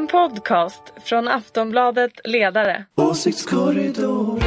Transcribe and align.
En 0.00 0.06
podcast 0.06 0.82
från 1.04 1.28
Aftonbladet 1.28 2.12
Ledare. 2.24 2.84
Åsiktskorridor. 2.94 4.40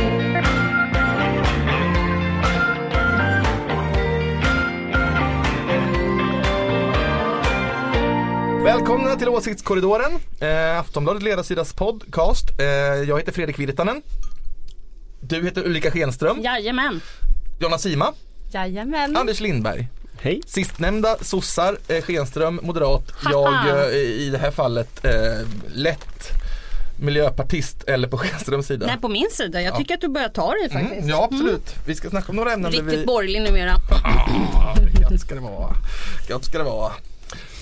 Välkomna 8.64 9.16
till 9.16 9.30
Åsiktskorridoren, 9.30 10.12
eh, 10.40 10.80
Aftonbladet 10.80 11.24
ledarsidas 11.24 11.74
podcast. 11.74 12.60
Eh, 12.60 12.66
jag 13.10 13.18
heter 13.18 13.32
Fredrik 13.32 13.60
Virtanen. 13.60 14.02
Du 15.22 15.44
heter 15.44 15.66
Ulrika 15.66 15.92
Schenström, 15.92 16.42
Jajamän. 16.42 17.02
Jonna 17.60 17.78
Sima, 17.78 18.14
Jajamän. 18.54 19.18
Anders 19.18 19.40
Lindberg. 19.40 19.88
Hej. 20.24 20.42
Sistnämnda 20.46 21.18
sossar, 21.22 21.78
eh, 21.88 22.02
Schenström 22.02 22.60
moderat, 22.64 23.12
jag 23.32 23.70
eh, 23.70 23.96
i 23.96 24.30
det 24.32 24.38
här 24.38 24.52
fallet 24.52 25.06
eh, 25.06 25.12
lätt 25.74 26.30
miljöpartist 27.00 27.84
eller 27.84 28.08
på 28.08 28.18
Schenströms 28.24 28.68
sida. 28.68 28.86
Nej 28.86 28.98
på 29.02 29.08
min 29.08 29.30
sida, 29.32 29.62
jag 29.62 29.78
tycker 29.78 29.94
att 29.94 30.02
du 30.02 30.08
börjar 30.08 30.30
ta 30.30 30.52
dig 30.52 30.70
faktiskt. 30.70 30.94
Mm, 30.94 31.10
ja 31.10 31.24
absolut, 31.32 31.76
vi 31.86 31.96
ska 31.96 32.10
snacka 32.10 32.30
om 32.30 32.36
några 32.36 32.54
ämnen 32.54 32.72
Riktigt 32.72 33.00
vi... 33.00 33.06
borgerlig 33.06 33.42
numera. 33.42 33.74
Ah, 34.56 34.76
Gött 35.02 35.22
ska 35.22 35.36
det 35.36 35.42
vara. 35.42 35.76
Gött 36.30 36.46
ska 36.46 36.58
det 36.58 36.64
vara. 36.64 36.92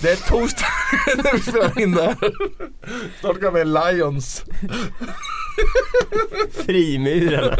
Det 0.02 0.10
är 0.12 0.16
torsdag 0.16 0.66
när 1.16 1.32
vi 1.32 1.40
spelar 1.42 1.80
in 1.80 1.92
det 1.92 2.02
här. 2.02 2.16
Snart 3.20 3.40
kommer 3.40 3.64
Lions. 3.92 4.44
Frimurarna. 6.66 7.56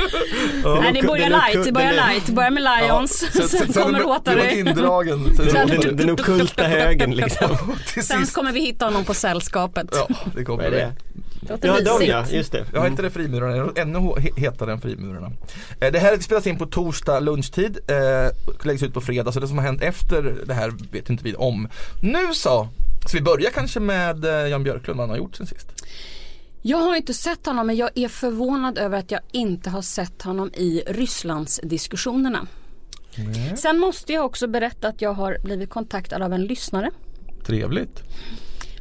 Nej 0.80 0.92
det 0.92 1.02
börjar 1.06 1.30
light, 1.30 1.64
det 1.64 1.72
börjar 1.72 1.92
light. 1.92 2.26
Det 2.26 2.32
börjar 2.32 2.50
med 2.50 2.62
Lions, 2.62 3.12
sen- 3.18 3.30
sen, 3.32 3.48
sen- 3.48 3.72
sen 3.72 3.82
kommer 3.82 4.00
Rotary. 4.00 4.58
indragen. 4.58 5.36
Sen, 5.36 5.68
Den, 5.68 5.96
den, 5.96 6.10
ockulta 6.10 6.64
högen 6.64 7.10
liksom. 7.10 7.56
Sen 8.02 8.26
kommer 8.26 8.52
vi 8.52 8.60
hitta 8.60 8.84
honom 8.84 9.04
på 9.04 9.14
sällskapet. 9.14 9.86
Ja, 9.92 10.08
det 10.36 10.44
kommer 10.44 10.70
det? 10.70 10.92
Låter 11.48 11.68
Ja, 11.68 11.80
de 11.80 11.92
mysigt. 11.92 12.10
ja, 12.10 12.26
just 12.30 12.52
det. 12.52 12.64
Jag 12.72 12.86
inte 12.86 13.02
det 13.02 13.10
frimurarna, 13.10 13.72
ännu 13.76 13.98
he- 13.98 14.40
hetare 14.40 14.72
än 14.72 14.80
frimurarna. 14.80 15.30
Eh, 15.80 15.92
Det 15.92 15.98
här 15.98 16.18
spelas 16.18 16.46
in 16.46 16.58
på 16.58 16.66
torsdag 16.66 17.20
lunchtid, 17.20 17.78
eh, 17.86 18.64
läggs 18.66 18.82
ut 18.82 18.94
på 18.94 19.00
fredag 19.00 19.32
så 19.32 19.40
det 19.40 19.48
som 19.48 19.58
har 19.58 19.64
hänt 19.64 19.82
efter 19.82 20.34
det 20.46 20.54
här 20.54 20.72
vet 20.92 21.10
inte 21.10 21.24
vi 21.24 21.34
om. 21.34 21.68
Nu 22.02 22.34
så, 22.34 22.68
ska 23.06 23.18
vi 23.18 23.22
börja 23.24 23.50
kanske 23.50 23.80
med 23.80 24.24
eh, 24.24 24.30
Jan 24.48 24.62
Björklund, 24.64 24.98
vad 24.98 25.08
han 25.08 25.10
har 25.10 25.16
gjort 25.16 25.36
sen 25.36 25.46
sist? 25.46 25.66
Jag 26.62 26.78
har 26.78 26.96
inte 26.96 27.14
sett 27.14 27.46
honom 27.46 27.66
men 27.66 27.76
jag 27.76 27.90
är 27.94 28.08
förvånad 28.08 28.78
över 28.78 28.98
att 28.98 29.10
jag 29.10 29.20
inte 29.32 29.70
har 29.70 29.82
sett 29.82 30.22
honom 30.22 30.50
i 30.54 30.82
Rysslandsdiskussionerna. 30.86 32.46
Sen 33.56 33.78
måste 33.78 34.12
jag 34.12 34.24
också 34.24 34.46
berätta 34.46 34.88
att 34.88 35.02
jag 35.02 35.12
har 35.12 35.36
blivit 35.44 35.70
kontaktad 35.70 36.22
av 36.22 36.32
en 36.32 36.42
lyssnare 36.44 36.90
Trevligt. 37.46 38.02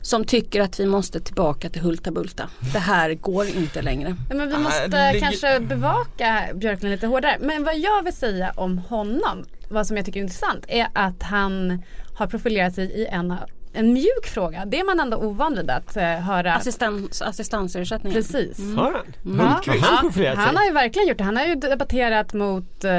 Som 0.01 0.25
tycker 0.25 0.61
att 0.61 0.79
vi 0.79 0.85
måste 0.85 1.19
tillbaka 1.19 1.69
till 1.69 1.81
Hulta 1.81 2.11
Bulta. 2.11 2.49
Det 2.73 2.79
här 2.79 3.13
går 3.13 3.47
inte 3.47 3.81
längre. 3.81 4.15
Ja, 4.29 4.35
men 4.35 4.49
vi 4.49 4.55
Ah, 4.55 4.59
måste 4.59 4.87
ligger- 5.13 5.19
kanske 5.19 5.59
bevaka 5.59 6.47
Björklund 6.55 6.91
lite 6.91 7.07
hårdare. 7.07 7.37
Men 7.39 7.63
vad 7.63 7.77
jag 7.77 8.03
vill 8.03 8.13
säga 8.13 8.51
om 8.55 8.77
honom, 8.77 9.45
vad 9.69 9.87
som 9.87 9.97
jag 9.97 10.05
tycker 10.05 10.19
är 10.19 10.23
intressant, 10.23 10.65
är 10.67 10.87
att 10.93 11.23
han 11.23 11.83
har 12.15 12.27
profilerat 12.27 12.73
sig 12.75 12.85
i 12.85 13.05
en, 13.05 13.35
en 13.73 13.93
mjuk 13.93 14.25
fråga. 14.25 14.65
Det 14.65 14.79
är 14.79 14.83
man 14.85 14.99
ändå 14.99 15.17
ovan 15.17 15.55
vid 15.55 15.69
att 15.69 15.97
eh, 15.97 16.03
höra. 16.03 16.53
Assistans, 16.55 17.21
assistansersättning. 17.21 18.13
Precis. 18.13 18.57
Har 18.75 18.91
han? 18.91 19.37
Ja, 19.37 19.43
Hultqvist 19.43 19.85
har 19.85 19.97
profilerat 20.01 20.35
sig. 20.35 20.45
han 20.45 20.55
har 20.57 20.65
ju 20.65 20.71
verkligen 20.71 21.07
gjort 21.07 21.17
det. 21.17 21.23
Han 21.23 21.37
har 21.37 21.45
ju 21.45 21.55
debatterat 21.55 22.33
mot 22.33 22.83
eh, 22.83 22.91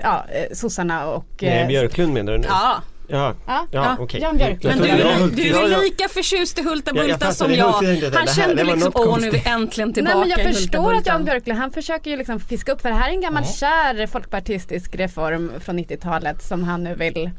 ja, 0.00 0.24
eh, 0.32 0.52
sossarna 0.52 1.06
och... 1.06 1.26
Nej, 1.40 1.60
eh, 1.62 1.68
Björklund 1.68 2.12
menar 2.14 2.32
du 2.32 2.38
nu? 2.38 2.46
Ja, 2.48 2.82
Ja, 3.08 3.34
Ja, 3.46 3.66
ja, 3.70 3.84
ja, 3.84 3.96
okej. 4.00 4.20
Jag 4.20 4.34
men 4.36 4.58
du, 4.58 5.36
du 5.36 5.48
Ja, 5.48 5.66
är 5.66 5.70
ja. 5.70 5.78
lika 5.80 6.08
förtjust 6.08 6.58
i 6.58 6.62
Hulta 6.62 6.90
Ja, 6.94 7.02
jag 7.02 7.10
Bulta 7.18 7.32
som 7.32 7.54
jag. 7.54 7.72
Han 8.14 8.26
kände 8.26 8.64
liksom, 8.64 8.92
åh 8.94 9.18
nu 9.20 9.26
är 9.26 9.30
vi 9.32 9.42
äntligen 9.46 9.88
Nej 9.88 9.94
tillbaka 9.94 10.18
men 10.18 10.28
jag 10.28 10.54
förstår 10.54 10.94
att. 10.94 11.06
Jan 11.06 11.24
Björklund 11.24 11.58
han 11.58 11.70
försöker 11.70 12.10
ju 12.10 12.16
liksom 12.16 12.40
fiska 12.40 12.72
upp 12.72 12.80
för 12.80 12.88
det 12.88 12.94
här 12.94 13.08
är 13.08 13.12
en 13.12 13.20
gammal 13.20 13.44
kär 13.46 14.06
folkpartistisk 14.06 14.94
reform 14.94 15.52
från 15.60 15.78
90-talet 15.78 16.42
som 16.42 16.64
han 16.64 16.84
nu 16.84 16.94
vill 16.94 17.30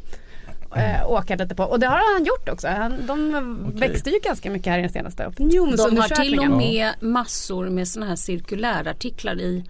eh, 0.76 1.12
åka 1.12 1.36
lite 1.36 1.56
på. 1.56 1.64
Och 1.64 1.80
det 1.80 1.88
har 1.88 2.14
han 2.14 2.26
gjort 2.26 2.50
också. 2.50 2.68
Han, 2.68 3.06
de 3.08 3.58
växte 3.76 4.10
ju 4.10 4.20
ganska 4.20 4.52
mycket 4.52 4.72
här 4.72 4.80
i 4.80 4.82
den 4.82 4.92
senaste 4.92 5.24
De 5.24 5.26
har 5.26 5.32
opinionsundersökningen. 5.32 6.42
till 6.42 6.52
och 6.52 6.58
med 6.58 6.90
massor 7.00 7.70
med 7.70 7.88
sådana 7.88 8.10
här 8.10 8.16
cirkulärartiklar 8.16 9.42
i 9.42 9.64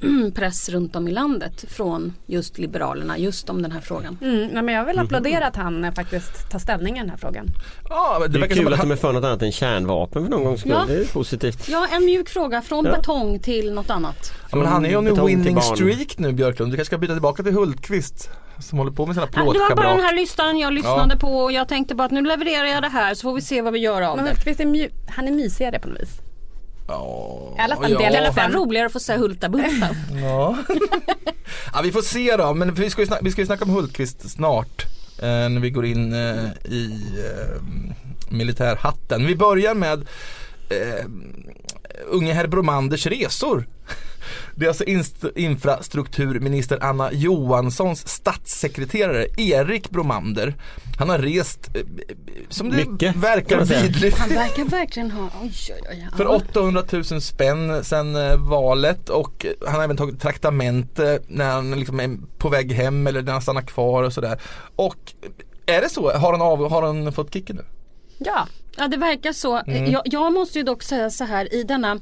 press 0.34 0.68
runt 0.68 0.96
om 0.96 1.08
i 1.08 1.10
landet 1.10 1.64
från 1.68 2.12
just 2.26 2.58
Liberalerna 2.58 3.18
just 3.18 3.50
om 3.50 3.62
den 3.62 3.72
här 3.72 3.80
frågan. 3.80 4.18
Mm, 4.22 4.46
nej, 4.46 4.62
men 4.62 4.74
jag 4.74 4.84
vill 4.84 4.98
applådera 4.98 5.46
att 5.46 5.56
han 5.56 5.84
eh, 5.84 5.92
faktiskt 5.92 6.50
tar 6.50 6.58
ställning 6.58 6.96
i 6.96 7.00
den 7.00 7.10
här 7.10 7.16
frågan. 7.16 7.46
Ja, 7.88 8.16
men 8.20 8.32
det, 8.32 8.38
Det 8.38 8.38
är 8.38 8.40
verkar 8.40 8.54
kul 8.54 8.66
att 8.66 8.72
att 8.72 8.78
de 8.80 8.86
han, 8.88 8.92
är 8.92 8.96
för 8.96 9.12
något 9.12 9.24
annat 9.24 9.42
än 9.42 9.52
kärnvapen 9.52 10.22
för 10.24 10.30
någon 10.30 10.44
gångs 10.44 10.60
skull. 10.60 10.72
Ja. 10.72 10.84
Det 10.88 10.94
är 11.00 11.04
positivt. 11.12 11.68
Ja, 11.68 11.86
en 11.92 12.04
mjuk 12.04 12.28
fråga 12.28 12.62
från 12.62 12.84
Ja. 12.84 12.96
betong 12.96 13.38
till 13.38 13.72
något 13.72 13.90
annat. 13.90 14.32
ja, 14.50 14.56
men 14.56 14.66
han 14.66 14.84
är 14.84 14.88
ju 14.90 14.96
on 14.96 15.20
a 15.20 15.24
winning 15.24 15.60
streak 15.62 16.18
nu 16.18 16.32
Björklund. 16.32 16.72
Du 16.72 16.76
kanske 16.76 16.86
ska 16.90 16.98
byta 16.98 17.12
tillbaka 17.12 17.42
till 17.42 17.52
Hultqvist 17.52 18.30
som 18.58 18.78
håller 18.78 18.92
på 18.92 19.06
med 19.06 19.14
sina 19.16 19.26
Ja, 19.32 19.38
det 19.40 19.44
var 19.46 19.54
bara 19.54 19.66
den 19.68 19.76
plåtschabrak. 19.76 20.00
här 20.02 20.16
listan 20.16 20.58
jag 20.58 20.72
lyssnade 20.72 21.16
på 21.16 21.28
och 21.38 21.52
jag 21.52 21.68
tänkte 21.68 21.94
bara 21.94 22.04
att 22.04 22.10
nu 22.10 22.22
levererar 22.22 22.64
jag 22.66 22.82
det 22.82 22.88
här 22.88 23.14
så 23.14 23.20
får 23.22 23.34
vi 23.34 23.40
se 23.40 23.62
vad 23.62 23.72
vi 23.72 23.78
gör 23.78 24.02
av 24.02 24.16
Men 24.16 24.24
det. 24.24 24.30
Hultqvist 24.30 24.60
är 24.60 24.64
mju- 24.64 24.90
han 25.08 25.28
är 25.28 25.32
mysigare 25.32 25.78
på 25.78 25.88
något 25.88 26.00
vis. 26.00 26.10
Ja, 26.90 27.54
I 27.58 27.60
alla 27.60 27.76
fall 27.76 27.92
ja. 27.92 27.98
Det 27.98 28.04
är 28.04 28.10
i 28.10 28.16
alla 28.16 28.32
fall 28.32 28.52
roligare 28.52 28.86
att 28.86 28.92
få 28.92 29.00
säga 29.00 29.18
Hulta 29.18 29.48
Bulta. 29.48 29.88
Ja. 30.22 30.56
ja 31.72 31.80
vi 31.82 31.92
får 31.92 32.02
se 32.02 32.36
då, 32.36 32.54
men 32.54 32.74
vi 32.74 32.90
ska 32.90 33.02
ju 33.02 33.06
snacka, 33.06 33.22
vi 33.24 33.30
ska 33.30 33.40
ju 33.40 33.46
snacka 33.46 33.64
om 33.64 33.70
Hultqvist 33.70 34.30
snart. 34.30 34.86
Eh, 35.18 35.48
när 35.48 35.60
vi 35.60 35.70
går 35.70 35.84
in 35.84 36.12
eh, 36.12 36.50
i 36.64 37.00
eh, 37.18 37.62
militärhatten. 38.30 39.26
Vi 39.26 39.36
börjar 39.36 39.74
med 39.74 40.06
eh, 40.70 41.04
unge 42.06 42.32
herr 42.32 42.46
Bromanders 42.46 43.06
resor. 43.06 43.66
Det 44.54 44.64
är 44.64 44.68
alltså 44.68 44.84
infrastrukturminister 45.34 46.78
Anna 46.84 47.12
Johanssons 47.12 48.08
statssekreterare 48.08 49.26
Erik 49.36 49.90
Bromander. 49.90 50.54
Han 50.98 51.08
har 51.08 51.18
rest, 51.18 51.70
eh, 51.74 51.82
som 52.48 52.70
det 52.70 52.76
Mycket, 52.76 53.16
verkar 53.16 53.64
vidrigt. 53.64 54.18
Han 54.18 54.28
verkar 54.28 54.64
verkligen 54.64 55.10
ha, 55.10 55.30
oj 55.42 55.52
oj 55.70 55.82
oj. 55.90 56.08
För 56.16 56.24
ja. 56.24 56.30
800 56.30 56.82
000 56.92 57.04
spänn 57.04 57.84
sen 57.84 58.16
eh, 58.16 58.36
valet 58.36 59.08
och 59.08 59.46
han 59.66 59.74
har 59.74 59.84
även 59.84 59.96
tagit 59.96 60.20
traktamente 60.20 61.20
när 61.28 61.50
han 61.50 61.70
liksom 61.70 62.00
är 62.00 62.18
på 62.38 62.48
väg 62.48 62.72
hem 62.72 63.06
eller 63.06 63.22
när 63.22 63.32
han 63.32 63.42
stannar 63.42 63.62
kvar 63.62 64.02
och 64.02 64.12
sådär. 64.12 64.40
Och 64.76 65.12
eh, 65.66 65.76
är 65.76 65.80
det 65.80 65.88
så? 65.88 66.12
Har 66.12 66.32
han, 66.32 66.42
av, 66.42 66.70
har 66.70 66.82
han 66.82 67.12
fått 67.12 67.32
kicken 67.32 67.56
nu? 67.56 67.64
Ja, 68.18 68.46
Ja 68.76 68.88
det 68.88 68.96
verkar 68.96 69.32
så. 69.32 69.56
Mm. 69.56 69.90
Jag, 69.90 70.02
jag 70.04 70.32
måste 70.32 70.58
ju 70.58 70.64
dock 70.64 70.82
säga 70.82 71.10
så 71.10 71.24
här 71.24 71.54
i 71.54 71.62
denna 71.62 72.00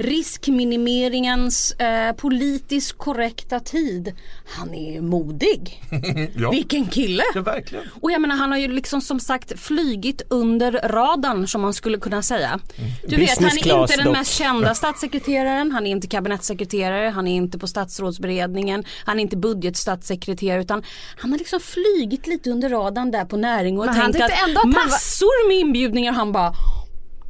riskminimeringens 0.00 1.72
eh, 1.72 2.12
politiskt 2.12 2.98
korrekta 2.98 3.60
tid. 3.60 4.12
Han 4.46 4.74
är 4.74 5.00
modig. 5.00 5.82
Ja. 6.36 6.50
Vilken 6.50 6.86
kille! 6.86 7.22
Ja 7.34 7.40
verkligen. 7.40 7.84
Och 8.00 8.12
jag 8.12 8.20
menar 8.20 8.36
han 8.36 8.50
har 8.50 8.58
ju 8.58 8.68
liksom 8.68 9.00
som 9.00 9.20
sagt 9.20 9.60
flygit 9.60 10.22
under 10.30 10.72
radarn 10.72 11.48
som 11.48 11.60
man 11.60 11.74
skulle 11.74 11.98
kunna 11.98 12.22
säga. 12.22 12.60
Du 13.08 13.16
vet 13.16 13.28
han 13.28 13.44
Business 13.44 13.56
är 13.56 13.62
class 13.62 13.90
inte 13.90 14.02
den 14.02 14.06
dock. 14.06 14.16
mest 14.18 14.34
kända 14.34 14.74
statssekreteraren, 14.74 15.72
han 15.72 15.86
är 15.86 15.90
inte 15.90 16.06
kabinettssekreterare, 16.06 17.08
han 17.08 17.28
är 17.28 17.36
inte 17.36 17.58
på 17.58 17.66
statsrådsberedningen, 17.66 18.84
han 19.04 19.18
är 19.18 19.22
inte 19.22 19.36
budgetstatssekreterare 19.36 20.60
utan 20.60 20.82
han 21.16 21.30
har 21.30 21.38
liksom 21.38 21.60
flygit 21.60 22.26
lite 22.26 22.50
under 22.50 22.68
radarn 22.68 23.10
där 23.10 23.24
på 23.24 23.36
näring 23.36 23.78
och 23.78 23.86
Men 23.86 23.94
tänkt 24.12 24.22
att, 24.22 24.30
att 24.30 24.64
massor 24.64 25.48
med 25.48 25.56
inbjudningar 25.56 26.12
han 26.12 26.32
bara 26.32 26.54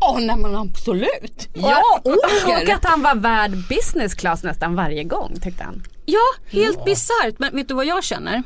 Åh 0.01 0.21
nej 0.21 0.37
men 0.37 0.57
absolut, 0.57 1.49
jag 1.53 1.83
och 2.05 2.07
åker! 2.07 2.75
att 2.75 2.85
han 2.85 3.03
var 3.03 3.15
värd 3.15 3.51
business 3.69 4.15
class 4.15 4.43
nästan 4.43 4.75
varje 4.75 5.05
gång 5.05 5.37
tyckte 5.43 5.65
han. 5.65 5.83
Ja, 6.07 6.21
helt 6.51 6.85
bisarrt. 6.85 7.39
Men 7.39 7.57
vet 7.57 7.69
du 7.69 7.75
vad 7.75 7.87
jag 7.87 8.05
känner? 8.05 8.43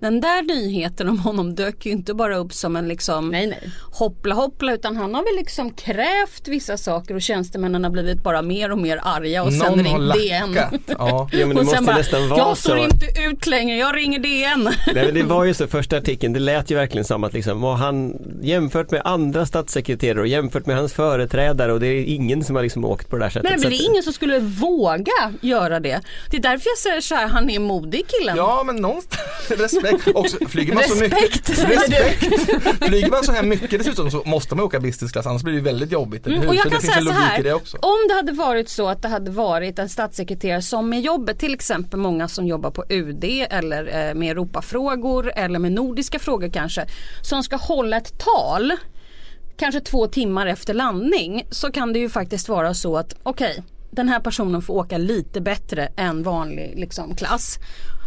Den 0.00 0.20
där 0.20 0.42
nyheten 0.42 1.08
om 1.08 1.18
honom 1.18 1.54
dök 1.54 1.86
ju 1.86 1.92
inte 1.92 2.14
bara 2.14 2.36
upp 2.36 2.52
som 2.52 2.76
en 2.76 2.88
liksom 2.88 3.28
Nej, 3.28 3.46
nej. 3.46 3.70
hoppla 3.92 4.34
hoppla 4.34 4.72
utan 4.74 4.96
han 4.96 5.14
har 5.14 5.22
väl 5.22 5.36
liksom 5.36 5.70
krävt 5.70 6.48
vissa 6.48 6.76
saker 6.76 7.14
och 7.14 7.22
tjänstemännen 7.22 7.84
har 7.84 7.90
blivit 7.90 8.22
bara 8.22 8.42
mer 8.42 8.72
och 8.72 8.78
mer 8.78 9.00
arga 9.02 9.42
och 9.42 9.52
sen 9.52 9.58
Någon 9.58 9.86
har 9.86 9.98
ringt 9.98 10.14
DN. 10.14 10.54
Ja. 10.56 10.70
Ja, 10.98 11.28
men 11.30 11.38
det 11.38 11.44
och 11.44 11.54
måste 11.64 11.76
sen 11.76 11.84
bara, 11.86 11.96
nästan 11.96 12.28
vara 12.28 12.38
jag 12.38 12.56
så. 12.56 12.62
står 12.62 12.78
inte 12.78 13.06
ut 13.30 13.46
längre, 13.46 13.76
jag 13.76 13.96
ringer 13.96 14.18
DN. 14.18 14.62
Nej, 14.94 15.04
men 15.04 15.14
det 15.14 15.22
var 15.22 15.44
ju 15.44 15.54
så 15.54 15.66
första 15.66 15.96
artikeln, 15.96 16.32
det 16.32 16.40
lät 16.40 16.70
ju 16.70 16.74
verkligen 16.74 17.04
som 17.04 17.24
att 17.24 17.32
liksom, 17.32 17.60
vad 17.60 17.76
han 17.76 18.16
jämfört 18.42 18.90
med 18.90 19.02
andra 19.04 19.46
statssekreterare 19.46 20.20
och 20.20 20.26
jämfört 20.26 20.66
med 20.66 20.76
hans 20.76 20.92
företrädare 20.92 21.72
och 21.72 21.80
det 21.80 21.86
är 21.86 22.04
ingen 22.04 22.44
som 22.44 22.56
har 22.56 22.62
liksom 22.62 22.84
åkt 22.84 23.10
på 23.10 23.16
det 23.16 23.24
där 23.24 23.30
sättet. 23.30 23.50
Men 23.50 23.60
Så 23.60 23.68
det 23.68 23.74
är 23.74 23.90
ingen 23.90 24.02
som 24.02 24.12
skulle 24.12 24.38
våga 24.38 25.32
göra 25.40 25.80
det. 25.80 26.00
Det 26.30 26.36
är 26.36 26.40
därför 26.42 26.68
jag 26.70 26.78
säger 26.78 27.00
så 27.00 27.14
här, 27.14 27.26
han 27.28 27.50
är 27.50 27.58
modig 27.58 28.04
killen. 28.08 28.36
Ja 28.36 28.62
men 28.66 28.76
någonstans, 28.76 29.20
respekt. 29.84 30.16
Också, 30.16 30.36
flyger 30.48 30.74
man 30.74 30.82
så 30.84 30.94
mycket, 30.94 31.50
Respekt. 31.50 32.86
Flyger 32.86 33.10
man 33.10 33.24
så 33.24 33.32
här 33.32 33.42
mycket 33.42 33.70
dessutom 33.70 34.10
så 34.10 34.22
måste 34.26 34.54
man 34.54 34.64
åka 34.64 34.80
business 34.80 35.12
class 35.12 35.26
annars 35.26 35.42
blir 35.42 35.54
det 35.54 35.60
väldigt 35.60 35.92
jobbigt. 35.92 36.26
Mm, 36.26 36.48
och 36.48 36.54
jag 36.54 36.62
så 36.62 36.70
kan 36.70 36.80
säga 36.80 37.00
så 37.00 37.10
här, 37.10 37.54
om 37.80 38.08
det 38.08 38.14
hade 38.14 38.32
varit 38.32 38.68
så 38.68 38.88
att 38.88 39.02
det 39.02 39.08
hade 39.08 39.30
varit 39.30 39.78
en 39.78 39.88
statssekreterare 39.88 40.62
som 40.62 40.88
med 40.88 41.00
jobbet, 41.00 41.38
till 41.38 41.54
exempel 41.54 42.00
många 42.00 42.28
som 42.28 42.46
jobbar 42.46 42.70
på 42.70 42.84
UD 42.88 43.24
eller 43.50 44.08
eh, 44.08 44.14
med 44.14 44.30
Europafrågor 44.30 45.32
eller 45.36 45.58
med 45.58 45.72
nordiska 45.72 46.18
frågor 46.18 46.48
kanske, 46.48 46.86
som 47.22 47.42
ska 47.42 47.56
hålla 47.56 47.96
ett 47.96 48.18
tal 48.18 48.72
kanske 49.56 49.80
två 49.80 50.06
timmar 50.06 50.46
efter 50.46 50.74
landning 50.74 51.46
så 51.50 51.72
kan 51.72 51.92
det 51.92 51.98
ju 51.98 52.08
faktiskt 52.08 52.48
vara 52.48 52.74
så 52.74 52.96
att 52.96 53.14
okej 53.22 53.62
den 53.94 54.08
här 54.08 54.20
personen 54.20 54.62
får 54.62 54.74
åka 54.74 54.98
lite 54.98 55.40
bättre 55.40 55.88
än 55.96 56.22
vanlig 56.22 56.72
liksom, 56.76 57.16
klass. 57.16 57.58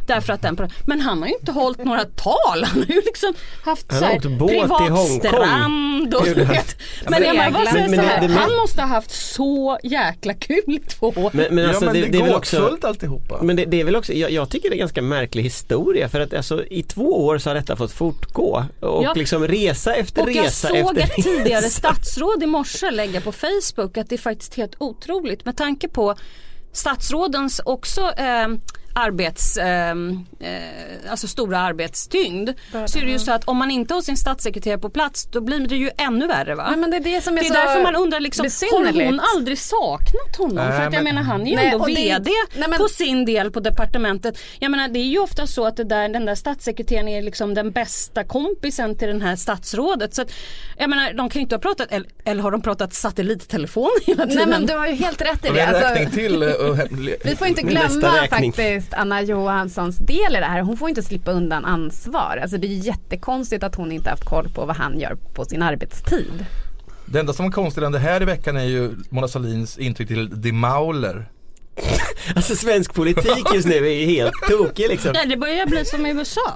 Därför 0.07 0.33
att 0.33 0.41
den, 0.41 0.57
men 0.85 1.01
han 1.01 1.21
har 1.21 1.27
ju 1.27 1.33
inte 1.39 1.51
hållit 1.51 1.83
några 1.85 2.05
tal. 2.05 2.63
Han 2.63 2.77
har 2.83 2.95
ju 2.95 3.01
liksom 3.05 3.33
haft 3.63 3.85
Han 3.91 3.99
så 3.99 4.05
här, 4.05 4.15
åkt 4.15 4.25
båt 4.25 4.51
i 4.51 4.53
privat 4.59 4.79
Hongkong. 4.89 5.19
strand 5.19 6.13
och 6.15 6.25
han. 6.27 6.33
vet. 6.47 6.75
Men 7.09 7.23
jag 7.23 7.51
vad 7.51 7.67
säger 7.67 7.95
så 7.95 8.01
här, 8.01 8.27
det- 8.27 8.33
han 8.33 8.55
måste 8.55 8.81
ha 8.81 8.87
haft 8.87 9.11
så 9.11 9.79
jäkla 9.83 10.33
kul 10.33 10.61
i 10.67 10.79
två 10.79 11.07
år. 11.07 11.29
Men, 11.33 11.55
men 11.55 11.65
alltså 11.69 11.85
ja 11.85 11.91
men 11.93 12.01
det, 12.01 12.07
det, 12.07 12.11
det 12.11 12.17
är 12.17 12.23
väl 12.23 12.35
också 12.35 12.77
alltihopa. 12.83 13.39
Men 13.41 13.55
det, 13.55 13.65
det 13.65 13.79
är 13.81 13.83
väl 13.85 13.95
också, 13.95 14.13
jag, 14.13 14.31
jag 14.31 14.49
tycker 14.49 14.69
det 14.69 14.73
är 14.73 14.75
en 14.77 14.79
ganska 14.79 15.01
märklig 15.01 15.43
historia 15.43 16.09
för 16.09 16.19
att 16.19 16.33
alltså, 16.33 16.65
i 16.65 16.83
två 16.83 17.25
år 17.25 17.37
så 17.37 17.49
har 17.49 17.55
detta 17.55 17.75
fått 17.75 17.91
fortgå 17.91 18.63
och 18.79 19.03
Ja. 19.03 19.13
liksom 19.13 19.47
resa 19.47 19.93
efter 19.95 20.21
Och 20.23 20.31
jag 20.31 20.45
resa 20.45 20.67
såg 20.67 20.77
efter 20.77 21.01
ett 21.01 21.15
tidigare 21.23 21.69
statsråd 21.69 22.43
i 22.43 22.45
morse 22.45 22.91
lägga 22.91 23.21
på 23.21 23.31
Facebook 23.31 23.97
att 23.97 24.09
det 24.09 24.15
är 24.15 24.19
faktiskt 24.19 24.55
helt 24.55 24.75
otroligt 24.77 25.45
med 25.45 25.57
tanke 25.57 25.87
på 25.89 26.15
statsrådens 26.73 27.61
också 27.65 28.01
eh, 28.01 28.47
arbets, 28.97 29.57
eh, 29.57 29.89
eh, 29.91 29.95
alltså 31.09 31.27
stora 31.27 31.59
arbetstyngd. 31.59 32.49
Så 32.85 32.99
är 32.99 33.05
det 33.05 33.11
ju 33.11 33.19
så 33.19 33.31
att 33.31 33.43
om 33.43 33.57
man 33.57 33.71
inte 33.71 33.93
har 33.93 34.01
sin 34.01 34.17
statssekreterare 34.17 34.77
på 34.79 34.89
plats 34.89 35.25
då 35.31 35.41
blir 35.41 35.59
det 35.59 35.75
ju 35.75 35.89
ännu 35.97 36.27
värre 36.27 36.55
va? 36.55 36.67
Nej, 36.69 36.79
men 36.79 36.91
det 36.91 36.97
är 36.97 37.01
det 37.15 37.21
som 37.21 37.37
är, 37.37 37.41
det 37.41 37.45
är 37.47 37.47
så 37.47 37.53
därför 37.53 37.83
man 37.83 37.95
undrar 37.95 38.19
liksom, 38.19 38.45
har 38.45 39.05
hon 39.05 39.21
aldrig 39.35 39.59
saknat 39.59 40.35
honom? 40.37 40.55
Nej, 40.55 40.67
för 40.67 40.77
att 40.77 40.83
jag 40.83 40.91
men- 40.93 41.03
menar 41.03 41.21
han 41.21 41.41
är 41.41 41.49
ju 41.49 41.55
Nej, 41.55 41.65
ändå 41.65 41.79
och 41.79 41.87
det- 41.87 41.95
VD 41.95 42.31
nej, 42.55 42.69
men- 42.69 42.79
på 42.79 42.87
sin 42.87 43.25
del 43.25 43.51
på 43.51 43.59
departementet. 43.59 44.39
Jag 44.59 44.71
menar 44.71 44.87
det 44.87 44.99
är 44.99 45.03
ju 45.03 45.19
ofta 45.19 45.47
så 45.47 45.65
att 45.65 45.77
det 45.77 45.83
där, 45.83 46.09
den 46.09 46.25
där 46.25 46.35
statssekreteraren 46.35 47.07
är 47.07 47.21
liksom 47.21 47.53
den 47.53 47.71
bästa 47.71 48.23
kompisen 48.23 48.97
till 48.97 49.07
den 49.07 49.21
här 49.21 49.35
statsrådet. 49.35 50.15
Så 50.15 50.21
att, 50.21 50.31
jag 50.77 50.89
menar 50.89 51.13
de 51.13 51.29
kan 51.29 51.39
ju 51.39 51.43
inte 51.43 51.55
ha 51.55 51.59
pratat, 51.59 51.87
eller, 51.91 52.07
eller 52.25 52.43
har 52.43 52.51
de 52.51 52.61
pratat 52.61 52.93
satellittelefon 52.93 53.89
hela 54.05 54.23
tiden? 54.27 54.49
Nej 54.49 54.59
men 54.59 54.65
du 54.67 54.73
har 54.73 54.87
ju 54.87 54.93
helt 54.93 55.21
rätt 55.21 55.45
i 55.45 55.49
det. 55.49 55.67
Alltså, 55.67 56.15
till. 56.15 56.43
Och, 56.43 56.77
hem- 56.77 57.09
vi 57.23 57.35
får 57.35 57.47
inte 57.47 57.61
glömma 57.61 58.21
räkning 58.21 58.53
just 58.87 58.93
Anna 58.93 59.21
Johanssons 59.21 59.97
del 59.97 60.35
i 60.35 60.39
det 60.39 60.45
här. 60.45 60.61
Hon 60.61 60.77
får 60.77 60.89
inte 60.89 61.03
slippa 61.03 61.31
undan 61.31 61.65
ansvar. 61.65 62.39
Alltså 62.41 62.57
det 62.57 62.67
är 62.67 62.85
jättekonstigt 62.85 63.63
att 63.63 63.75
hon 63.75 63.91
inte 63.91 64.09
haft 64.09 64.25
koll 64.25 64.49
på 64.49 64.65
vad 64.65 64.75
han 64.75 64.99
gör 64.99 65.15
på 65.33 65.45
sin 65.45 65.61
arbetstid. 65.61 66.45
det 67.05 67.19
enda 67.19 67.33
som 67.33 67.45
var 67.45 67.51
konstigt 67.51 67.91
det 67.91 67.99
här 67.99 68.21
i 68.21 68.25
veckan 68.25 68.57
är 68.57 68.63
ju 68.63 68.91
Mona 69.09 69.27
Sahlins 69.27 69.77
intryck 69.77 70.07
till 70.07 70.41
De 70.41 70.51
Mauler. 70.51 71.29
Alltså 72.35 72.55
svensk 72.55 72.93
politik 72.93 73.43
just 73.53 73.67
nu 73.67 73.75
är 73.87 73.91
ju 73.91 74.05
helt 74.05 74.33
tokig 74.49 74.87
liksom. 74.89 75.11
Ja, 75.15 75.25
det 75.25 75.37
börjar 75.37 75.65
bli 75.65 75.85
som 75.85 76.05
i 76.05 76.09
USA. 76.09 76.53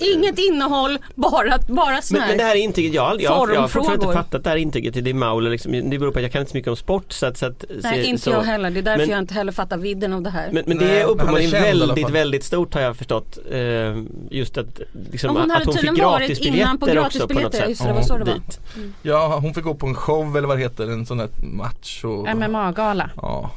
Inget 0.00 0.38
innehåll, 0.38 0.98
bara, 1.14 1.58
bara 1.68 2.02
sån 2.02 2.14
Men, 2.14 2.22
här. 2.22 2.28
men 2.28 2.38
det 2.38 2.44
här 2.44 2.54
intyget, 2.56 2.94
jag, 2.94 3.22
jag, 3.22 3.50
jag 3.54 3.60
har 3.60 3.68
fortfarande 3.68 4.04
inte 4.04 4.16
fattat 4.16 4.44
det 4.44 4.50
här 4.50 4.56
intyget 4.56 4.94
till 4.94 5.04
Di 5.04 5.12
Maul. 5.12 5.50
Liksom, 5.50 5.90
det 5.90 5.98
beror 5.98 6.10
på 6.12 6.18
att 6.18 6.22
jag 6.22 6.32
kan 6.32 6.40
inte 6.40 6.50
så 6.50 6.56
mycket 6.56 6.70
om 6.70 6.76
sport. 6.76 7.12
Så 7.12 7.26
att, 7.26 7.38
så 7.38 7.46
att, 7.46 7.64
Nej 7.82 8.02
så, 8.02 8.08
inte 8.08 8.22
så, 8.22 8.30
jag 8.30 8.42
heller, 8.42 8.70
det 8.70 8.80
är 8.80 8.82
därför 8.82 8.98
Men- 8.98 9.10
jag 9.10 9.18
inte 9.18 9.34
heller 9.34 9.52
fattar 9.52 9.76
vidden 9.78 10.12
av 10.12 10.22
det 10.22 10.30
här. 10.30 10.48
Men, 10.52 10.64
men 10.66 10.78
det 10.78 10.84
Nej, 10.84 11.00
är 11.00 11.04
uppenbarligen 11.04 11.50
känd 11.50 11.64
i 11.66 11.68
väldigt, 11.68 12.10
väldigt 12.10 12.44
stort 12.44 12.74
har 12.74 12.80
jag 12.80 12.96
förstått. 12.96 13.38
Eh, 13.50 13.58
just 14.30 14.58
att, 14.58 14.80
liksom, 15.12 15.34
Ja, 15.36 15.40
hon 15.40 15.50
att 15.50 15.64
hon 15.64 15.74
fick 15.74 15.82
tydligen 15.82 16.04
varit 16.10 16.38
innan 16.38 16.78
på 16.78 16.86
gratisbiljetter 16.86 17.06
också 17.24 17.28
på 17.28 17.40
något 17.40 17.54
sätt. 17.54 17.68
just 17.68 17.82
det, 17.84 17.92
var 17.92 18.02
så 18.02 18.18
det 18.18 18.24
var. 18.24 18.34
Dit. 18.34 18.60
Ja, 19.02 19.38
hon 19.42 19.54
fick 19.54 19.64
gå 19.64 19.74
på 19.74 19.86
en 19.86 19.94
show 19.94 20.36
eller 20.36 20.48
vad 20.48 20.56
det 20.56 20.62
heter, 20.62 20.84
en 20.92 21.06
sån 21.06 21.18
där 21.18 21.28
match. 21.42 22.04
Och, 22.04 22.36
MMA-gala. 22.36 23.10
ja. 23.16 23.50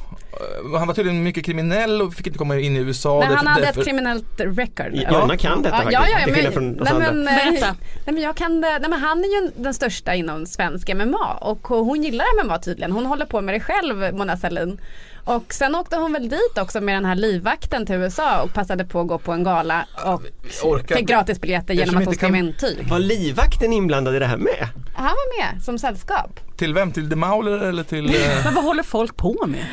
Eh, 0.72 0.78
Han 0.78 0.86
var 0.88 0.94
tydligen 0.94 1.22
mycket 1.22 1.44
kriminell 1.44 2.02
och 2.02 2.14
fick 2.14 2.26
inte 2.26 2.38
komma 2.38 2.58
in 2.58 2.76
i 2.76 2.80
USA. 2.80 3.20
Men 3.20 3.22
han 3.28 3.30
Därför- 3.44 3.48
hade 3.50 3.62
därför- 3.66 3.80
ett 3.80 3.86
kriminellt 3.86 4.40
record. 4.40 4.94
Jonna 5.12 5.36
kan 5.36 5.62
detta 5.62 5.76
Ja, 5.84 6.06
ja, 6.08 6.18
ja, 6.26 6.32
men, 6.42 6.52
från 6.52 6.70
nej, 6.72 6.92
men, 6.98 7.28
eh, 7.28 7.34
Berätta. 7.34 7.66
nej, 8.06 8.14
men 8.14 8.18
jag 8.22 8.36
kan 8.36 8.60
det, 8.60 8.78
nej, 8.78 8.90
men 8.90 9.00
han 9.00 9.18
är 9.24 9.42
ju 9.42 9.50
den 9.56 9.74
största 9.74 10.14
inom 10.14 10.46
svensk 10.46 10.88
MMA 10.88 11.34
och 11.40 11.66
hon 11.68 12.02
gillar 12.02 12.26
MMA 12.44 12.58
tydligen. 12.58 12.92
Hon 12.92 13.06
håller 13.06 13.26
på 13.26 13.40
med 13.40 13.54
det 13.54 13.60
själv, 13.60 14.14
Mona 14.14 14.36
Sahlin. 14.36 14.80
Och 15.26 15.52
sen 15.54 15.74
åkte 15.74 15.96
hon 15.96 16.12
väl 16.12 16.28
dit 16.28 16.58
också 16.60 16.80
med 16.80 16.94
den 16.96 17.04
här 17.04 17.14
livvakten 17.14 17.86
till 17.86 17.94
USA 17.94 18.42
och 18.42 18.54
passade 18.54 18.84
på 18.84 19.00
att 19.00 19.06
gå 19.06 19.18
på 19.18 19.32
en 19.32 19.44
gala 19.44 19.86
och 20.06 20.22
orkar- 20.62 20.96
fick 20.96 21.06
gratisbiljetter 21.08 21.74
genom 21.74 21.96
att 21.96 22.04
hon 22.04 22.14
skrev 22.14 22.28
kan- 22.28 22.36
intyg. 22.36 22.86
Var 22.90 22.98
livvakten 22.98 23.72
inblandad 23.72 24.16
i 24.16 24.18
det 24.18 24.26
här 24.26 24.36
med? 24.36 24.68
Han 24.94 25.04
var 25.06 25.38
med 25.54 25.62
som 25.62 25.78
sällskap. 25.78 26.40
Till 26.56 26.74
vem? 26.74 26.92
Till 26.92 27.08
De 27.08 27.16
Mauler 27.16 27.58
eller 27.58 27.82
till... 27.82 28.06
eh, 28.14 28.20
Men 28.44 28.54
vad 28.54 28.64
håller 28.64 28.82
folk 28.82 29.16
på 29.16 29.44
med? 29.46 29.64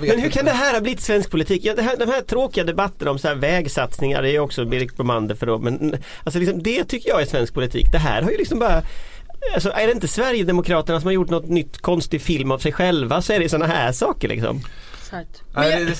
Men 0.00 0.20
hur 0.20 0.30
kan 0.30 0.44
det 0.44 0.50
här 0.50 0.74
ha 0.74 0.80
blivit 0.80 1.00
svensk 1.00 1.30
politik? 1.30 1.64
Ja, 1.64 1.74
det 1.74 1.82
här, 1.82 1.96
de 1.96 2.08
här 2.08 2.20
tråkiga 2.20 2.64
debatterna 2.64 3.10
om 3.10 3.18
så 3.18 3.28
här 3.28 3.34
vägsatsningar, 3.34 4.22
det 4.22 4.30
är 4.30 4.38
också 4.38 4.64
Berit 4.64 4.96
Bromander 4.96 5.34
för 5.34 5.46
då, 5.46 5.58
men 5.58 5.96
alltså 6.24 6.38
liksom, 6.38 6.62
det 6.62 6.84
tycker 6.84 7.08
jag 7.08 7.22
är 7.22 7.26
svensk 7.26 7.54
politik. 7.54 7.92
Det 7.92 7.98
här 7.98 8.22
har 8.22 8.30
ju 8.30 8.36
liksom 8.36 8.58
bara 8.58 8.82
Alltså 9.54 9.70
är 9.70 9.86
det 9.86 9.92
inte 9.92 10.08
Sverigedemokraterna 10.08 11.00
som 11.00 11.06
har 11.06 11.12
gjort 11.12 11.30
något 11.30 11.48
nytt 11.48 11.78
konstig 11.78 12.22
film 12.22 12.50
av 12.50 12.58
sig 12.58 12.72
själva 12.72 13.22
så 13.22 13.32
är 13.32 13.40
det 13.40 13.48
sådana 13.48 13.66
här 13.66 13.92
saker 13.92 14.28
liksom. 14.28 14.60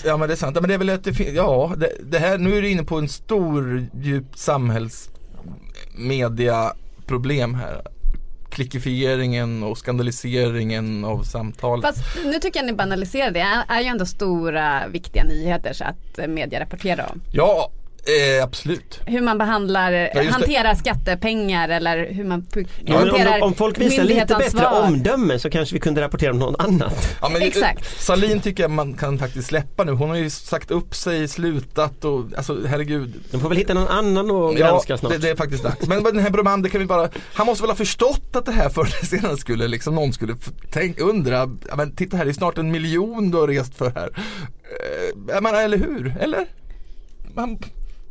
Ja 0.04 0.16
men 0.16 0.28
det 0.28 0.34
är 0.34 0.36
sant. 0.36 0.56
Men 0.60 0.68
det 0.68 0.74
är 0.74 0.78
väl 0.78 0.90
att 0.90 1.04
det 1.04 1.20
ja 1.20 1.74
det, 1.76 1.92
det 2.02 2.18
här, 2.18 2.38
nu 2.38 2.58
är 2.58 2.62
du 2.62 2.68
inne 2.68 2.84
på 2.84 2.98
en 2.98 3.08
stor 3.08 3.86
djupt 3.94 4.38
samhällsmedia 4.38 6.72
problem 7.06 7.54
här. 7.54 7.82
Klickifieringen 8.50 9.62
och 9.62 9.78
skandaliseringen 9.78 11.04
av 11.04 11.22
samtal. 11.22 11.82
Fast 11.82 11.98
nu 12.24 12.38
tycker 12.38 12.60
jag 12.60 12.66
ni 12.66 12.72
banaliserar 12.72 13.30
det. 13.30 13.64
Det 13.68 13.74
är 13.74 13.80
ju 13.80 13.86
ändå 13.86 14.06
stora 14.06 14.88
viktiga 14.88 15.24
nyheter 15.24 15.72
så 15.72 15.84
att 15.84 16.28
media 16.30 16.60
rapporterar 16.60 17.10
om. 17.12 17.20
Ja, 17.32 17.70
eh, 18.06 18.44
absolut. 18.44 19.00
Hur 19.06 19.20
man 19.20 19.38
behandlar, 19.38 19.92
det. 19.92 20.30
hanterar 20.32 20.74
skattepengar 20.74 21.68
eller 21.68 22.12
hur 22.12 22.24
man 22.24 22.46
Ja, 22.84 22.98
hanterar 22.98 23.36
om, 23.36 23.42
om 23.42 23.54
folk 23.54 23.78
visar 23.80 24.04
lite 24.04 24.34
bättre 24.38 24.66
omdöme 24.66 25.38
så 25.38 25.50
kanske 25.50 25.74
vi 25.74 25.80
kunde 25.80 26.00
rapportera 26.00 26.30
om 26.30 26.38
något 26.38 26.60
annat. 26.60 27.16
Ja, 27.22 27.28
men, 27.28 27.42
Exakt. 27.42 28.00
Salin 28.00 28.40
tycker 28.40 28.62
jag 28.62 28.70
man 28.70 28.94
kan 28.94 29.18
faktiskt 29.18 29.48
släppa 29.48 29.84
nu. 29.84 29.92
Hon 29.92 30.08
har 30.08 30.16
ju 30.16 30.30
sagt 30.30 30.70
upp 30.70 30.94
sig, 30.94 31.28
slutat 31.28 32.04
och 32.04 32.24
alltså 32.36 32.66
herregud. 32.66 33.14
De 33.30 33.40
får 33.40 33.48
väl 33.48 33.58
hitta 33.58 33.74
någon 33.74 33.88
annan 33.88 34.30
och 34.30 34.56
granska 34.56 34.92
Ja, 34.92 34.96
snart. 34.98 35.12
det, 35.12 35.18
det 35.18 35.30
är 35.30 35.36
faktiskt 35.36 35.62
dags. 35.62 35.86
Men 35.86 36.02
den 36.02 36.18
här 36.18 36.30
Bromander 36.30 36.70
kan 36.70 36.80
vi 36.80 36.86
bara, 36.86 37.08
han 37.34 37.46
måste 37.46 37.62
väl 37.62 37.70
ha 37.70 37.76
förstått 37.76 38.36
att 38.36 38.46
det 38.46 38.52
här 38.52 38.68
förr 38.68 38.84
eller 38.84 39.06
senare 39.06 39.36
skulle 39.36 39.68
liksom 39.68 39.94
någon 39.94 40.12
skulle 40.12 40.34
tänk, 40.70 41.00
undra, 41.00 41.50
ja, 41.68 41.76
men 41.76 41.96
titta 41.96 42.16
här 42.16 42.24
det 42.24 42.30
är 42.30 42.32
snart 42.32 42.58
en 42.58 42.70
miljon 42.70 43.30
du 43.30 43.38
har 43.38 43.48
rest 43.48 43.74
för 43.74 43.90
här. 43.90 44.10
Eh, 45.34 45.40
menar, 45.40 45.62
eller 45.62 45.78
hur? 45.78 46.16
Eller? 46.20 46.46
Man, 47.34 47.58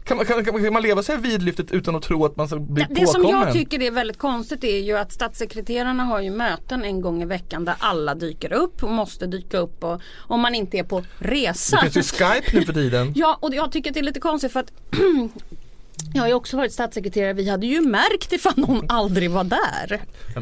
kan, 0.09 0.17
man, 0.17 0.25
kan, 0.25 0.63
kan, 0.63 0.73
man 0.73 0.81
leva 0.81 1.03
så 1.03 1.11
här 1.11 1.19
vidlyftigt 1.19 1.71
utan 1.71 1.95
att 1.95 2.03
tro 2.03 2.25
att 2.25 2.35
man 2.35 2.47
ska 2.47 2.59
bli 2.59 2.85
Det 2.89 3.07
som 3.07 3.21
påkommen? 3.21 3.45
jag 3.45 3.53
tycker 3.53 3.81
är 3.81 3.91
väldigt 3.91 4.17
konstigt 4.17 4.63
är 4.63 4.79
ju 4.79 4.97
att 4.97 5.11
statssekreterarna 5.11 6.03
har 6.03 6.21
ju 6.21 6.31
möten 6.31 6.83
en 6.83 7.01
gång 7.01 7.21
i 7.21 7.25
veckan 7.25 7.65
där 7.65 7.75
alla 7.79 8.15
dyker 8.15 8.53
upp 8.53 8.83
och 8.83 8.91
måste 8.91 9.27
dyka 9.27 9.57
upp 9.57 9.83
och 9.83 10.01
om 10.17 10.41
man 10.41 10.55
inte 10.55 10.77
är 10.77 10.83
på 10.83 11.03
resa. 11.17 11.81
Det 11.83 11.91
finns 11.91 12.13
ju 12.13 12.25
Skype 12.25 12.57
nu 12.57 12.61
för 12.61 12.73
tiden. 12.73 13.13
Ja 13.19 13.37
och 13.41 13.55
jag 13.55 13.71
tycker 13.71 13.89
att 13.89 13.93
det 13.93 13.99
är 13.99 14.03
lite 14.03 14.19
konstigt 14.19 14.51
för 14.51 14.59
att 14.59 14.71
Jag 16.13 16.21
har 16.21 16.27
ju 16.27 16.33
också 16.33 16.57
varit 16.57 16.73
statssekreterare. 16.73 17.33
Vi 17.33 17.49
hade 17.49 17.65
ju 17.65 17.81
märkt 17.81 18.33
ifall 18.33 18.53
någon 18.55 18.85
aldrig 18.89 19.31
var 19.31 19.43
där. 19.43 19.99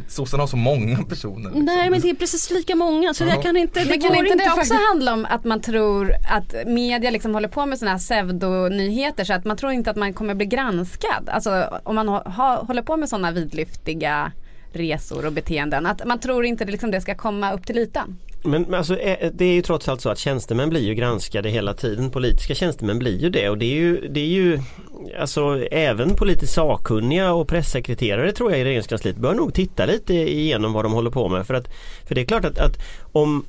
Sossarna 0.08 0.44
har 0.44 0.48
så 0.48 0.58
många 0.58 0.98
personer. 1.04 1.44
liksom. 1.50 1.66
Nej 1.66 1.90
men 1.90 2.02
det 2.02 2.10
är 2.10 2.14
precis 2.14 2.52
lika 2.52 2.76
många 2.76 3.14
så 3.14 3.24
Ja. 3.24 3.30
jag 3.30 3.44
kan 3.44 3.58
inte, 3.58 3.80
det 3.84 3.90
Men 3.90 4.02
kan 4.02 4.16
inte 4.16 4.36
det 4.36 4.44
också 4.44 4.56
faktiskt. 4.56 4.82
handla 4.90 5.14
om 5.14 5.26
att 5.30 5.44
man 5.44 5.62
tror 5.62 6.14
att 6.30 6.56
media 6.68 7.12
liksom 7.12 7.34
håller 7.34 7.48
på 7.48 7.66
med 7.66 7.80
sådana 7.80 7.92
här 7.92 8.00
pseudonyheter 8.00 9.24
så 9.24 9.34
att 9.34 9.46
man 9.46 9.58
tror 9.58 9.72
inte 9.72 9.90
att 9.92 9.98
man 9.98 10.14
kommer 10.14 10.36
bli 10.36 10.46
granskad. 10.46 11.30
Alltså 11.30 11.80
om 11.84 11.96
man 11.96 12.08
ha, 12.08 12.64
håller 12.68 12.82
på 12.82 12.98
med 12.98 13.10
sådana 13.10 13.32
vidlyftiga 13.32 14.32
resor 14.74 15.26
och 15.26 15.32
beteenden. 15.34 15.86
Att 15.86 16.06
man 16.06 16.20
tror 16.20 16.46
inte 16.46 16.66
det, 16.66 16.72
liksom 16.72 16.92
det 16.92 17.02
ska 17.02 17.16
komma 17.16 17.54
upp 17.54 17.66
till 17.66 17.78
ytan. 17.78 18.18
Men 18.44 18.62
men 18.62 18.74
alltså, 18.74 18.98
eh, 19.00 19.32
det 19.34 19.46
är 19.46 19.54
ju 19.54 19.62
trots 19.62 19.90
allt 19.90 20.02
så 20.02 20.10
att 20.10 20.20
tjänstemän 20.20 20.70
blir 20.70 20.82
ju 20.82 20.94
granskade 20.94 21.50
hela 21.50 21.74
tiden. 21.74 22.12
Politiska 22.12 22.56
tjänstemän 22.56 23.00
blir 23.00 23.18
ju 23.18 23.30
det 23.30 23.50
och 23.50 23.58
det 23.58 23.66
är 23.66 23.76
ju, 23.76 24.08
det 24.08 24.20
är 24.20 24.28
ju 24.28 24.60
Alltså 25.20 25.68
även 25.72 26.16
politiskt 26.16 26.54
sakkunniga 26.54 27.34
och 27.34 27.48
pressekreterare 27.48 28.32
tror 28.32 28.52
jag 28.52 28.60
i 28.60 28.64
regeringskansliet 28.64 29.18
bör 29.18 29.34
nog 29.34 29.54
titta 29.54 29.86
lite 29.86 30.14
igenom 30.14 30.74
vad 30.74 30.86
de 30.86 30.94
håller 30.94 31.12
på 31.12 31.30
med. 31.30 31.48
För, 31.48 31.54
att, 31.54 31.68
för 32.08 32.16
det 32.16 32.22
är 32.22 32.26
klart 32.26 32.46
att, 32.46 32.60
att 32.60 32.78
om 33.22 33.46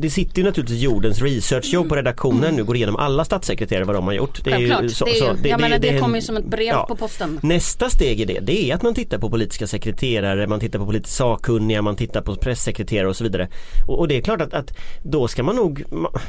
Det 0.00 0.10
sitter 0.10 0.38
ju 0.38 0.44
naturligtvis 0.44 0.80
jordens 0.82 1.22
researchjobb 1.22 1.88
på 1.88 1.96
redaktionen 1.96 2.54
nu 2.56 2.64
går 2.64 2.76
igenom 2.76 2.96
alla 2.96 3.24
statssekreterare 3.24 3.84
vad 3.84 3.94
de 3.96 4.04
har 4.04 4.12
gjort. 4.12 4.44
Det 4.44 4.50
är 4.52 4.58
ju 4.58 4.68
Självklart. 4.68 4.90
så- 4.92 5.04
det, 5.04 5.12
så- 5.14 5.32
det- 5.42 5.48
jag 5.48 5.58
det- 5.58 5.62
menar 5.62 5.78
det, 5.78 5.88
en- 5.88 6.00
kommer 6.00 6.16
ju 6.16 6.22
som 6.22 6.36
ett 6.36 6.44
brev 6.44 6.66
ja. 6.66 6.84
på 6.88 6.96
posten. 6.96 7.40
Nästa 7.42 7.90
steg 7.90 8.20
i 8.20 8.24
det, 8.24 8.38
det 8.40 8.70
är 8.70 8.74
att 8.74 8.82
man 8.82 8.94
tittar 8.94 9.18
på 9.18 9.30
politiska 9.30 9.66
sekreterare, 9.66 10.46
man 10.46 10.60
tittar 10.60 10.78
på 10.78 10.86
politiskt 10.86 11.16
sakkunniga, 11.16 11.82
man 11.82 11.96
tittar 11.96 12.20
på 12.22 12.34
pressekreterare 12.36 13.08
och 13.08 13.16
så 13.16 13.24
vidare. 13.24 13.48
Och, 13.86 13.98
och 13.98 14.08
det 14.08 14.16
är 14.16 14.20
klart 14.20 14.40
att, 14.40 14.54
att 14.54 14.76
då 15.02 15.28
ska 15.28 15.42
man 15.42 15.56
nog 15.56 15.84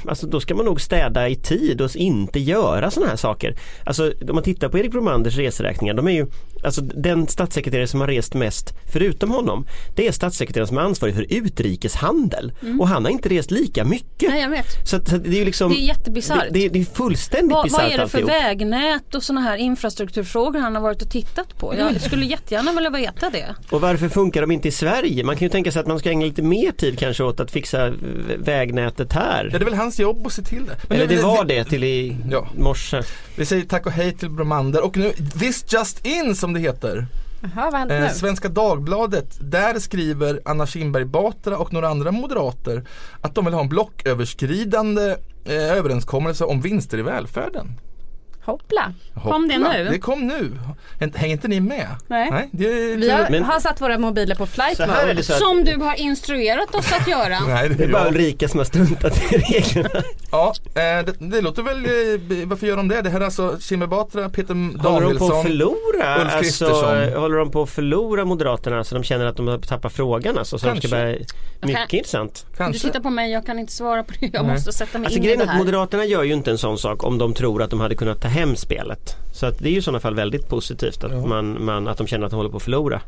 alltså 0.05 0.27
då 0.27 0.39
ska 0.39 0.55
man 0.55 0.65
nog 0.65 0.81
städa 0.81 1.29
i 1.29 1.36
tid 1.36 1.81
och 1.81 1.95
inte 1.95 2.39
göra 2.39 2.91
sådana 2.91 3.09
här 3.09 3.17
saker. 3.17 3.55
Alltså 3.86 4.13
om 4.29 4.36
man 4.36 4.43
tittar 4.43 4.69
på 4.69 4.77
Erik 4.79 4.91
Bromanders 4.91 5.38
reseräkningar, 5.38 5.93
de 5.93 6.07
är 6.07 6.12
ju 6.12 6.25
Alltså 6.63 6.81
den 6.81 7.27
statssekreterare 7.27 7.87
som 7.87 7.99
har 8.01 8.07
rest 8.07 8.33
mest 8.33 8.73
förutom 8.93 9.31
honom 9.31 9.65
det 9.95 10.07
är 10.07 10.11
statssekreteraren 10.11 10.67
som 10.67 10.77
är 10.77 10.81
ansvarig 10.81 11.15
för 11.15 11.25
utrikeshandel 11.33 12.51
och 12.79 12.87
han 12.87 13.05
har 13.05 13.11
inte 13.11 13.29
rest 13.29 13.51
lika 13.51 13.85
mycket. 13.85 14.21
Mm. 14.23 14.33
Nej 14.33 14.41
jag 14.41 14.49
vet. 14.49 14.89
Så, 14.89 14.99
så 15.05 15.17
det 15.17 15.29
är 15.29 15.33
ju 15.39 15.45
liksom 15.45 15.71
Det 15.71 15.77
är 15.79 15.85
jättebisarrt. 15.87 16.43
Det, 16.51 16.59
det, 16.59 16.69
det 16.69 16.79
är 16.81 16.85
fullständigt 16.85 17.51
Vad, 17.53 17.63
bisarrt 17.65 17.81
vad 17.83 17.91
är 17.91 17.97
det 17.97 18.07
för 18.07 18.17
alltihop. 18.17 18.29
vägnät 18.43 19.15
och 19.15 19.23
sådana 19.23 19.41
här 19.41 19.57
infrastrukturfrågor 19.57 20.59
han 20.59 20.75
har 20.75 20.81
varit 20.81 21.01
och 21.01 21.09
tittat 21.09 21.57
på? 21.57 21.75
Jag 21.77 22.01
skulle 22.01 22.25
jättegärna 22.25 22.71
vilja 22.73 22.89
veta 22.89 23.29
det. 23.29 23.55
Och 23.69 23.81
varför 23.81 24.09
funkar 24.09 24.41
de 24.41 24.51
inte 24.51 24.67
i 24.67 24.71
Sverige? 24.71 25.23
Man 25.23 25.35
kan 25.37 25.45
ju 25.45 25.49
tänka 25.49 25.71
sig 25.71 25.79
att 25.79 25.87
man 25.87 25.99
ska 25.99 26.09
ägna 26.09 26.25
lite 26.25 26.41
mer 26.41 26.71
tid 26.71 26.99
kanske 26.99 27.23
åt 27.23 27.39
att 27.39 27.51
fixa 27.51 27.93
vägnätet 28.37 29.13
här. 29.13 29.49
Ja, 29.53 29.59
det 29.59 29.63
är 29.63 29.69
väl 29.69 29.73
hans 29.79 29.99
jobb 29.99 30.27
att 30.27 30.33
se 30.33 30.41
till 30.41 30.65
det. 30.65 30.75
Men 30.87 30.97
Eller 30.97 31.07
nu- 31.07 31.15
det 31.15 31.21
var 31.21 31.45
det 31.45 31.63
till 31.63 31.83
i 31.83 32.17
Ja. 32.31 32.47
morse. 32.57 33.01
Vi 33.35 33.45
säger 33.45 33.63
tack 33.63 33.85
och 33.85 33.91
hej 33.91 34.11
till 34.17 34.29
Bromander 34.29 34.83
och 34.85 34.97
nu 34.97 35.11
This 35.39 35.65
Just 35.73 36.05
In 36.05 36.35
som 36.35 36.48
det 36.53 36.59
heter. 36.59 37.07
Hände 37.41 37.97
Eh? 37.97 38.11
Svenska 38.11 38.49
Dagbladet, 38.49 39.37
där 39.41 39.79
skriver 39.79 40.41
Anna 40.45 40.65
Kinberg 40.65 41.05
Batra 41.05 41.57
och 41.57 41.73
några 41.73 41.89
andra 41.89 42.11
moderater 42.11 42.83
att 43.21 43.35
de 43.35 43.45
vill 43.45 43.53
ha 43.53 43.61
en 43.61 43.69
blocköverskridande 43.69 45.15
eh, 45.45 45.77
överenskommelse 45.77 46.43
om 46.43 46.61
vinster 46.61 46.97
i 46.97 47.01
välfärden. 47.01 47.67
Hoppla. 48.49 48.93
Kom 49.23 49.47
det 49.47 49.53
Hoppla, 49.57 49.73
nu? 49.73 49.87
Det 49.89 49.99
kom 49.99 50.27
nu. 50.27 50.51
Hänger 51.15 51.33
inte 51.33 51.47
ni 51.47 51.59
med? 51.59 51.87
Nej. 52.07 52.49
det 52.51 52.65
är 52.65 52.97
Vi 52.97 53.09
har, 53.09 53.27
Men- 53.29 53.43
har 53.43 53.59
satt 53.59 53.81
våra 53.81 53.97
mobiler 53.97 54.35
på 54.35 54.45
flight 54.45 54.77
Så 54.77 54.83
här 54.83 55.01
är 55.03 55.07
mode. 55.07 55.13
det 55.13 55.23
Som 55.23 55.63
du 55.63 55.75
har 55.75 55.95
instruerat 55.99 56.75
oss 56.75 56.91
att 56.93 57.07
göra. 57.07 57.39
Nej, 57.47 57.69
det 57.69 57.75
det 57.75 57.83
är 57.83 57.87
bara. 57.87 58.07
Ulrika 58.07 58.47
som 58.47 58.57
har 58.57 58.65
struntat 58.65 59.17
i 59.33 59.37
reglerna. 59.37 59.89
Ja, 60.31 60.53
eh, 60.65 61.05
det, 61.05 61.13
det 61.19 61.41
låter 61.41 61.63
väl, 61.63 61.77
eh, 61.85 62.47
varför 62.47 62.67
gör 62.67 62.77
de 62.77 62.87
det? 62.87 63.01
Det 63.01 63.09
här 63.09 63.19
är 63.21 63.25
alltså 63.25 63.57
Kinberg 63.59 63.89
Batra, 63.89 64.29
Peter 64.29 64.53
Håller 64.53 64.69
de 64.73 65.17
på 65.17 65.25
att 65.25 65.29
Danielsson. 65.31 65.43
förlora? 65.43 66.21
Ulf 66.21 66.33
Alltså, 66.35 66.39
Kristersson. 66.39 67.21
håller 67.21 67.37
de 67.37 67.51
på 67.51 67.61
att 67.61 67.69
förlora 67.69 68.25
Moderaterna 68.25 68.83
så 68.83 68.95
de 68.95 69.03
känner 69.03 69.25
att 69.25 69.35
de 69.37 69.47
har 69.47 69.57
tappat 69.57 69.93
frågan 69.93 70.37
alltså, 70.37 70.57
så 70.59 70.67
Kanske. 70.67 70.87
börja, 70.89 71.05
mycket 71.61 71.83
Okej. 71.85 71.97
intressant. 71.99 72.45
Du 72.51 72.57
Kanske. 72.57 72.87
tittar 72.87 72.99
på 72.99 73.09
mig, 73.09 73.31
jag 73.31 73.45
kan 73.45 73.59
inte 73.59 73.73
svara 73.73 74.03
på 74.03 74.13
det. 74.19 74.29
Jag 74.33 74.45
Nej. 74.45 74.53
måste 74.55 74.71
sätta 74.73 74.97
mig 74.97 75.05
Alltså 75.05 75.17
in 75.17 75.23
i 75.23 75.27
grejen 75.27 75.45
det 75.45 75.51
här. 75.51 75.57
Moderaterna 75.57 76.05
gör 76.05 76.23
ju 76.23 76.33
inte 76.33 76.51
en 76.51 76.57
sån 76.57 76.77
sak 76.77 77.03
om 77.03 77.17
de 77.17 77.33
tror 77.33 77.63
att 77.63 77.69
de 77.69 77.79
hade 77.79 77.95
kunnat 77.95 78.21
ta 78.21 78.27
hem 78.27 78.38
spelet. 78.55 79.15
Så 79.34 79.46
att 79.46 79.60
det 79.60 79.69
är 79.69 79.72
ju 79.72 79.77
i 79.77 79.81
sådana 79.81 80.00
fall 80.00 80.15
väldigt 80.15 80.50
positivt 80.50 81.03
att, 81.03 81.12
Ja. 81.12 81.25
man, 81.25 81.63
man, 81.65 81.88
att 81.88 81.98
de 81.98 82.08
känner 82.08 82.25
att 82.25 82.31
de 82.31 82.36
håller 82.38 82.50
på 82.50 82.58
att 82.58 82.63
förlora. 82.63 83.01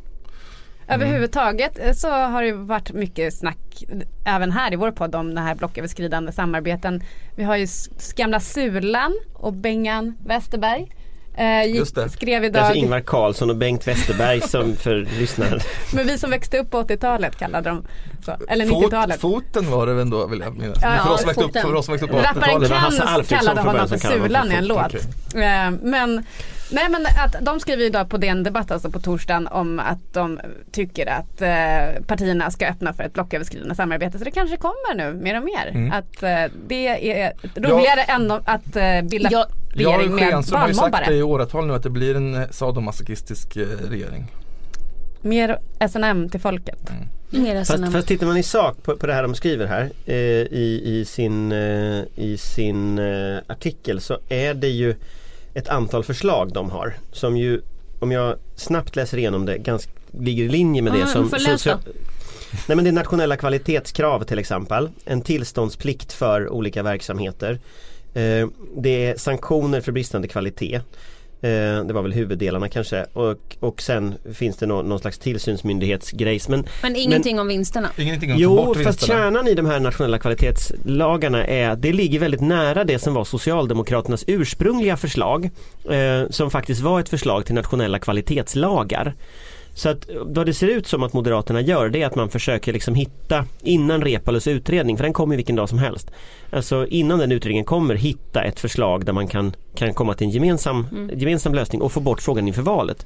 Överhuvudtaget 0.88 1.80
eh, 1.80 1.94
så 1.94 2.10
har 2.10 2.44
det 2.44 2.52
varit 2.54 2.94
mycket 2.94 3.34
snack 3.34 3.84
eh, 3.90 4.36
även 4.36 4.52
här 4.52 4.74
i 4.74 4.76
vår 4.76 4.92
podd 4.92 5.16
om 5.16 5.36
det 5.36 5.42
här 5.42 5.56
blocköverskridande 5.56 6.32
samarbeten. 6.32 7.04
Vi 7.36 7.44
har 7.44 7.56
ju 7.58 7.68
gamla 8.16 8.40
Sulan 8.40 9.20
och 9.34 9.54
Bengan 9.54 10.18
Westerberg. 10.26 10.92
Eh, 11.38 11.64
gick, 11.66 11.96
det. 11.96 12.10
Skrev 12.10 12.44
idag, 12.46 12.62
alltså 12.62 12.76
Ingvar 12.76 13.00
Carlsson 13.00 13.50
och 13.50 13.56
Bengt 13.56 13.88
Westerberg 13.88 14.42
som 14.42 14.76
för 14.76 15.08
lyssnare. 15.20 15.60
men 15.94 16.08
vi 16.08 16.18
som 16.18 16.30
växte 16.30 16.60
upp 16.60 16.72
på 16.72 16.84
80-talet 16.84 17.40
kallade 17.40 17.70
de 17.70 17.86
så. 18.26 18.36
Eller 18.50 18.66
Fot, 18.66 18.84
90-talet. 18.84 19.22
foten 19.22 19.72
var 19.72 19.88
det 19.88 19.94
väl 19.94 20.10
då 20.10 20.28
vill 20.28 20.40
jag 20.40 20.58
minnas. 20.58 20.78
Ja, 20.82 20.98
för, 21.04 21.14
oss 21.14 21.28
växte 21.28 21.44
upp, 21.44 21.58
för 21.58 21.76
oss 21.76 21.86
som 21.86 21.92
växte 21.92 22.06
upp 22.06 22.12
på 22.12 22.18
Rapparen 22.18 22.62
80-talet. 22.62 22.70
var 22.70 22.78
Hasse 22.78 23.04
Kans 23.04 23.28
kallade 23.28 23.62
honom 23.62 23.88
för 23.88 23.98
Sulan 23.98 24.52
i 24.52 24.56
en 24.56 24.68
låt. 24.68 24.86
Okej. 24.86 25.44
Eh, 25.44 25.72
Men, 25.82 26.26
nej 26.72 26.90
men 26.90 27.06
att 27.06 27.46
de 27.46 27.60
skriver 27.60 27.84
idag 27.86 28.10
på 28.10 28.18
DN 28.18 28.44
Debatt 28.44 28.72
alltså 28.72 28.92
på 28.92 29.00
torsdagen 29.00 29.48
om 29.48 29.80
att 29.80 30.14
de 30.14 30.40
tycker 30.72 31.08
att 31.08 31.42
eh, 31.42 32.04
partierna 32.08 32.52
ska 32.52 32.68
öppna 32.68 32.94
för 32.94 33.04
ett 33.04 33.14
blocköverskridande 33.14 33.76
samarbete. 33.76 34.18
Så 34.20 34.24
det 34.26 34.32
kanske 34.32 34.58
kommer 34.58 34.96
nu 34.96 35.14
mer 35.14 35.38
och 35.38 35.44
mer. 35.44 35.68
Mm. 35.74 35.92
Att 35.92 36.24
eh, 36.24 36.58
det 36.68 36.88
är 36.88 37.34
roligare 37.56 38.02
än 38.04 38.32
att 38.32 38.76
eh, 38.76 39.02
bilda 39.02 39.30
Ja, 39.32 39.48
Jag 39.74 39.94
regering 40.00 40.16
med 40.16 40.30
Schenström 40.30 40.62
har 40.62 40.68
ju 40.68 40.74
sagt 40.74 40.86
det 40.86 40.92
barnmobbare. 40.92 41.16
i 41.16 41.24
åratal 41.24 41.68
nu 41.68 41.74
att 41.74 41.84
det 41.84 41.90
blir 41.90 42.16
en 42.16 42.36
eh, 42.36 42.50
sadomasochistisk 42.52 43.56
eh, 43.58 43.66
regering. 43.90 44.28
Mer 45.22 45.60
SNM 45.90 46.30
till 46.30 46.40
folket. 46.40 46.92
Mer 47.30 47.56
Fast, 47.58 47.72
SNM. 47.72 47.92
fast 47.92 48.08
tittar 48.08 48.28
man 48.28 48.38
i 48.38 48.44
sak 48.44 48.84
på, 48.84 48.98
på 48.98 49.08
det 49.08 49.14
här 49.14 49.24
de 49.24 49.36
skriver 49.36 49.66
här 49.68 49.90
eh, 50.06 50.16
i, 50.16 50.82
i 50.86 51.06
sin, 51.06 51.52
eh, 51.52 52.04
i 52.16 52.38
sin 52.38 53.00
eh, 53.00 53.38
artikel 53.48 54.02
så 54.02 54.18
är 54.30 54.54
det 54.54 54.68
ju 54.68 54.96
ett 55.54 55.68
antal 55.70 56.04
förslag 56.04 56.54
de 56.54 56.70
har 56.70 56.94
som 57.12 57.38
ju 57.38 57.62
om 58.00 58.12
jag 58.12 58.36
snabbt 58.56 58.96
läser 58.96 59.18
igenom 59.18 59.46
det 59.46 59.58
ganska, 59.58 59.92
ligger 60.12 60.44
i 60.44 60.50
linje 60.50 60.82
med 60.82 60.94
Ja, 60.96 61.00
det 61.00 61.08
som 61.08 61.30
får 61.30 61.38
läsa. 61.40 61.52
socia- 61.58 61.80
Nej 62.68 62.76
men 62.76 62.84
det 62.84 62.90
är 62.90 62.92
nationella 62.92 63.38
kvalitetskrav 63.38 64.24
till 64.24 64.40
exempel. 64.40 64.90
En 65.06 65.22
tillståndsplikt 65.22 66.14
för 66.14 66.50
olika 66.50 66.84
verksamheter. 66.84 67.60
Eh, 68.14 68.48
det 68.78 69.06
är 69.06 69.18
sanktioner 69.18 69.82
för 69.82 69.92
bristande 69.92 70.28
kvalitet. 70.28 70.82
Eh, 71.44 71.84
det 71.86 71.94
var 71.94 72.02
väl 72.02 72.14
huvuddelarna 72.14 72.70
kanske 72.70 73.06
och, 73.14 73.58
och 73.60 73.82
sen 73.82 74.14
finns 74.34 74.58
det 74.58 74.66
nå- 74.66 74.82
någon 74.82 75.00
slags 75.00 75.20
tillsynsmyndighetsgrejs. 75.20 76.50
Men 76.50 76.66
Men 76.82 76.96
ingenting 76.96 77.40
om 77.40 77.48
vinsterna. 77.48 77.90
Ingenting 77.98 78.30
ta 78.30 78.36
Jo, 78.40 78.76
fast 78.84 79.06
kärnan 79.08 79.48
i 79.48 79.54
de 79.54 79.66
här 79.66 79.80
nationella 79.80 80.20
kvalitetslagarna 80.20 81.46
är 81.46 81.70
att 81.70 81.82
det 81.82 81.94
ligger 81.94 82.20
väldigt 82.20 82.42
nära 82.42 82.84
det 82.84 83.00
som 83.00 83.14
var 83.14 83.24
Socialdemokraternas 83.24 84.24
ursprungliga 84.28 84.98
förslag. 84.98 85.50
Eh, 85.90 86.30
som 86.30 86.52
faktiskt 86.52 86.82
var 86.82 87.00
ett 87.00 87.10
förslag 87.10 87.46
till 87.46 87.56
nationella 87.56 88.00
kvalitetslagar. 88.00 89.14
Så 89.74 89.90
att 89.90 90.10
vad 90.22 90.46
det 90.46 90.54
ser 90.54 90.68
ut 90.68 90.88
som 90.88 91.04
att 91.04 91.14
Moderaterna 91.14 91.62
gör 91.62 91.90
det 91.90 92.02
är 92.02 92.08
att 92.08 92.16
man 92.16 92.30
försöker 92.30 92.74
liksom 92.74 92.96
hitta 92.96 93.46
innan 93.62 94.02
Repalus 94.02 94.48
utredning, 94.48 94.98
för 94.98 95.04
den 95.04 95.14
kommer 95.14 95.36
vilken 95.36 95.56
dag 95.56 95.70
som 95.70 95.78
helst. 95.78 96.12
Alltså 96.52 96.88
innan 96.88 97.20
den 97.20 97.32
utredningen 97.32 97.66
kommer 97.66 97.96
hitta 97.96 98.44
ett 98.44 98.60
förslag 98.60 99.06
där 99.06 99.14
man 99.14 99.28
kan, 99.28 99.54
kan 99.76 99.94
komma 99.94 100.14
till 100.14 100.28
en 100.28 100.32
gemensam, 100.32 101.10
gemensam 101.14 101.54
lösning 101.54 101.82
och 101.82 101.92
få 101.92 102.00
bort 102.00 102.22
frågan 102.22 102.48
inför 102.48 102.62
valet. 102.62 103.06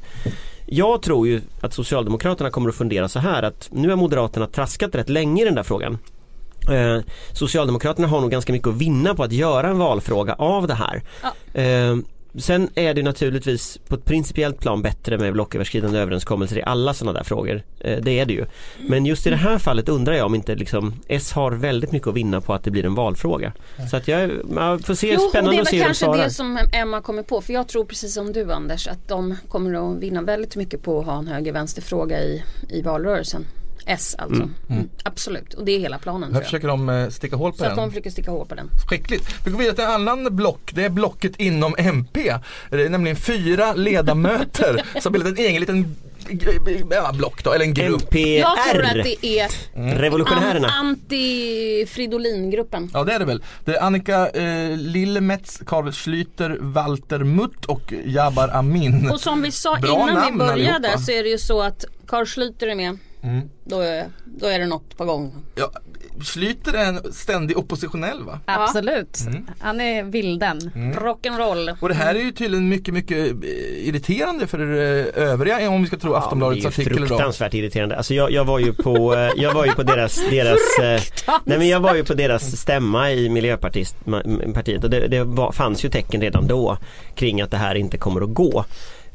Jag 0.66 1.02
tror 1.02 1.28
ju 1.28 1.42
att 1.62 1.74
Socialdemokraterna 1.74 2.50
kommer 2.50 2.70
att 2.70 2.76
fundera 2.76 3.08
så 3.08 3.20
här 3.20 3.44
att 3.44 3.70
nu 3.72 3.90
har 3.90 3.96
Moderaterna 3.96 4.48
traskat 4.48 4.96
rätt 4.96 5.10
länge 5.10 5.42
i 5.42 5.46
den 5.46 5.56
där 5.56 5.64
frågan. 5.64 5.98
Eh, 6.72 7.00
Socialdemokraterna 7.32 8.08
har 8.08 8.22
nog 8.22 8.32
ganska 8.32 8.54
mycket 8.54 8.68
att 8.68 8.76
vinna 8.76 9.16
på 9.16 9.24
att 9.24 9.32
göra 9.32 9.68
en 9.68 9.78
valfråga 9.78 10.34
av 10.34 10.68
det 10.68 10.74
här. 10.74 11.02
Eh, 11.54 11.98
sen 12.38 12.70
är 12.76 12.94
det 12.94 13.04
naturligtvis 13.04 13.78
på 13.88 13.96
ett 13.96 14.06
principiellt 14.06 14.60
plan 14.60 14.82
bättre 14.82 15.18
med 15.18 15.34
blocköverskridande 15.34 16.00
överenskommelser 16.00 16.58
i 16.58 16.64
alla 16.64 16.94
sådana 16.94 17.18
där 17.18 17.24
frågor. 17.24 17.64
Eh, 17.80 18.02
det 18.02 18.20
är 18.20 18.26
det 18.26 18.34
ju. 18.34 18.46
Men 18.90 19.06
just 19.06 19.28
i 19.28 19.30
det 19.30 19.36
här 19.36 19.58
fallet 19.58 19.90
undrar 19.90 20.14
jag 20.14 20.26
om 20.26 20.36
inte 20.36 20.56
liksom 20.56 20.94
S 21.08 21.32
har 21.32 21.52
väldigt 21.52 21.92
mycket 21.92 22.08
att 22.08 22.16
vinna 22.16 22.42
på 22.42 22.54
att 22.54 22.64
det 22.64 22.72
blir 22.72 22.86
en 22.86 22.96
valfråga. 22.96 23.54
Så 23.92 23.98
att 23.98 24.08
jag, 24.08 24.32
man 24.50 24.80
får 24.80 24.96
se, 24.96 25.14
Jo, 25.14 25.20
det 25.24 25.30
spännande 25.30 25.58
är 25.58 25.62
att 25.62 25.68
se 25.68 25.76
hur 25.76 25.82
de 25.82 25.86
kanske 25.86 26.06
svarar. 26.06 26.24
det 26.24 26.30
som 26.30 26.60
Emma 26.74 27.02
kommer 27.02 27.24
på. 27.24 27.42
För 27.42 27.54
jag 27.54 27.68
tror 27.68 27.86
precis 27.86 28.14
som 28.14 28.34
du 28.34 28.52
Anders 28.52 28.88
att 28.88 29.08
de 29.08 29.36
kommer 29.50 29.94
att 29.94 29.98
vinna 30.04 30.22
väldigt 30.22 30.56
mycket 30.56 30.84
på 30.84 31.00
att 31.00 31.06
ha 31.06 31.18
en 31.18 31.28
höger-vänster-fråga 31.28 32.20
i, 32.24 32.44
i 32.70 32.82
valrörelsen. 32.82 33.46
S 33.86 34.16
alltså. 34.20 34.50
Mm. 34.70 34.90
Absolut, 35.04 35.54
och 35.54 35.66
det 35.66 35.72
är 35.72 35.80
hela 35.80 35.98
planen 35.98 36.34
Här 36.34 36.42
försöker 36.42 36.68
de 36.68 36.90
eh, 36.90 37.10
sticka 37.10 37.36
hål 37.36 37.52
på 37.52 37.58
Så 37.58 37.64
att 37.64 37.70
den. 37.70 37.78
de 37.78 37.90
försöker 37.92 38.10
sticka 38.10 38.32
hål 38.32 38.46
på 38.48 38.56
den. 38.56 38.70
Skickligt. 38.90 39.36
Vi 39.46 39.52
går 39.52 39.60
vidare 39.60 39.76
till 39.76 39.84
en 39.84 39.92
annan 39.92 40.36
block. 40.36 40.72
Det 40.74 40.84
är 40.86 40.90
blocket 40.90 41.36
inom 41.40 41.76
MP. 41.78 42.36
Det 42.70 42.86
är 42.86 42.90
nämligen 42.90 43.16
fyra 43.18 43.74
ledamöter 43.74 44.82
som 45.02 45.14
bildat 45.14 45.32
en 45.32 45.46
egen 45.46 45.60
liten 45.60 45.96
block 47.14 47.44
då, 47.44 47.54
eller 47.54 47.66
en 47.66 47.74
grupp. 47.74 48.02
NPR, 48.02 48.18
Jag 48.40 48.58
tror 48.72 48.84
att 48.84 48.94
det 49.04 49.26
är 49.40 49.50
Revolutionärerna. 50.00 50.68
an, 50.68 50.96
anti-Fridolin-gruppen. 51.12 52.90
Ja 52.94 53.04
det 53.04 53.14
är 53.14 53.20
det 53.20 53.26
väl. 53.26 53.44
Det 53.66 53.76
är 53.76 53.84
Annika 53.84 54.30
eh, 54.30 54.78
Lillemets, 54.78 55.62
Carl 55.66 55.88
Schlüter, 55.90 56.58
Walter 56.62 57.20
Mutt 57.20 57.66
och 57.66 57.94
Jabbar 58.06 58.48
Amin. 58.54 59.10
Och 59.12 59.20
som 59.22 59.42
vi 59.42 59.52
sa 59.52 59.78
Bra 59.82 60.10
innan 60.10 60.32
vi 60.34 60.38
började 60.38 60.54
allihopa. 60.74 60.98
så 60.98 61.12
är 61.12 61.24
det 61.24 61.30
ju 61.30 61.38
så 61.38 61.62
att 61.62 61.86
Carl 62.08 62.26
Schlüter 62.26 62.66
är 62.68 62.76
med. 62.76 62.98
Mm. 63.26 63.50
Då, 63.64 63.80
är, 63.80 64.06
då 64.26 64.48
är 64.48 64.60
det 64.60 64.66
något 64.66 64.98
på 64.98 65.06
gång. 65.06 65.34
Ja, 65.56 65.72
Schlüter 66.20 66.74
är 66.74 66.86
en 66.86 67.14
ständig 67.14 67.58
oppositionell 67.58 68.24
va? 68.24 68.40
Absolut. 68.46 69.20
Mm. 69.28 69.48
Han 69.60 69.82
är 69.82 70.04
vilden. 70.04 70.60
Rock'n'roll. 70.76 71.78
Och 71.82 71.90
det 71.90 71.96
här 71.96 72.16
är 72.16 72.20
ju 72.20 72.32
tydligen 72.32 72.70
mycket, 72.70 72.94
mycket 72.94 73.18
eh, 73.18 73.88
irriterande 73.88 74.48
för 74.48 74.60
eh, 74.60 75.30
övriga 75.32 75.70
om 75.70 75.82
vi 75.82 75.88
ska 75.88 75.98
tro 75.98 76.14
Aftonbladets 76.14 76.64
Ja, 76.64 76.70
det 76.70 76.74
är 76.76 76.78
ju 76.78 76.82
artikel 76.84 76.98
idag. 76.98 77.08
fruktansvärt 77.08 77.54
irriterande. 77.54 77.98
Alltså 77.98 78.14
jag, 78.14 78.32
jag 78.32 78.46
var 78.46 78.60
ju 78.60 78.74
på, 78.74 79.16
eh, 79.16 79.30
jag 79.36 79.54
var 79.54 79.66
ju 79.66 79.72
på 79.72 79.84
deras, 79.84 80.30
deras 80.30 80.80
eh, 80.80 81.02
Nej 81.46 81.58
men 81.58 81.68
jag 81.68 81.80
var 81.80 81.96
ju 81.96 82.04
på 82.04 82.14
deras 82.14 82.58
stämma 82.58 83.12
i 83.12 83.30
Miljöpartiet 83.30 84.84
och 84.84 84.90
det, 84.90 85.08
det 85.08 85.24
var, 85.24 85.52
fanns 85.52 85.86
ju 85.86 85.90
tecken 85.90 86.22
redan 86.22 86.48
då 86.48 86.78
kring 87.16 87.42
att 87.42 87.52
det 87.52 87.58
här 87.58 87.76
inte 87.76 87.98
kommer 87.98 88.22
att 88.22 88.34
gå. 88.34 88.66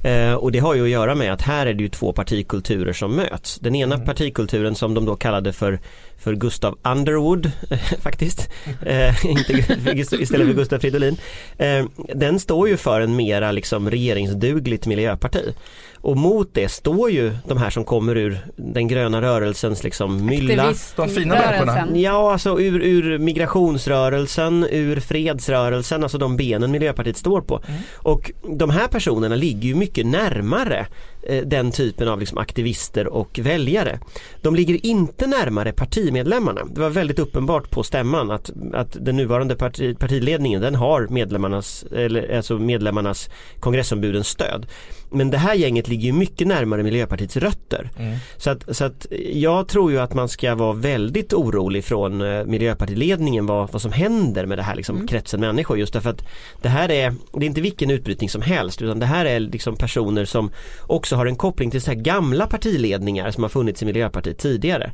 Eh, 0.02 0.34
och 0.34 0.52
det 0.52 0.58
har 0.58 0.74
ju 0.74 0.82
att 0.82 0.88
göra 0.88 1.14
med 1.14 1.32
att 1.32 1.42
här 1.42 1.66
är 1.66 1.74
det 1.74 1.82
ju 1.82 1.88
två 1.88 2.12
partikulturer 2.12 2.92
som 2.92 3.16
möts. 3.16 3.58
Den 3.58 3.74
ena 3.74 3.98
partikulturen 3.98 4.74
som 4.74 4.94
de 4.94 5.04
då 5.04 5.16
kallade 5.16 5.52
för 5.52 5.80
för 6.20 6.34
Gustav 6.34 6.78
Underwood 6.82 7.52
faktiskt. 8.00 8.48
Eh, 8.86 9.26
inte, 9.26 9.52
istället 9.92 10.46
för 10.46 10.54
Gustav 10.54 10.78
Fridolin. 10.78 11.16
Eh, 11.58 11.84
den 12.14 12.40
står 12.40 12.68
ju 12.68 12.76
för 12.76 13.00
en 13.00 13.16
mera 13.16 13.52
liksom 13.52 13.90
regeringsdugligt 13.90 14.86
miljöparti. 14.86 15.54
Och 16.02 16.16
mot 16.16 16.54
det 16.54 16.68
står 16.68 17.10
ju 17.10 17.32
de 17.46 17.58
här 17.58 17.70
som 17.70 17.84
kommer 17.84 18.16
ur 18.16 18.38
den 18.56 18.88
gröna 18.88 19.22
rörelsens 19.22 19.84
liksom 19.84 20.26
mylla. 20.26 20.74
De 20.96 21.08
fina 21.08 21.34
människorna. 21.34 21.98
Ja, 21.98 22.32
alltså 22.32 22.60
ur, 22.60 22.82
ur 22.82 23.18
migrationsrörelsen, 23.18 24.66
ur 24.70 25.00
fredsrörelsen, 25.00 26.02
alltså 26.02 26.18
de 26.18 26.36
benen 26.36 26.70
Miljöpartiet 26.70 27.16
står 27.16 27.40
på. 27.40 27.60
Och 27.96 28.30
de 28.58 28.70
här 28.70 28.88
personerna 28.88 29.36
ligger 29.36 29.68
ju 29.68 29.74
mycket 29.74 30.06
närmare 30.06 30.78
eh, 31.19 31.19
Eh, 31.22 31.42
den 31.46 31.70
typen 31.70 32.08
av 32.08 32.20
liksom 32.20 32.38
aktivister 32.38 33.06
och 33.06 33.38
väljare. 33.42 34.00
De 34.42 34.54
ligger 34.54 34.86
inte 34.86 35.26
närmare 35.26 35.72
partimedlemmarna. 35.72 36.60
Det 36.64 36.80
var 36.80 36.90
väldigt 36.90 37.18
uppenbart 37.18 37.70
på 37.70 37.82
stämman 37.82 38.30
att, 38.30 38.50
att 38.72 38.96
den 39.00 39.16
nuvarande 39.16 39.56
parti, 39.56 39.98
partiledningen 39.98 40.60
den 40.60 40.74
har 40.74 41.06
medlemmarnas, 41.10 41.84
eller, 41.96 42.36
alltså 42.36 42.58
medlemmarnas 42.58 43.30
kongressombudens 43.60 44.28
stöd. 44.28 44.66
Men 45.10 45.30
det 45.30 45.38
här 45.38 45.54
gänget 45.54 45.88
ligger 45.88 46.06
ju 46.06 46.12
mycket 46.12 46.46
närmare 46.46 46.82
Miljöpartiets 46.82 47.36
rötter. 47.36 47.90
Mm. 47.98 48.16
Så, 48.36 48.50
att, 48.50 48.76
så 48.76 48.84
att 48.84 49.06
jag 49.32 49.68
tror 49.68 49.92
ju 49.92 49.98
att 49.98 50.14
man 50.14 50.28
ska 50.28 50.54
vara 50.54 50.72
väldigt 50.72 51.32
orolig 51.32 51.84
från 51.84 52.20
eh, 52.20 52.44
Miljöpartiledningen 52.44 53.46
vad, 53.46 53.72
vad 53.72 53.82
som 53.82 53.92
händer 53.92 54.46
med 54.46 54.58
det 54.58 54.62
här 54.62 54.76
liksom, 54.76 54.96
mm. 54.96 55.08
kretsen 55.08 55.40
människor. 55.40 55.78
Just 55.78 55.92
därför 55.92 56.10
att 56.10 56.24
det 56.62 56.68
här 56.68 56.90
är, 56.90 57.14
det 57.32 57.44
är 57.44 57.46
inte 57.46 57.60
vilken 57.60 57.90
utbrytning 57.90 58.30
som 58.30 58.42
helst 58.42 58.82
utan 58.82 58.98
det 58.98 59.06
här 59.06 59.24
är 59.24 59.40
liksom 59.40 59.76
personer 59.76 60.24
som 60.24 60.50
också 60.80 61.16
har 61.16 61.26
en 61.26 61.36
koppling 61.36 61.70
till 61.70 61.82
så 61.82 61.90
här 61.90 61.98
gamla 61.98 62.46
partiledningar 62.46 63.30
som 63.30 63.44
har 63.44 63.48
funnits 63.48 63.82
i 63.82 63.86
Miljöpartiet 63.86 64.38
tidigare. 64.38 64.92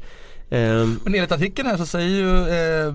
Um, 0.50 1.00
Men 1.04 1.14
enligt 1.14 1.32
artikeln 1.32 1.68
här 1.68 1.76
så 1.76 1.86
säger 1.86 2.08
ju 2.08 2.48
eh, 2.48 2.94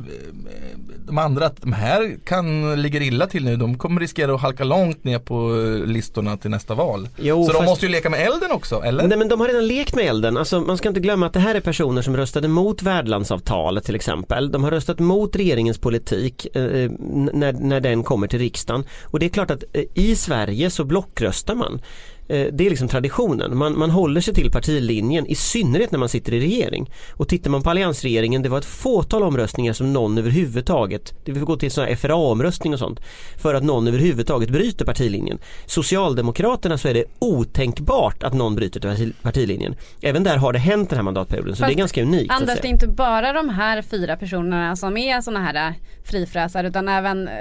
de 1.06 1.18
andra 1.18 1.46
att 1.46 1.62
de 1.62 1.74
här 1.74 2.18
kan 2.26 2.82
ligger 2.82 3.02
illa 3.02 3.28
till 3.28 3.46
nu. 3.46 3.56
De 3.56 3.78
kommer 3.78 4.02
riskera 4.02 4.36
att 4.36 4.42
halka 4.42 4.64
långt 4.64 5.04
ner 5.04 5.20
på 5.20 5.50
listorna 5.86 6.38
till 6.38 6.50
nästa 6.50 6.74
val. 6.74 7.10
Jo, 7.18 7.44
så 7.44 7.52
fast... 7.52 7.60
de 7.60 7.66
måste 7.66 7.86
ju 7.86 7.92
leka 7.92 8.10
med 8.10 8.28
elden 8.28 8.52
också, 8.52 8.82
eller? 8.84 9.08
Nej 9.08 9.18
men 9.18 9.28
de 9.28 9.40
har 9.40 9.48
redan 9.48 9.68
lekt 9.68 9.96
med 9.96 10.06
elden. 10.06 10.38
Alltså, 10.38 10.62
man 10.62 10.78
ska 10.78 10.88
inte 10.88 11.00
glömma 11.00 11.26
att 11.26 11.34
det 11.34 11.40
här 11.40 11.56
är 11.56 11.60
personer 11.60 12.02
som 12.02 12.18
röstade 12.18 12.48
mot 12.48 12.82
värdlandsavtalet 12.82 13.84
till 13.84 13.96
exempel. 13.96 14.52
De 14.52 14.64
har 14.64 14.72
röstat 14.72 15.00
mot 15.00 15.36
regeringens 15.36 15.78
politik 15.78 16.56
eh, 16.56 16.92
när, 17.34 17.54
när 17.54 17.80
den 17.80 18.04
kommer 18.04 18.28
till 18.28 18.40
riksdagen. 18.40 18.84
Och 19.04 19.20
det 19.20 19.26
är 19.26 19.30
klart 19.30 19.52
att 19.52 19.64
eh, 19.74 19.84
i 19.94 20.16
Sverige 20.16 20.70
så 20.70 20.84
blockröstar 20.84 21.56
man. 21.56 21.82
Eh, 22.28 22.48
det 22.54 22.66
är 22.66 22.70
liksom 22.70 22.88
traditionen. 22.88 23.58
Man, 23.58 23.80
man 23.80 23.90
håller 23.90 24.22
sig 24.22 24.34
till 24.34 24.52
partilinjen 24.52 25.26
i 25.26 25.36
synnerhet 25.36 25.92
när 25.92 26.00
man 26.00 26.10
sitter 26.10 26.34
i 26.34 26.40
regering. 26.40 26.92
Och 27.14 27.28
tittar 27.28 27.50
man 27.52 27.64
på 27.64 27.70
alliansregeringen, 27.70 28.42
det 28.42 28.50
var 28.50 28.58
ett 28.58 28.66
fåtal 28.66 29.24
omröstningar 29.24 29.74
som 29.74 29.94
någon 29.94 30.18
överhuvudtaget, 30.18 31.14
det 31.26 31.32
vill 31.32 31.44
gå 31.44 31.56
till 31.56 31.72
sådana 31.72 31.96
FRA-omröstning 31.96 32.74
och 32.74 32.80
sånt, 32.80 33.00
för 33.38 33.54
att 33.54 33.64
någon 33.64 33.88
överhuvudtaget 33.88 34.50
bryter 34.50 34.86
partilinjen. 34.86 35.40
Socialdemokraterna 35.66 36.78
så 36.78 36.88
är 36.88 36.94
det 36.94 37.06
otänkbart 37.20 38.24
att 38.24 38.34
någon 38.34 38.56
bryter 38.56 39.14
partilinjen. 39.22 39.76
Även 40.02 40.24
där 40.24 40.38
har 40.38 40.54
det 40.54 40.60
hänt 40.60 40.90
den 40.90 40.98
här 40.98 41.04
mandatperioden, 41.04 41.56
så 41.56 41.60
Fast 41.60 41.70
det 41.70 41.74
är 41.74 41.78
ganska 41.78 42.02
unikt. 42.02 42.34
Anders, 42.34 42.60
det 42.62 42.68
är 42.68 42.70
inte 42.70 42.88
bara 42.88 43.34
de 43.34 43.50
här 43.50 43.82
fyra 43.82 44.18
personerna 44.18 44.76
som 44.76 44.98
är 44.98 45.22
sådana 45.22 45.46
här 45.46 45.68
äh, 45.68 45.74
frifräsare 46.04 46.68
utan 46.68 46.88
även 46.88 47.28
äh, 47.28 47.34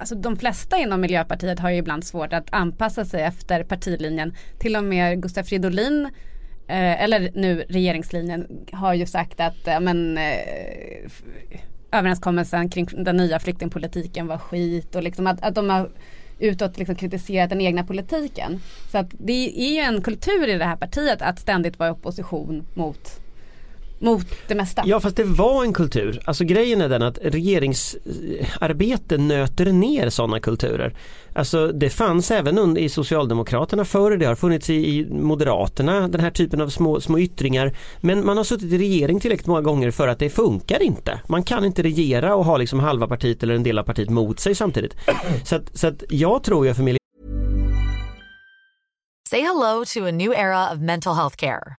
alltså 0.00 0.14
de 0.14 0.36
flesta 0.36 0.78
inom 0.78 1.00
Miljöpartiet 1.00 1.58
har 1.58 1.70
ju 1.70 1.76
ibland 1.76 2.04
svårt 2.04 2.32
att 2.32 2.52
anpassa 2.52 3.04
sig 3.04 3.22
efter 3.22 3.64
partilinjen. 3.64 4.34
Till 4.58 4.76
och 4.76 4.84
med 4.84 5.22
Gustaf 5.22 5.46
Fridolin 5.46 6.04
eh, 6.66 7.02
eller 7.02 7.30
nu 7.34 7.64
regeringslinjen 7.68 8.66
har 8.72 8.94
ju 8.94 9.06
sagt 9.06 9.40
att 9.40 9.68
eh, 9.68 9.80
men, 9.80 10.18
eh, 10.18 11.10
överenskommelsen 11.92 12.68
kring 12.68 12.88
den 12.92 13.16
nya 13.16 13.38
flyktingpolitiken 13.38 14.26
var 14.26 14.38
skit 14.38 14.94
och 14.94 15.02
liksom 15.02 15.26
att, 15.26 15.42
att 15.42 15.54
de 15.54 15.70
har 15.70 15.90
utåt 16.38 16.78
liksom 16.78 16.96
kritiserat 16.96 17.50
den 17.50 17.60
egna 17.60 17.84
politiken. 17.84 18.60
Så 18.92 18.98
att 18.98 19.10
det 19.10 19.60
är 19.60 19.74
ju 19.74 19.80
en 19.80 20.02
kultur 20.02 20.48
i 20.48 20.58
det 20.58 20.64
här 20.64 20.76
partiet 20.76 21.22
att 21.22 21.38
ständigt 21.38 21.78
vara 21.78 21.88
i 21.88 21.92
opposition 21.92 22.66
mot 22.74 23.20
mot 24.00 24.26
det 24.48 24.54
mesta. 24.54 24.82
Ja 24.86 25.00
fast 25.00 25.16
det 25.16 25.24
var 25.24 25.64
en 25.64 25.72
kultur. 25.72 26.20
Alltså 26.24 26.44
grejen 26.44 26.80
är 26.80 26.88
den 26.88 27.02
att 27.02 27.18
regeringsarbete 27.22 29.18
nöter 29.18 29.72
ner 29.72 30.10
sådana 30.10 30.40
kulturer. 30.40 30.94
Alltså 31.34 31.72
det 31.72 31.90
fanns 31.90 32.30
även 32.30 32.76
i 32.76 32.88
Socialdemokraterna 32.88 33.84
förr, 33.84 34.16
det 34.16 34.26
har 34.26 34.34
funnits 34.34 34.70
i, 34.70 35.06
Moderaterna 35.10 36.08
den 36.08 36.20
här 36.20 36.30
typen 36.30 36.60
av 36.60 36.68
små, 36.68 37.00
små 37.00 37.18
yttringar. 37.18 37.76
Men 38.00 38.26
man 38.26 38.36
har 38.36 38.44
suttit 38.44 38.72
i 38.72 38.78
regering 38.78 39.20
tillräckligt 39.20 39.46
många 39.46 39.60
gånger 39.60 39.90
för 39.90 40.08
att 40.08 40.18
det 40.18 40.30
funkar 40.30 40.82
inte. 40.82 41.20
Man 41.26 41.42
kan 41.42 41.64
inte 41.64 41.82
regera 41.82 42.34
och 42.34 42.44
ha 42.44 42.56
liksom 42.56 42.80
halva 42.80 43.06
partiet 43.06 43.42
eller 43.42 43.54
en 43.54 43.62
del 43.62 43.78
av 43.78 43.82
partiet 43.82 44.10
mot 44.10 44.40
sig 44.40 44.54
samtidigt. 44.54 44.96
Så 45.44 45.56
att, 45.56 45.78
så 45.78 45.86
att 45.86 46.02
jag 46.08 46.42
tror 46.42 46.66
ju 46.66 46.74
för 46.74 46.82
miljö... 46.82 46.98
Say 49.30 49.40
hello 49.40 49.84
to 49.94 50.06
a 50.06 50.10
new 50.10 50.32
era 50.32 50.72
of 50.72 50.78
mental 50.78 51.14
health 51.14 51.36
care. 51.36 51.79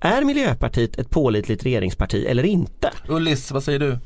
Är 0.00 0.24
Miljöpartiet 0.24 0.98
ett 0.98 1.10
pålitligt 1.10 1.64
regeringsparti 1.64 2.26
eller 2.26 2.42
inte? 2.42 2.90
Ullis, 3.08 3.50
vad 3.50 3.64
säger 3.64 3.78
du? 3.78 3.98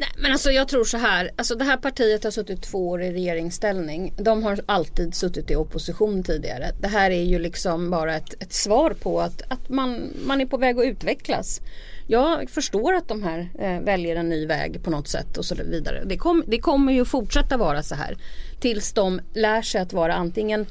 Nej 0.00 0.08
men 0.18 0.32
alltså 0.32 0.50
jag 0.50 0.68
tror 0.68 0.84
så 0.84 0.96
här, 0.96 1.30
alltså 1.36 1.54
det 1.54 1.64
här 1.64 1.76
partiet 1.76 2.24
har 2.24 2.30
suttit 2.30 2.62
två 2.62 2.88
år 2.88 3.02
i 3.02 3.12
regeringsställning. 3.12 4.14
De 4.16 4.42
har 4.42 4.60
alltid 4.66 5.14
suttit 5.14 5.50
i 5.50 5.56
opposition 5.56 6.22
tidigare. 6.22 6.70
Det 6.80 6.88
här 6.88 7.10
är 7.10 7.22
ju 7.22 7.38
liksom 7.38 7.90
bara 7.90 8.16
ett, 8.16 8.42
ett 8.42 8.52
svar 8.52 8.90
på 8.90 9.20
att, 9.20 9.42
att 9.48 9.68
man, 9.68 10.12
man 10.26 10.40
är 10.40 10.46
på 10.46 10.56
väg 10.56 10.78
att 10.78 10.84
utvecklas. 10.84 11.60
Jag 12.06 12.50
förstår 12.50 12.94
att 12.94 13.08
de 13.08 13.22
här 13.22 13.50
eh, 13.58 13.80
väljer 13.80 14.16
en 14.16 14.28
ny 14.28 14.46
väg 14.46 14.82
på 14.82 14.90
något 14.90 15.08
sätt 15.08 15.36
och 15.36 15.44
så 15.44 15.54
vidare. 15.54 16.02
Det, 16.06 16.16
kom, 16.16 16.44
det 16.46 16.58
kommer 16.58 16.92
ju 16.92 17.04
fortsätta 17.04 17.56
vara 17.56 17.82
så 17.82 17.94
här. 17.94 18.16
Tills 18.60 18.92
de 18.92 19.20
lär 19.34 19.62
sig 19.62 19.80
att 19.80 19.92
vara 19.92 20.14
antingen 20.14 20.66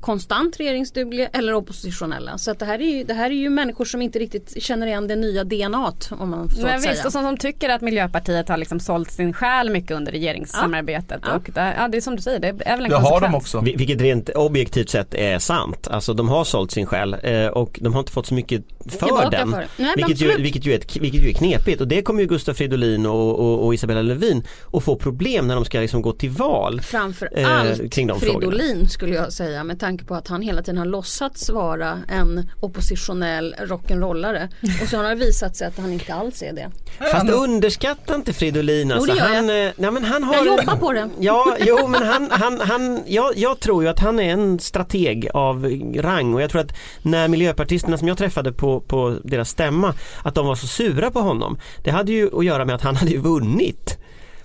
konstant 0.00 0.60
regeringsdugliga 0.60 1.28
eller 1.28 1.54
oppositionella. 1.54 2.38
Så 2.38 2.50
att 2.50 2.58
det, 2.58 2.66
här 2.66 2.78
är 2.78 2.96
ju, 2.96 3.04
det 3.04 3.14
här 3.14 3.30
är 3.30 3.34
ju 3.34 3.50
människor 3.50 3.84
som 3.84 4.02
inte 4.02 4.18
riktigt 4.18 4.62
känner 4.62 4.86
igen 4.86 5.08
det 5.08 5.16
nya 5.16 5.44
DNA 5.44 5.92
om 6.10 6.30
man 6.30 6.50
så 6.50 6.62
Men 6.62 6.70
att 6.70 6.76
visst, 6.76 6.84
säga. 6.84 7.06
och 7.06 7.12
som, 7.12 7.22
som 7.22 7.36
tycker 7.36 7.68
att 7.68 7.80
Miljöpartiet 7.80 8.48
har 8.48 8.56
liksom 8.56 8.80
sålt 8.80 9.10
sin 9.10 9.32
själ 9.32 9.70
mycket 9.70 9.90
under 9.90 10.12
regeringssamarbetet. 10.12 11.20
Ja. 11.24 11.34
Och 11.34 11.50
det, 11.54 11.74
ja, 11.78 11.88
det 11.88 11.96
är 11.96 12.00
som 12.00 12.16
du 12.16 12.22
säger, 12.22 12.40
det 12.40 12.48
är 12.48 12.76
väl 12.76 12.84
en 12.84 12.90
det 12.90 12.96
har 12.96 13.20
de 13.20 13.34
också. 13.34 13.60
Vilket 13.60 14.00
rent 14.00 14.28
objektivt 14.28 14.90
sett 14.90 15.14
är 15.14 15.38
sant. 15.38 15.88
Alltså 15.88 16.14
de 16.14 16.28
har 16.28 16.44
sålt 16.44 16.70
sin 16.70 16.86
själ 16.86 17.16
eh, 17.22 17.46
och 17.46 17.78
de 17.82 17.92
har 17.92 18.00
inte 18.00 18.12
fått 18.12 18.26
så 18.26 18.34
mycket 18.34 18.64
för 18.88 19.30
den. 19.30 19.50
För. 19.50 19.66
Nej, 19.76 19.92
vilket, 19.96 20.20
ju, 20.20 20.36
vilket, 20.42 20.66
ju 20.66 20.72
är, 20.72 21.00
vilket 21.00 21.24
ju 21.24 21.28
är 21.28 21.34
knepigt 21.34 21.80
och 21.80 21.88
det 21.88 22.02
kommer 22.02 22.20
ju 22.20 22.26
Gustaf 22.26 22.56
Fridolin 22.56 23.06
och, 23.06 23.38
och, 23.38 23.66
och 23.66 23.74
Isabella 23.74 24.02
Lövin 24.02 24.42
att 24.72 24.84
få 24.84 24.96
problem 24.96 25.46
när 25.46 25.54
de 25.54 25.64
ska 25.64 25.80
liksom 25.80 26.02
gå 26.02 26.12
till 26.12 26.30
val. 26.30 26.80
Framförallt 26.80 27.80
eh, 27.80 28.06
de 28.06 28.20
Fridolin 28.20 28.20
frågorna. 28.20 28.88
skulle 28.88 29.14
jag 29.14 29.32
säga 29.32 29.64
med 29.64 29.80
tanke 29.80 29.89
på 29.98 30.14
att 30.14 30.28
han 30.28 30.42
hela 30.42 30.62
tiden 30.62 30.78
har 30.78 30.86
låtsats 30.86 31.50
vara 31.50 31.98
en 32.08 32.50
oppositionell 32.60 33.54
rock'n'rollare 33.58 34.48
och 34.82 34.88
så 34.88 34.96
har 34.96 35.04
det 35.04 35.14
visat 35.14 35.56
sig 35.56 35.66
att 35.66 35.78
han 35.78 35.92
inte 35.92 36.14
alls 36.14 36.42
är 36.42 36.52
det. 36.52 36.70
Fast 37.12 37.30
underskatta 37.30 38.14
inte 38.14 38.32
Fridolin 38.32 38.92
alltså. 38.92 39.12
Jo, 39.12 39.18
han, 39.20 39.48
jag. 39.48 39.66
Eh, 39.66 39.72
nej, 39.76 39.90
men 39.90 40.04
han 40.04 40.24
har, 40.24 40.34
jag 40.34 40.46
jobbar 40.46 40.76
på 40.76 40.92
det. 40.92 41.10
Ja, 41.18 41.56
jo 41.60 41.86
men 41.88 42.02
han, 42.02 42.28
han, 42.30 42.60
han 42.60 43.02
jag, 43.06 43.36
jag 43.36 43.60
tror 43.60 43.82
ju 43.82 43.88
att 43.88 43.98
han 43.98 44.20
är 44.20 44.32
en 44.32 44.58
strateg 44.58 45.28
av 45.34 45.64
rang 45.96 46.34
och 46.34 46.42
jag 46.42 46.50
tror 46.50 46.60
att 46.60 46.76
när 47.02 47.28
miljöpartisterna 47.28 47.98
som 47.98 48.08
jag 48.08 48.18
träffade 48.18 48.52
på, 48.52 48.80
på 48.80 49.16
deras 49.24 49.48
stämma 49.50 49.94
att 50.24 50.34
de 50.34 50.46
var 50.46 50.54
så 50.54 50.66
sura 50.66 51.10
på 51.10 51.20
honom. 51.20 51.58
Det 51.84 51.90
hade 51.90 52.12
ju 52.12 52.38
att 52.38 52.44
göra 52.44 52.64
med 52.64 52.74
att 52.74 52.82
han 52.82 52.96
hade 52.96 53.10
ju 53.10 53.20
vunnit. 53.20 53.98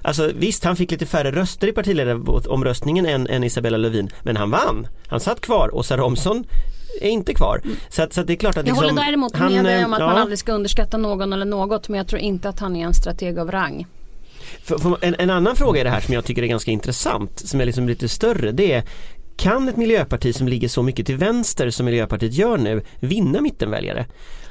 Alltså 0.06 0.32
visst, 0.36 0.64
han 0.64 0.76
fick 0.76 0.92
lite 0.92 1.06
färre 1.06 1.32
röster 1.32 1.68
i 1.68 1.72
partiledaromröstningen 1.72 3.06
än, 3.06 3.28
än 3.28 3.44
Isabella 3.44 3.78
Lövin, 3.78 4.10
men 4.24 4.38
han 4.38 4.52
vann. 4.52 4.88
Han 5.08 5.20
satt 5.20 5.42
kvar. 5.42 5.76
Åsa 5.76 5.98
Romson 5.98 6.44
är 7.02 7.10
inte 7.10 7.34
kvar. 7.34 7.62
Mm. 7.64 7.78
Så, 7.90 8.04
att, 8.04 8.14
så 8.14 8.22
att 8.22 8.28
det 8.28 8.34
är 8.34 8.38
klart 8.38 8.58
att 8.58 8.68
Jag 8.68 8.74
liksom, 8.74 8.90
håller 8.90 9.06
däremot 9.06 9.36
han, 9.36 9.54
med 9.54 9.66
dig 9.66 9.86
om 9.86 9.94
att 9.94 10.00
ja. 10.00 10.06
man 10.06 10.18
aldrig 10.18 10.40
ska 10.40 10.52
underskatta 10.52 10.98
någon 10.98 11.34
eller 11.34 11.46
något 11.46 11.90
men 11.90 11.98
jag 11.98 12.08
tror 12.08 12.22
inte 12.22 12.50
att 12.50 12.60
han 12.60 12.76
är 12.76 12.86
en 12.86 12.94
strateg 12.94 13.40
av 13.40 13.52
rang. 13.52 13.88
För, 14.64 14.78
för 14.78 14.98
en, 15.02 15.16
en, 15.20 15.30
annan 15.30 15.56
fråga 15.56 15.82
i 15.82 15.84
det 15.84 15.90
här 15.90 16.02
som 16.02 16.14
jag 16.14 16.26
tycker 16.26 16.44
är 16.44 16.48
ganska 16.48 16.72
intressant 16.72 17.40
som 17.40 17.62
är 17.62 17.66
liksom 17.66 17.88
lite 17.88 18.10
större 18.10 18.52
det 18.52 18.74
är 18.74 18.84
kan 19.36 19.70
ett 19.70 19.78
miljöparti 19.78 20.36
som 20.36 20.48
ligger 20.48 20.68
så 20.68 20.84
mycket 20.84 21.06
till 21.06 21.18
vänster 21.18 21.70
som 21.70 21.86
Miljöpartiet 21.86 22.34
gör 22.34 22.58
nu 22.58 22.82
vinna 23.00 23.42
mittenväljare? 23.42 24.06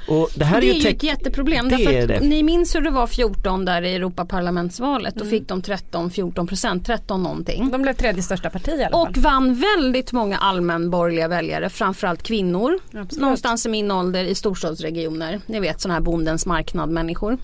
Och 0.07 0.29
det 0.35 0.45
här 0.45 0.61
det 0.61 0.67
är 0.67 0.69
är 0.69 0.73
ju, 0.73 0.79
ju 0.79 0.85
teck- 0.85 0.95
ett 0.95 1.03
jätteproblem. 1.03 1.69
Det 1.69 1.75
därför 1.75 1.93
är 1.93 2.07
det. 2.07 2.19
Ni 2.19 2.43
minns 2.43 2.75
hur 2.75 2.81
det 2.81 2.89
var 2.89 3.07
14 3.07 3.65
där 3.65 3.81
i 3.81 3.95
Europaparlamentsvalet. 3.95 5.15
Då 5.15 5.25
fick 5.25 5.47
de 5.47 5.61
13-14 5.61 6.47
procent, 6.47 6.85
13 6.85 7.23
någonting. 7.23 7.71
De 7.71 7.81
blev 7.81 7.93
tredje 7.93 8.23
största 8.23 8.49
parti 8.49 8.69
i 8.69 8.83
alla 8.83 8.89
fall. 8.89 9.07
Och 9.07 9.17
vann 9.17 9.53
väldigt 9.53 10.11
många 10.11 10.37
allmänborgerliga 10.37 11.27
väljare, 11.27 11.69
framförallt 11.69 12.23
kvinnor. 12.23 12.79
Absolut. 12.85 13.21
Någonstans 13.21 13.65
i 13.65 13.69
min 13.69 13.91
ålder 13.91 14.23
i 14.23 14.35
storstadsregioner. 14.35 15.41
Ni 15.45 15.59
vet 15.59 15.81
sådana 15.81 15.93
här 15.93 16.01
bondens 16.01 16.45
marknad 16.45 16.89
människor. 16.89 17.37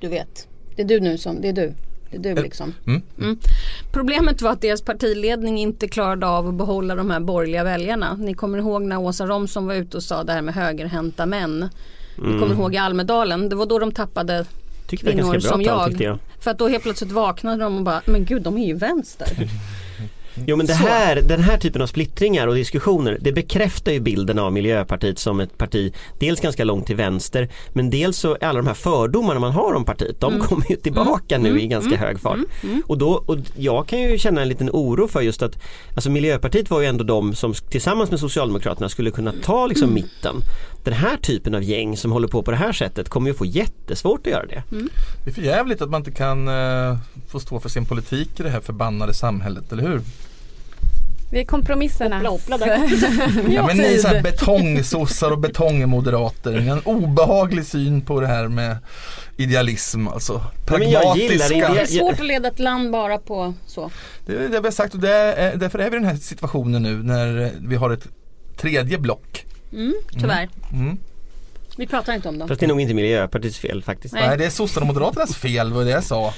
Du 0.00 0.08
vet, 0.08 0.48
det 0.76 0.82
är 0.82 0.86
du 0.86 1.00
nu 1.00 1.18
som, 1.18 1.40
det 1.40 1.48
är 1.48 1.52
du. 1.52 1.74
Det 2.10 2.28
är 2.28 2.34
du 2.34 2.42
liksom. 2.42 2.74
Mm. 2.86 3.02
Mm. 3.18 3.38
Problemet 3.92 4.42
var 4.42 4.50
att 4.50 4.60
deras 4.60 4.82
partiledning 4.82 5.58
inte 5.58 5.88
klarade 5.88 6.26
av 6.26 6.48
att 6.48 6.54
behålla 6.54 6.94
de 6.94 7.10
här 7.10 7.20
borgerliga 7.20 7.64
väljarna. 7.64 8.14
Ni 8.14 8.34
kommer 8.34 8.58
ihåg 8.58 8.82
när 8.82 8.98
Åsa 8.98 9.26
Romson 9.26 9.66
var 9.66 9.74
ute 9.74 9.96
och 9.96 10.02
sa 10.02 10.24
det 10.24 10.32
här 10.32 10.42
med 10.42 10.54
högerhänta 10.54 11.26
män. 11.26 11.68
Ni 12.16 12.38
kommer 12.38 12.54
ihåg 12.54 12.74
i 12.74 12.78
Almedalen, 12.78 13.48
det 13.48 13.56
var 13.56 13.66
då 13.66 13.78
de 13.78 13.92
tappade 13.92 14.44
tyckte 14.86 15.12
kvinnor 15.12 15.38
som 15.38 15.62
jag. 15.62 16.00
jag. 16.00 16.18
För 16.40 16.50
att 16.50 16.58
då 16.58 16.68
helt 16.68 16.82
plötsligt 16.82 17.12
vaknade 17.12 17.64
de 17.64 17.76
och 17.76 17.82
bara, 17.82 18.02
men 18.06 18.24
gud 18.24 18.42
de 18.42 18.58
är 18.58 18.66
ju 18.66 18.74
vänster. 18.74 19.28
Jo 20.46 20.56
men 20.56 20.66
det 20.66 20.74
här, 20.74 21.22
den 21.22 21.40
här 21.40 21.58
typen 21.58 21.82
av 21.82 21.86
splittringar 21.86 22.46
och 22.46 22.54
diskussioner 22.54 23.18
det 23.20 23.32
bekräftar 23.32 23.92
ju 23.92 24.00
bilden 24.00 24.38
av 24.38 24.52
Miljöpartiet 24.52 25.18
som 25.18 25.40
ett 25.40 25.58
parti 25.58 25.94
dels 26.18 26.40
ganska 26.40 26.64
långt 26.64 26.86
till 26.86 26.96
vänster 26.96 27.48
men 27.72 27.90
dels 27.90 28.16
så 28.16 28.34
är 28.40 28.44
alla 28.44 28.58
de 28.58 28.66
här 28.66 28.74
fördomarna 28.74 29.40
man 29.40 29.52
har 29.52 29.74
om 29.74 29.84
partiet 29.84 30.20
de 30.20 30.40
kommer 30.40 30.70
ju 30.70 30.76
tillbaka 30.76 31.38
nu 31.38 31.60
i 31.60 31.66
ganska 31.66 31.96
hög 31.96 32.20
fart. 32.20 32.38
Och, 32.86 32.98
då, 32.98 33.24
och 33.26 33.36
jag 33.56 33.86
kan 33.86 34.00
ju 34.00 34.18
känna 34.18 34.42
en 34.42 34.48
liten 34.48 34.70
oro 34.72 35.08
för 35.08 35.20
just 35.20 35.42
att 35.42 35.58
alltså 35.94 36.10
Miljöpartiet 36.10 36.70
var 36.70 36.80
ju 36.80 36.86
ändå 36.86 37.04
de 37.04 37.34
som 37.34 37.54
tillsammans 37.54 38.10
med 38.10 38.20
Socialdemokraterna 38.20 38.88
skulle 38.88 39.10
kunna 39.10 39.32
ta 39.42 39.66
liksom 39.66 39.94
mitten. 39.94 40.36
Den 40.84 40.94
här 40.94 41.16
typen 41.16 41.54
av 41.54 41.62
gäng 41.62 41.96
som 41.96 42.12
håller 42.12 42.28
på 42.28 42.42
på 42.42 42.50
det 42.50 42.56
här 42.56 42.72
sättet 42.72 43.08
kommer 43.08 43.30
ju 43.30 43.34
få 43.34 43.44
jättesvårt 43.44 44.26
att 44.26 44.32
göra 44.32 44.46
det. 44.46 44.62
Det 45.24 45.30
är 45.30 45.34
för 45.34 45.42
jävligt 45.42 45.82
att 45.82 45.90
man 45.90 46.00
inte 46.00 46.10
kan 46.10 46.48
eh, 46.48 46.98
få 47.28 47.40
stå 47.40 47.60
för 47.60 47.68
sin 47.68 47.84
politik 47.84 48.40
i 48.40 48.42
det 48.42 48.50
här 48.50 48.60
förbannade 48.60 49.14
samhället, 49.14 49.72
eller 49.72 49.82
hur? 49.82 50.00
Vi 51.30 51.40
är 51.40 51.44
kompromisserna. 51.44 52.16
Hoppla, 52.16 52.30
hoppla, 52.30 52.56
där 52.56 52.78
Ja, 53.54 53.66
men 53.66 53.76
ni 53.76 53.94
är 53.94 53.98
så 53.98 54.08
här 54.08 54.22
betongsossar 54.22 55.30
och 55.30 55.38
betongmoderater. 55.38 56.60
Ni 56.60 56.68
har 56.68 56.76
en 56.76 56.82
obehaglig 56.84 57.66
syn 57.66 58.00
på 58.00 58.20
det 58.20 58.26
här 58.26 58.48
med 58.48 58.76
idealism 59.36 60.08
alltså. 60.08 60.42
Ja, 60.66 60.78
men 60.78 60.90
jag 60.90 61.16
gillar 61.16 61.48
Pragmatiska. 61.48 61.72
Det 61.72 61.80
är 61.80 61.86
svårt 61.86 62.20
att 62.20 62.26
leda 62.26 62.48
ett 62.48 62.58
land 62.58 62.90
bara 62.90 63.18
på 63.18 63.54
så. 63.66 63.90
Det 64.26 64.32
är 64.32 64.38
det 64.38 64.48
vi 64.48 64.56
har 64.66 64.70
sagt 64.70 64.94
och 64.94 65.00
det 65.00 65.14
är, 65.14 65.56
därför 65.56 65.78
är 65.78 65.90
vi 65.90 65.96
i 65.96 66.00
den 66.00 66.08
här 66.08 66.16
situationen 66.16 66.82
nu 66.82 67.02
när 67.02 67.52
vi 67.60 67.76
har 67.76 67.90
ett 67.90 68.06
tredje 68.56 68.98
block. 68.98 69.44
Mm, 69.72 69.94
tyvärr. 70.12 70.48
Mm. 70.72 70.98
Vi 71.76 71.86
pratar 71.86 72.14
inte 72.14 72.28
om 72.28 72.38
dem. 72.38 72.48
Fast 72.48 72.60
det 72.60 72.66
är 72.66 72.68
nog 72.68 72.80
inte 72.80 72.94
Miljöpartiets 72.94 73.58
fel 73.58 73.82
faktiskt. 73.82 74.14
Nej. 74.14 74.28
Nej 74.28 74.38
det 74.38 74.44
är 74.44 74.50
sossarna 74.50 74.84
och 74.84 74.94
moderaternas 74.94 75.36
fel 75.36 75.72
vad 75.72 75.86
det 75.86 75.90
jag 75.90 76.04
sa. 76.04 76.34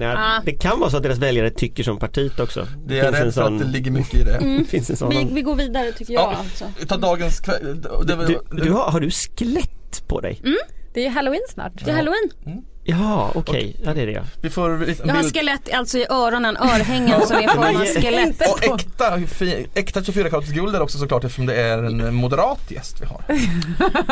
Ja, 0.00 0.14
Ah. 0.16 0.42
Det 0.44 0.52
kan 0.52 0.80
vara 0.80 0.90
så 0.90 0.96
att 0.96 1.02
deras 1.02 1.18
väljare 1.18 1.50
tycker 1.50 1.82
som 1.82 1.98
partiet 1.98 2.40
också. 2.40 2.66
Det 2.86 2.98
är 2.98 3.02
finns 3.04 3.16
en 3.16 3.24
rädd 3.24 3.34
sån, 3.34 3.54
att 3.54 3.60
det 3.60 3.66
ligger 3.72 3.90
mycket 3.90 4.14
i 4.14 4.24
det. 4.24 4.38
det 4.58 4.64
finns 4.68 4.90
en 4.90 4.96
sån 4.96 5.08
Vi, 5.10 5.28
vi 5.32 5.42
går 5.42 5.54
vidare 5.56 5.92
tycker 5.92 6.12
jag 6.14 6.22
Ja. 6.32 6.36
alltså. 6.36 6.64
Ta 6.88 6.96
dagens 6.96 7.40
kväll. 7.40 7.82
Du, 8.06 8.40
du 8.64 8.70
har, 8.72 8.90
har 8.90 9.00
du 9.00 9.10
skelett 9.10 10.08
på 10.08 10.20
dig? 10.20 10.40
Det 10.94 11.00
är 11.00 11.04
ju 11.04 11.10
halloween 11.10 11.40
snart. 11.48 11.72
Det 11.84 11.90
är 11.90 11.94
halloween. 11.94 12.62
Ja 12.90 13.30
okej, 13.34 13.76
ja 13.84 13.94
det 13.94 14.02
är 14.02 14.06
det 14.06 14.12
ja. 14.12 14.22
Vi 14.40 14.50
får 14.50 14.70
en 14.70 14.94
Jag 15.04 15.14
har 15.14 15.22
skelett 15.22 15.74
alltså 15.74 15.98
i 15.98 16.06
öronen, 16.10 16.56
örhängen 16.56 17.26
som 17.26 17.36
är 17.36 17.48
form 17.54 17.76
av 17.76 17.84
skelett. 17.84 18.42
Och 18.50 18.80
äkta, 18.80 19.20
äkta 19.74 20.04
24 20.04 20.30
karats 20.30 20.48
guld 20.48 20.74
är 20.74 20.82
också 20.82 20.98
såklart 20.98 21.24
eftersom 21.24 21.46
det 21.46 21.54
är 21.54 21.78
en 21.78 22.14
moderat 22.14 22.60
gäst 22.68 22.96
vi 23.00 23.06
har. 23.06 23.22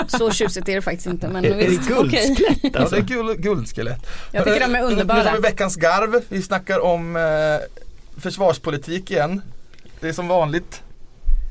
Så 0.09 0.31
tjusigt 0.31 0.69
är 0.69 0.75
det 0.75 0.83
faktiskt 0.83 1.07
inte 1.07 1.29
men 1.29 1.45
Är, 1.45 1.51
är 1.51 1.57
det 1.57 1.89
guldskelett 1.89 2.59
Ja, 2.63 2.81
alltså? 2.81 2.95
det 2.95 3.01
är 3.01 3.05
guld, 3.05 3.43
guldskelett. 3.43 4.07
Jag 4.33 4.45
tycker 4.45 4.61
de 4.61 4.75
är 4.75 4.83
underbara. 4.83 5.19
Nu 5.19 5.25
tar 5.25 5.35
vi 5.35 5.41
veckans 5.41 5.77
garv. 5.77 6.21
Vi 6.29 6.43
snackar 6.43 6.79
om 6.85 7.17
eh, 7.17 7.23
försvarspolitik 8.21 9.11
igen. 9.11 9.43
Det 10.01 10.09
är 10.09 10.13
som 10.13 10.29
vanligt. 10.29 10.83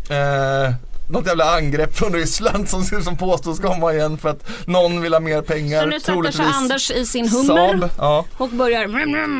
Eh, 0.09 0.73
något 1.09 1.27
jävla 1.27 1.55
angrepp 1.55 1.97
från 1.97 2.13
Ryssland 2.13 2.69
som, 2.69 2.83
som 2.83 3.17
påstås 3.17 3.59
komma 3.59 3.93
igen 3.93 4.17
för 4.17 4.29
att 4.29 4.67
någon 4.67 5.01
vill 5.01 5.13
ha 5.13 5.19
mer 5.19 5.41
pengar. 5.41 5.81
Så 5.81 5.87
nu 5.87 5.99
sätter 5.99 6.31
sig 6.31 6.45
Anders 6.53 6.91
i 6.91 7.05
sin 7.05 7.27
hummer 7.29 7.77
Saab, 7.79 7.89
ja. 7.97 8.25
och 8.37 8.49
börjar 8.49 8.87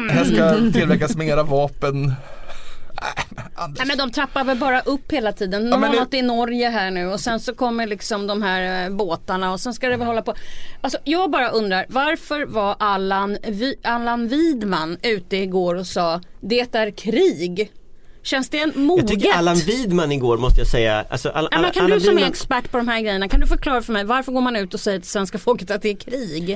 Här 0.10 0.24
ska 0.26 0.72
tillverkas 0.80 1.16
mera 1.16 1.44
vapen. 1.44 2.14
Nej 3.78 3.88
men 3.88 3.98
de 3.98 4.12
trappar 4.12 4.44
väl 4.44 4.58
bara 4.58 4.82
upp 4.82 5.12
hela 5.12 5.32
tiden. 5.32 5.70
De 5.70 5.82
Ja, 5.82 5.88
har 5.88 5.94
det- 5.94 6.00
något 6.00 6.14
i 6.14 6.22
Norge 6.22 6.70
här 6.70 6.92
nu 6.92 7.08
och 7.08 7.20
sen 7.20 7.40
så 7.40 7.56
kommer 7.56 7.88
liksom 7.88 8.28
de 8.28 8.42
här 8.42 8.86
eh, 8.86 8.96
båtarna 8.96 9.52
och 9.54 9.60
sen 9.60 9.74
ska 9.74 9.88
det 9.90 9.98
väl 9.98 10.08
hålla 10.08 10.22
på. 10.22 10.34
Alltså 10.82 11.00
jag 11.04 11.32
bara 11.32 11.50
undrar 11.50 11.86
varför 11.90 12.46
var 12.46 12.76
Allan, 12.80 13.38
Vi- 13.48 13.80
Allan 13.84 14.28
Widman 14.28 14.98
ute 15.02 15.38
igår 15.38 15.76
och 15.76 15.88
sa 15.88 16.22
det 16.42 16.76
är 16.76 16.92
krig? 16.92 17.72
Känns 18.26 18.50
det 18.50 18.58
Jag 18.58 18.76
moget? 18.76 19.08
tycker 19.08 19.32
Allan 19.34 19.56
Widman 19.56 20.12
igår 20.12 20.38
måste 20.38 20.60
jag 20.62 20.68
säga, 20.68 21.06
alltså 21.10 21.30
Al- 21.30 21.48
Ja, 21.52 21.62
men 21.62 21.72
kan 21.72 21.86
Allan 21.86 22.00
du 22.00 22.06
som 22.06 22.18
är 22.18 22.22
Widman- 22.22 22.30
expert 22.30 22.72
på 22.72 22.78
de 22.78 22.88
här 22.88 23.02
grejerna, 23.02 23.28
kan 23.28 23.40
du 23.40 23.48
förklara 23.48 23.82
för 23.82 23.94
mig 23.94 24.04
varför 24.04 24.32
går 24.32 24.42
man 24.42 24.56
ut 24.56 24.74
och 24.74 24.80
säger 24.80 25.00
till 25.00 25.10
svenska 25.10 25.38
folket 25.38 25.72
att 25.72 25.82
det 25.82 25.90
är 25.90 25.96
krig? 25.96 26.52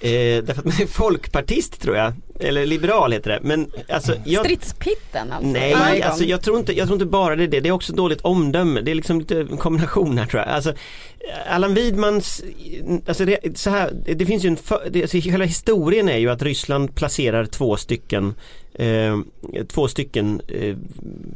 Eh, 0.00 0.44
därför 0.44 0.52
att 0.60 0.64
man 0.64 0.80
är 0.82 0.86
folkpartist 0.86 1.80
tror 1.80 1.96
jag, 1.96 2.12
eller 2.42 2.66
liberal 2.66 3.12
heter 3.12 3.30
det. 3.30 3.40
Men 3.42 3.70
alltså 3.88 4.14
jag, 4.24 4.44
Stridspitten 4.44 5.32
alltså. 5.32 5.48
Nej, 5.48 6.02
alltså 6.02 6.24
jag 6.24 6.42
tror, 6.42 6.58
inte, 6.58 6.78
jag 6.78 6.86
tror 6.86 6.94
inte 6.94 7.06
bara 7.06 7.36
det 7.36 7.42
är 7.42 7.48
det. 7.48 7.60
Det 7.60 7.68
är 7.68 7.72
också 7.72 7.92
dåligt 7.92 8.20
omdöme. 8.20 8.80
Det 8.80 8.90
är 8.90 8.94
liksom 8.94 9.18
lite 9.18 9.40
en 9.40 9.56
kombination 9.56 10.18
här 10.18 10.26
tror 10.26 10.42
jag. 10.42 10.48
Alltså, 10.48 10.74
Allan 11.46 11.74
Widmans, 11.74 12.44
alltså 13.06 13.24
det, 13.24 13.58
så 13.58 13.70
här, 13.70 13.90
det, 14.04 14.26
finns 14.26 14.44
ju 14.44 14.48
en, 14.48 14.56
för, 14.56 14.88
det, 14.90 15.02
alltså 15.02 15.16
hela 15.16 15.44
historien 15.44 16.08
är 16.08 16.18
ju 16.18 16.30
att 16.30 16.42
Ryssland 16.42 16.94
placerar 16.94 17.44
två 17.44 17.76
stycken 17.76 18.34
eh, 18.74 19.18
två 19.68 19.88
stycken 19.88 20.40
eh, 20.48 20.76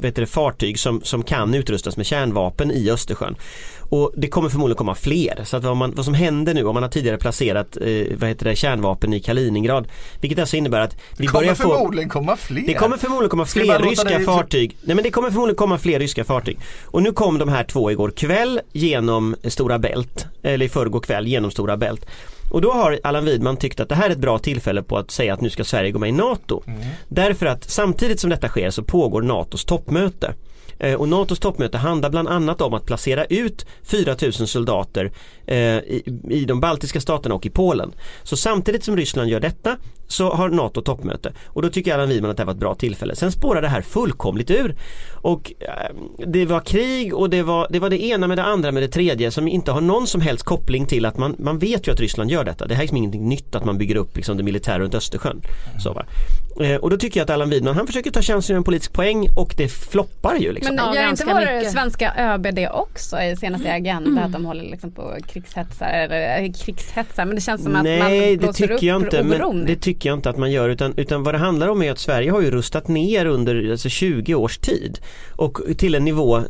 vet 0.00 0.16
det, 0.16 0.26
fartyg 0.26 0.78
som, 0.78 1.00
som 1.04 1.22
kan 1.22 1.54
utrustas 1.54 1.96
med 1.96 2.06
kärnvapen 2.06 2.70
i 2.70 2.90
Östersjön. 2.90 3.36
Och 3.80 4.12
det 4.16 4.28
kommer 4.28 4.48
förmodligen 4.48 4.76
komma 4.76 4.94
fler. 4.94 5.40
Så 5.44 5.56
att 5.56 5.64
vad, 5.64 5.76
man, 5.76 5.94
vad 5.94 6.04
som 6.04 6.14
händer 6.14 6.54
nu 6.54 6.64
om 6.64 6.74
man 6.74 6.82
har 6.82 6.90
tidigare 6.90 7.18
placerat 7.18 7.76
eh, 7.76 8.16
vad 8.18 8.28
heter 8.28 8.44
det, 8.44 8.56
kärnvapen 8.56 9.12
i 9.12 9.20
Kaliningrad. 9.20 9.88
Vilket 10.20 10.38
alltså 10.38 10.56
innebär 10.56 10.80
att 10.80 10.95
vi 11.16 11.26
kommer 11.26 11.40
börjar 11.40 11.54
få 11.54 11.62
förmodligen 11.62 12.08
komma 12.08 12.36
fler. 12.36 12.66
det 12.66 12.74
kommer 12.74 12.96
förmodligen 12.96 13.30
komma 13.30 13.46
fler 13.46 13.78
ryska 13.78 14.20
fartyg. 14.20 14.76
Nej 14.82 14.94
men 14.94 15.02
det 15.02 15.10
kommer 15.10 15.30
förmodligen 15.30 15.56
komma 15.56 15.78
fler 15.78 15.98
ryska 15.98 16.24
fartyg. 16.24 16.58
Och 16.84 17.02
nu 17.02 17.12
kom 17.12 17.38
de 17.38 17.48
här 17.48 17.64
två 17.64 17.90
igår 17.90 18.10
kväll 18.10 18.60
genom 18.72 19.36
Stora 19.44 19.78
Bält. 19.78 20.26
Eller 20.42 20.66
i 20.66 20.68
förrgår 20.68 21.00
kväll 21.00 21.26
genom 21.26 21.50
Stora 21.50 21.76
Bält. 21.76 22.06
Och 22.50 22.60
då 22.60 22.72
har 22.72 23.00
Allan 23.04 23.24
Widman 23.24 23.56
tyckt 23.56 23.80
att 23.80 23.88
det 23.88 23.94
här 23.94 24.06
är 24.06 24.12
ett 24.12 24.18
bra 24.18 24.38
tillfälle 24.38 24.82
på 24.82 24.98
att 24.98 25.10
säga 25.10 25.34
att 25.34 25.40
nu 25.40 25.50
ska 25.50 25.64
Sverige 25.64 25.90
gå 25.90 25.98
med 25.98 26.08
i 26.08 26.12
NATO. 26.12 26.62
Därför 27.08 27.46
att 27.46 27.70
samtidigt 27.70 28.20
som 28.20 28.30
detta 28.30 28.48
sker 28.48 28.70
så 28.70 28.82
pågår 28.82 29.22
NATOs 29.22 29.64
toppmöte. 29.64 30.34
Eh, 30.78 30.94
Och 30.94 31.08
NATOs 31.08 31.38
toppmöte 31.38 31.78
handlar 31.78 32.10
bland 32.10 32.28
annat 32.28 32.60
om 32.60 32.74
att 32.74 32.86
placera 32.86 33.24
ut 33.24 33.66
4000 33.82 34.46
soldater 34.46 35.12
eh, 35.46 35.56
i, 35.58 36.02
i 36.30 36.44
de 36.44 36.60
baltiska 36.60 37.00
staterna 37.00 37.34
och 37.34 37.46
i 37.46 37.50
Polen. 37.50 37.92
Så 38.22 38.36
samtidigt 38.36 38.84
som 38.84 38.96
Ryssland 38.96 39.30
gör 39.30 39.40
detta 39.40 39.76
så 40.08 40.30
har 40.34 40.48
NATO 40.48 40.80
toppmöte 40.82 41.32
och 41.46 41.62
då 41.62 41.68
tycker 41.68 41.94
Allan 41.94 42.08
Widman 42.08 42.30
att 42.30 42.36
det 42.36 42.40
här 42.42 42.46
var 42.46 42.52
ett 42.54 42.60
bra 42.60 42.74
tillfälle. 42.74 43.16
Sen 43.16 43.32
spårar 43.32 43.62
det 43.62 43.68
här 43.68 43.82
fullkomligt 43.82 44.50
ur. 44.50 44.76
Och 45.14 45.52
eh, 45.60 45.96
det 46.26 46.46
var 46.46 46.60
krig 46.60 47.14
och 47.14 47.30
det 47.30 47.42
var, 47.42 47.66
det 47.70 47.78
var 47.78 47.90
det 47.90 48.02
ena 48.04 48.26
med 48.26 48.38
det 48.38 48.44
andra 48.44 48.72
med 48.72 48.82
det 48.82 48.88
tredje 48.88 49.30
som 49.30 49.48
inte 49.48 49.72
har 49.72 49.80
någon 49.80 50.06
som 50.06 50.20
helst 50.20 50.44
koppling 50.44 50.86
till 50.86 51.04
att 51.06 51.18
man, 51.18 51.36
man 51.38 51.58
vet 51.58 51.88
ju 51.88 51.92
att 51.92 52.00
Ryssland 52.00 52.30
gör 52.30 52.44
detta. 52.44 52.66
Det 52.66 52.74
här 52.74 52.80
är 52.80 52.84
liksom 52.84 52.96
ingenting 52.96 53.28
nytt 53.28 53.54
att 53.54 53.64
man 53.64 53.78
bygger 53.78 53.96
upp 53.96 54.16
liksom 54.16 54.36
det 54.36 54.42
militära 54.42 54.78
runt 54.78 54.94
Östersjön. 54.94 55.42
Så, 55.82 55.92
va? 55.92 56.04
Eh, 56.60 56.76
och 56.76 56.90
då 56.90 56.96
tycker 56.96 57.20
jag 57.20 57.24
att 57.24 57.30
Allan 57.30 57.50
Widman 57.50 57.76
han 57.76 57.86
försöker 57.86 58.10
ta 58.10 58.22
chansen 58.22 58.54
göra 58.54 58.58
en 58.58 58.64
politisk 58.64 58.92
poäng 58.92 59.28
och 59.36 59.54
det 59.56 59.68
floppar 59.68 60.36
ju 60.36 60.52
liksom. 60.52 60.76
Men 60.76 60.84
Ja, 60.84 60.94
gör 60.94 61.10
inte 61.10 61.24
ganska 61.24 61.54
vår 61.60 61.70
svenska 61.70 62.12
ÖB 62.18 62.46
det 62.54 62.68
också 62.68 63.20
i 63.20 63.36
senaste 63.36 63.72
Agenda 63.72 64.22
att 64.22 64.32
de 64.32 64.44
håller 64.44 64.64
liksom 64.64 64.90
på 64.90 65.16
krigshetsar 65.32 65.86
eller 65.88 66.42
eh, 66.42 66.52
krigshetsar 66.52 67.24
men 67.24 67.34
det 67.34 67.40
känns 67.40 67.62
som 67.62 67.76
att 67.76 67.82
Nej 67.82 67.98
man 68.00 68.10
det 68.10 68.36
blåser 68.36 68.64
upp 68.64 68.70
tycker 68.70 68.86
jag 68.86 69.02
inte 69.02 69.22
men 69.22 69.42
oron. 69.42 69.64
det 69.66 69.76
tycker 69.76 70.08
jag 70.08 70.18
inte 70.18 70.30
att 70.30 70.38
man 70.38 70.50
gör 70.50 70.68
utan, 70.68 70.94
utan 70.96 71.22
vad 71.22 71.34
det 71.34 71.38
handlar 71.38 71.68
om 71.68 71.82
är 71.82 71.92
att 71.92 71.98
Sverige 71.98 72.30
har 72.30 72.40
ju 72.40 72.50
rustat 72.50 72.88
ner 72.88 73.26
under 73.26 73.70
alltså 73.70 73.88
20 73.88 74.34
års 74.34 74.58
tid 74.58 74.98
och 75.36 75.60
till 75.78 75.94
en 75.94 76.04
nivå, 76.04 76.36
eh, 76.36 76.42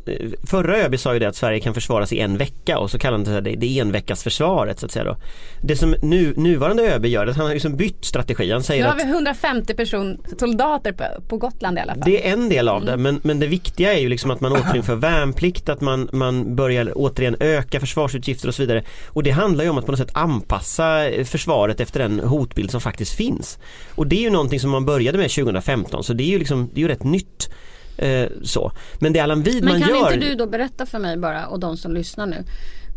förra 0.46 0.76
ÖB 0.76 0.98
sa 0.98 1.12
ju 1.12 1.18
det 1.18 1.28
att 1.28 1.36
Sverige 1.36 1.60
kan 1.60 1.74
försvaras 1.74 2.12
i 2.12 2.20
en 2.20 2.36
vecka 2.38 2.78
och 2.78 2.90
så 2.90 2.98
kallar 2.98 3.18
han 3.18 3.44
det 3.44 3.56
det 3.56 3.78
enveckas 3.78 4.22
försvaret 4.22 4.80
så 4.80 4.86
att 4.86 4.92
säga 4.92 5.04
då. 5.04 5.16
Det 5.62 5.76
som 5.76 5.96
nu, 6.02 6.34
nuvarande 6.36 6.94
ÖB 6.94 7.06
gör, 7.06 7.26
att 7.26 7.36
han 7.36 7.46
har 7.46 7.52
liksom 7.52 7.76
bytt 7.76 8.04
strategi, 8.04 8.52
han 8.52 8.62
säger 8.62 8.82
Nu 8.82 8.88
har 8.88 8.96
att 8.96 9.04
vi 9.06 9.10
150 9.10 9.74
person, 9.96 10.38
soldater 10.38 10.92
på, 10.92 11.04
på 11.28 11.36
Gotland 11.36 11.78
i 11.78 11.80
alla 11.80 11.94
fall. 11.94 12.02
det 12.04 12.28
är 12.28 12.32
en 12.32 12.48
del 12.48 12.68
av 12.68 12.84
det 12.84 12.92
Mm. 12.96 13.02
men, 13.02 13.20
men 13.24 13.40
det 13.40 13.46
viktiga 13.46 13.94
är 13.94 13.98
ju 13.98 14.08
liksom 14.08 14.30
att 14.30 14.40
man 14.40 14.52
återinför 14.56 14.94
värnplikt, 14.94 15.68
att 15.68 15.80
man, 15.80 16.08
man 16.12 16.56
börjar 16.56 16.92
återigen 16.94 17.36
öka 17.40 17.80
försvarsutgifter 17.80 18.48
och 18.48 18.54
så 18.54 18.62
vidare. 18.62 18.84
Och 19.08 19.22
det 19.22 19.30
handlar 19.30 19.64
ju 19.64 19.70
om 19.70 19.78
att 19.78 19.86
på 19.86 19.92
något 19.92 19.98
sätt 19.98 20.10
anpassa 20.12 21.10
försvaret 21.24 21.80
efter 21.80 22.00
den 22.00 22.20
hotbild 22.20 22.70
som 22.70 22.80
faktiskt 22.80 23.14
finns. 23.14 23.58
Och 23.94 24.06
det 24.06 24.16
är 24.16 24.20
ju 24.20 24.30
någonting 24.30 24.60
som 24.60 24.70
man 24.70 24.84
började 24.84 25.18
med 25.18 25.30
2015 25.30 26.04
så 26.04 26.12
det 26.12 26.22
är 26.22 26.28
ju 26.28 26.38
liksom, 26.38 26.70
det 26.74 26.80
är 26.80 26.82
ju 26.82 26.88
rätt 26.88 27.04
nytt. 27.04 27.50
Eh, 27.98 28.28
så. 28.42 28.72
Men 28.98 29.12
det 29.12 29.20
Allan 29.20 29.42
Widman 29.42 29.72
Men 29.72 29.82
kan 29.82 29.90
gör... 29.90 30.12
inte 30.12 30.26
du 30.26 30.34
då 30.34 30.46
berätta 30.46 30.86
för 30.86 30.98
mig 30.98 31.16
bara 31.16 31.46
och 31.46 31.60
de 31.60 31.76
som 31.76 31.94
lyssnar 31.94 32.26
nu. 32.26 32.44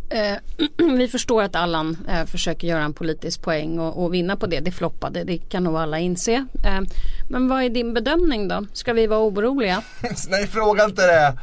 Eh, 0.09 0.37
vi 0.97 1.07
förstår 1.07 1.43
att 1.43 1.55
Allan 1.55 1.97
eh, 2.09 2.25
försöker 2.25 2.67
göra 2.67 2.83
en 2.83 2.93
politisk 2.93 3.41
poäng 3.41 3.79
och, 3.79 4.03
och, 4.03 4.13
vinna 4.13 4.35
på 4.35 4.47
det. 4.47 4.59
Det 4.59 4.71
floppade, 4.71 5.23
det 5.23 5.37
kan 5.37 5.63
nog 5.63 5.75
alla 5.75 5.99
inse. 5.99 6.45
Eh, 6.65 6.81
men 7.29 7.47
vad 7.47 7.63
är 7.63 7.69
din 7.69 7.93
bedömning 7.93 8.47
då? 8.47 8.65
Ska 8.73 8.93
vi 8.93 9.07
vara 9.07 9.19
oroliga? 9.19 9.81
Nej 10.29 10.47
fråga 10.47 10.83
inte 10.85 11.01
det! 11.07 11.33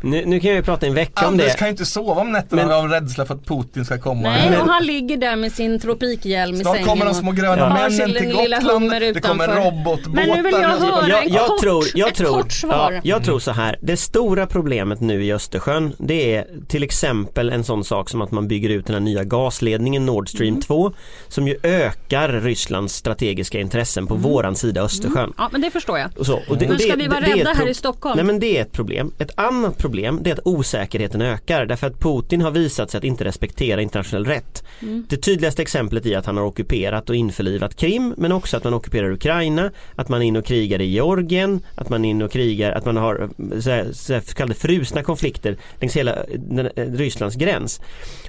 Nu, 0.00 0.24
nu 0.26 0.40
kan 0.40 0.50
jag 0.50 0.56
ju 0.56 0.62
prata 0.62 0.86
en 0.86 0.94
vecka 0.94 1.28
om 1.28 1.36
det. 1.36 1.42
Anders 1.44 1.56
kan 1.58 1.68
ju 1.68 1.70
inte 1.70 1.84
sova 1.86 2.20
om 2.20 2.32
nätterna 2.32 2.62
Men- 2.66 2.72
av 2.76 2.88
rädsla 2.88 3.26
för 3.26 3.34
att 3.34 3.46
Putin 3.46 3.84
ska 3.84 3.98
komma. 3.98 4.22
Nej, 4.22 4.50
Men- 4.50 4.60
och 4.60 4.66
han 4.68 4.86
ligger 4.86 5.16
där 5.16 5.36
med 5.36 5.52
sin 5.52 5.80
tropikhjälm 5.80 6.54
i 6.54 6.58
Snart 6.58 6.74
sängen. 6.74 6.88
kommer 6.88 7.04
de 7.04 7.14
små 7.14 7.32
gröna 7.32 7.56
Ja. 7.58 7.68
männen 7.74 8.12
till 8.12 8.28
lilla 8.28 8.60
Gotland. 8.60 8.90
Det 8.90 9.20
kommer 9.20 9.44
utanför. 9.48 9.64
robotbåtar. 9.64 10.10
Men 10.10 10.28
nu 10.28 10.42
vill 10.42 10.52
jag 10.52 10.68
höra 10.68 11.08
jag, 11.08 11.24
en 11.26 11.32
jag 11.32 11.46
kort, 11.46 11.60
tror, 11.60 11.84
jag 11.94 12.08
ett 12.08 12.14
tror, 12.14 12.32
kort 12.42 12.52
svar. 12.52 12.92
Ja, 12.92 13.00
jag 13.04 13.24
tror 13.24 13.38
så 13.38 13.50
här. 13.50 13.78
Det 13.82 13.96
stora 13.96 14.46
problemet 14.46 15.00
nu 15.00 15.24
i 15.24 15.32
Östersjön 15.32 15.94
det 15.98 16.34
är 16.36 16.46
till 16.68 16.82
exempel 16.82 17.50
en 17.50 17.64
sån 17.64 17.84
sak 17.84 18.10
som 18.10 18.22
att 18.22 18.30
man 18.30 18.48
bygger 18.48 18.68
ut 18.70 18.86
den 18.86 18.94
här 18.94 19.00
nya 19.00 19.24
gasledningen 19.24 20.06
Nord 20.06 20.28
Stream 20.28 20.48
Mm. 20.48 20.62
2 20.62 20.92
som 21.28 21.48
ju 21.48 21.56
ökar 21.62 22.28
Rysslands 22.28 22.94
strategiska 22.94 23.60
intressen 23.60 24.06
på 24.06 24.14
våran 24.14 24.56
sida 24.56 24.80
Östersjön. 24.82 25.32
Ja 25.36 25.48
men 25.52 25.60
det 25.60 25.70
förstår 25.70 25.98
jag. 25.98 26.10
Och 26.18 26.26
så, 26.26 26.34
och 26.48 26.58
det, 26.58 26.64
Men 26.66 26.70
och 26.70 26.76
det- 26.76 26.82
ska 26.84 26.96
vi 26.96 27.06
vara 27.06 27.20
det 27.20 27.34
rädda 27.34 27.52
här 27.52 27.68
i 27.68 27.74
Stockholm? 27.74 28.16
Nej 28.16 28.24
men 28.24 28.40
det 28.40 28.58
är 28.58 28.62
ett 28.62 28.72
problem. 28.72 29.12
Ett 29.18 29.30
annat 29.34 29.78
problem 29.78 30.20
det 30.22 30.30
är 30.30 30.34
att 30.34 30.40
osäkerheten 30.46 31.22
ökar 31.22 31.66
därför 31.66 31.86
att 31.86 32.00
Putin 32.00 32.40
har 32.40 32.50
visat 32.50 32.90
sig 32.90 32.98
att 32.98 33.04
inte 33.04 33.24
respektera 33.24 33.82
internationell 33.82 34.24
rätt. 34.24 34.64
Mm. 34.82 35.06
Det 35.08 35.16
tydligaste 35.16 35.62
exemplet 35.62 36.06
är 36.06 36.18
att 36.18 36.26
han 36.26 36.36
har 36.36 36.44
ockuperat 36.44 37.10
och 37.10 37.16
införlivat 37.16 37.76
Krim 37.76 38.14
men 38.16 38.32
också 38.32 38.56
att 38.56 38.64
man 38.64 38.74
ockuperar 38.74 39.10
Ukraina, 39.10 39.70
att 39.94 40.08
man 40.08 40.22
är 40.22 40.26
inne 40.26 40.38
och 40.38 40.44
krigar 40.44 40.80
i 40.80 40.84
Georgien, 40.84 41.60
att 41.74 41.88
man 41.88 42.04
är 42.04 42.10
inne 42.10 42.24
och 42.24 42.32
krigar, 42.32 42.72
att 42.72 42.84
man 42.84 42.96
har 42.96 43.28
så 43.60 43.70
här, 43.70 43.92
så 43.92 44.12
här 44.12 44.20
kallade 44.20 44.54
frusna 44.54 45.02
konflikter 45.02 45.56
längs 45.80 45.96
hela 45.96 46.16
den, 46.36 46.70
eh, 46.76 46.84
Rysslands 46.92 47.36
gräns. 47.36 47.80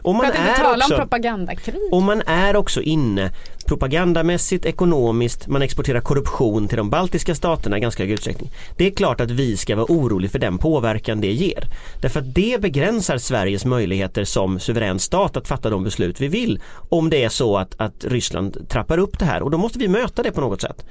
Och 0.02 0.16
man 0.16 0.26
är 0.26 0.56
tala 0.58 0.78
också, 0.86 0.94
om 0.94 1.00
propagandakrig. 1.00 1.82
och 1.92 2.04
man 2.04 2.22
är 2.26 2.56
också 2.56 2.82
inne 2.82 3.32
propagandamässigt, 3.66 4.66
ekonomiskt, 4.66 5.48
man 5.48 5.62
exporterar 5.62 6.02
korruption 6.02 6.68
till 6.68 6.78
de 6.78 6.90
baltiska 6.96 7.36
staterna 7.36 7.78
i 7.78 7.80
ganska 7.80 8.04
hög 8.04 8.12
utsträckning. 8.12 8.52
Det 8.78 8.88
är 8.88 8.92
klart 8.92 9.22
att 9.22 9.32
vi 9.32 9.58
ska 9.58 9.76
vara 9.76 9.86
oroliga 9.90 10.32
för 10.32 10.40
den 10.40 10.58
påverkan 10.58 11.22
det 11.22 11.32
ger. 11.32 11.64
Därför 12.02 12.20
att 12.20 12.36
det 12.36 12.62
begränsar 12.62 13.18
Sveriges 13.18 13.66
möjligheter 13.66 14.24
som 14.24 14.60
suverän 14.60 15.00
stat 15.00 15.38
att 15.38 15.48
fatta 15.48 15.70
de 15.70 15.84
beslut 15.84 16.22
vi 16.22 16.28
vill. 16.28 16.60
Om 16.90 17.10
det 17.10 17.24
är 17.24 17.30
så 17.30 17.58
att, 17.58 17.76
att 17.78 18.06
Ryssland 18.06 18.70
trappar 18.70 18.98
upp 18.98 19.20
det 19.20 19.26
här 19.26 19.42
och 19.42 19.52
då 19.52 19.58
måste 19.58 19.80
vi 19.80 19.88
möta 19.88 20.24
det 20.24 20.32
på 20.32 20.42
något 20.42 20.62
sätt. 20.62 20.86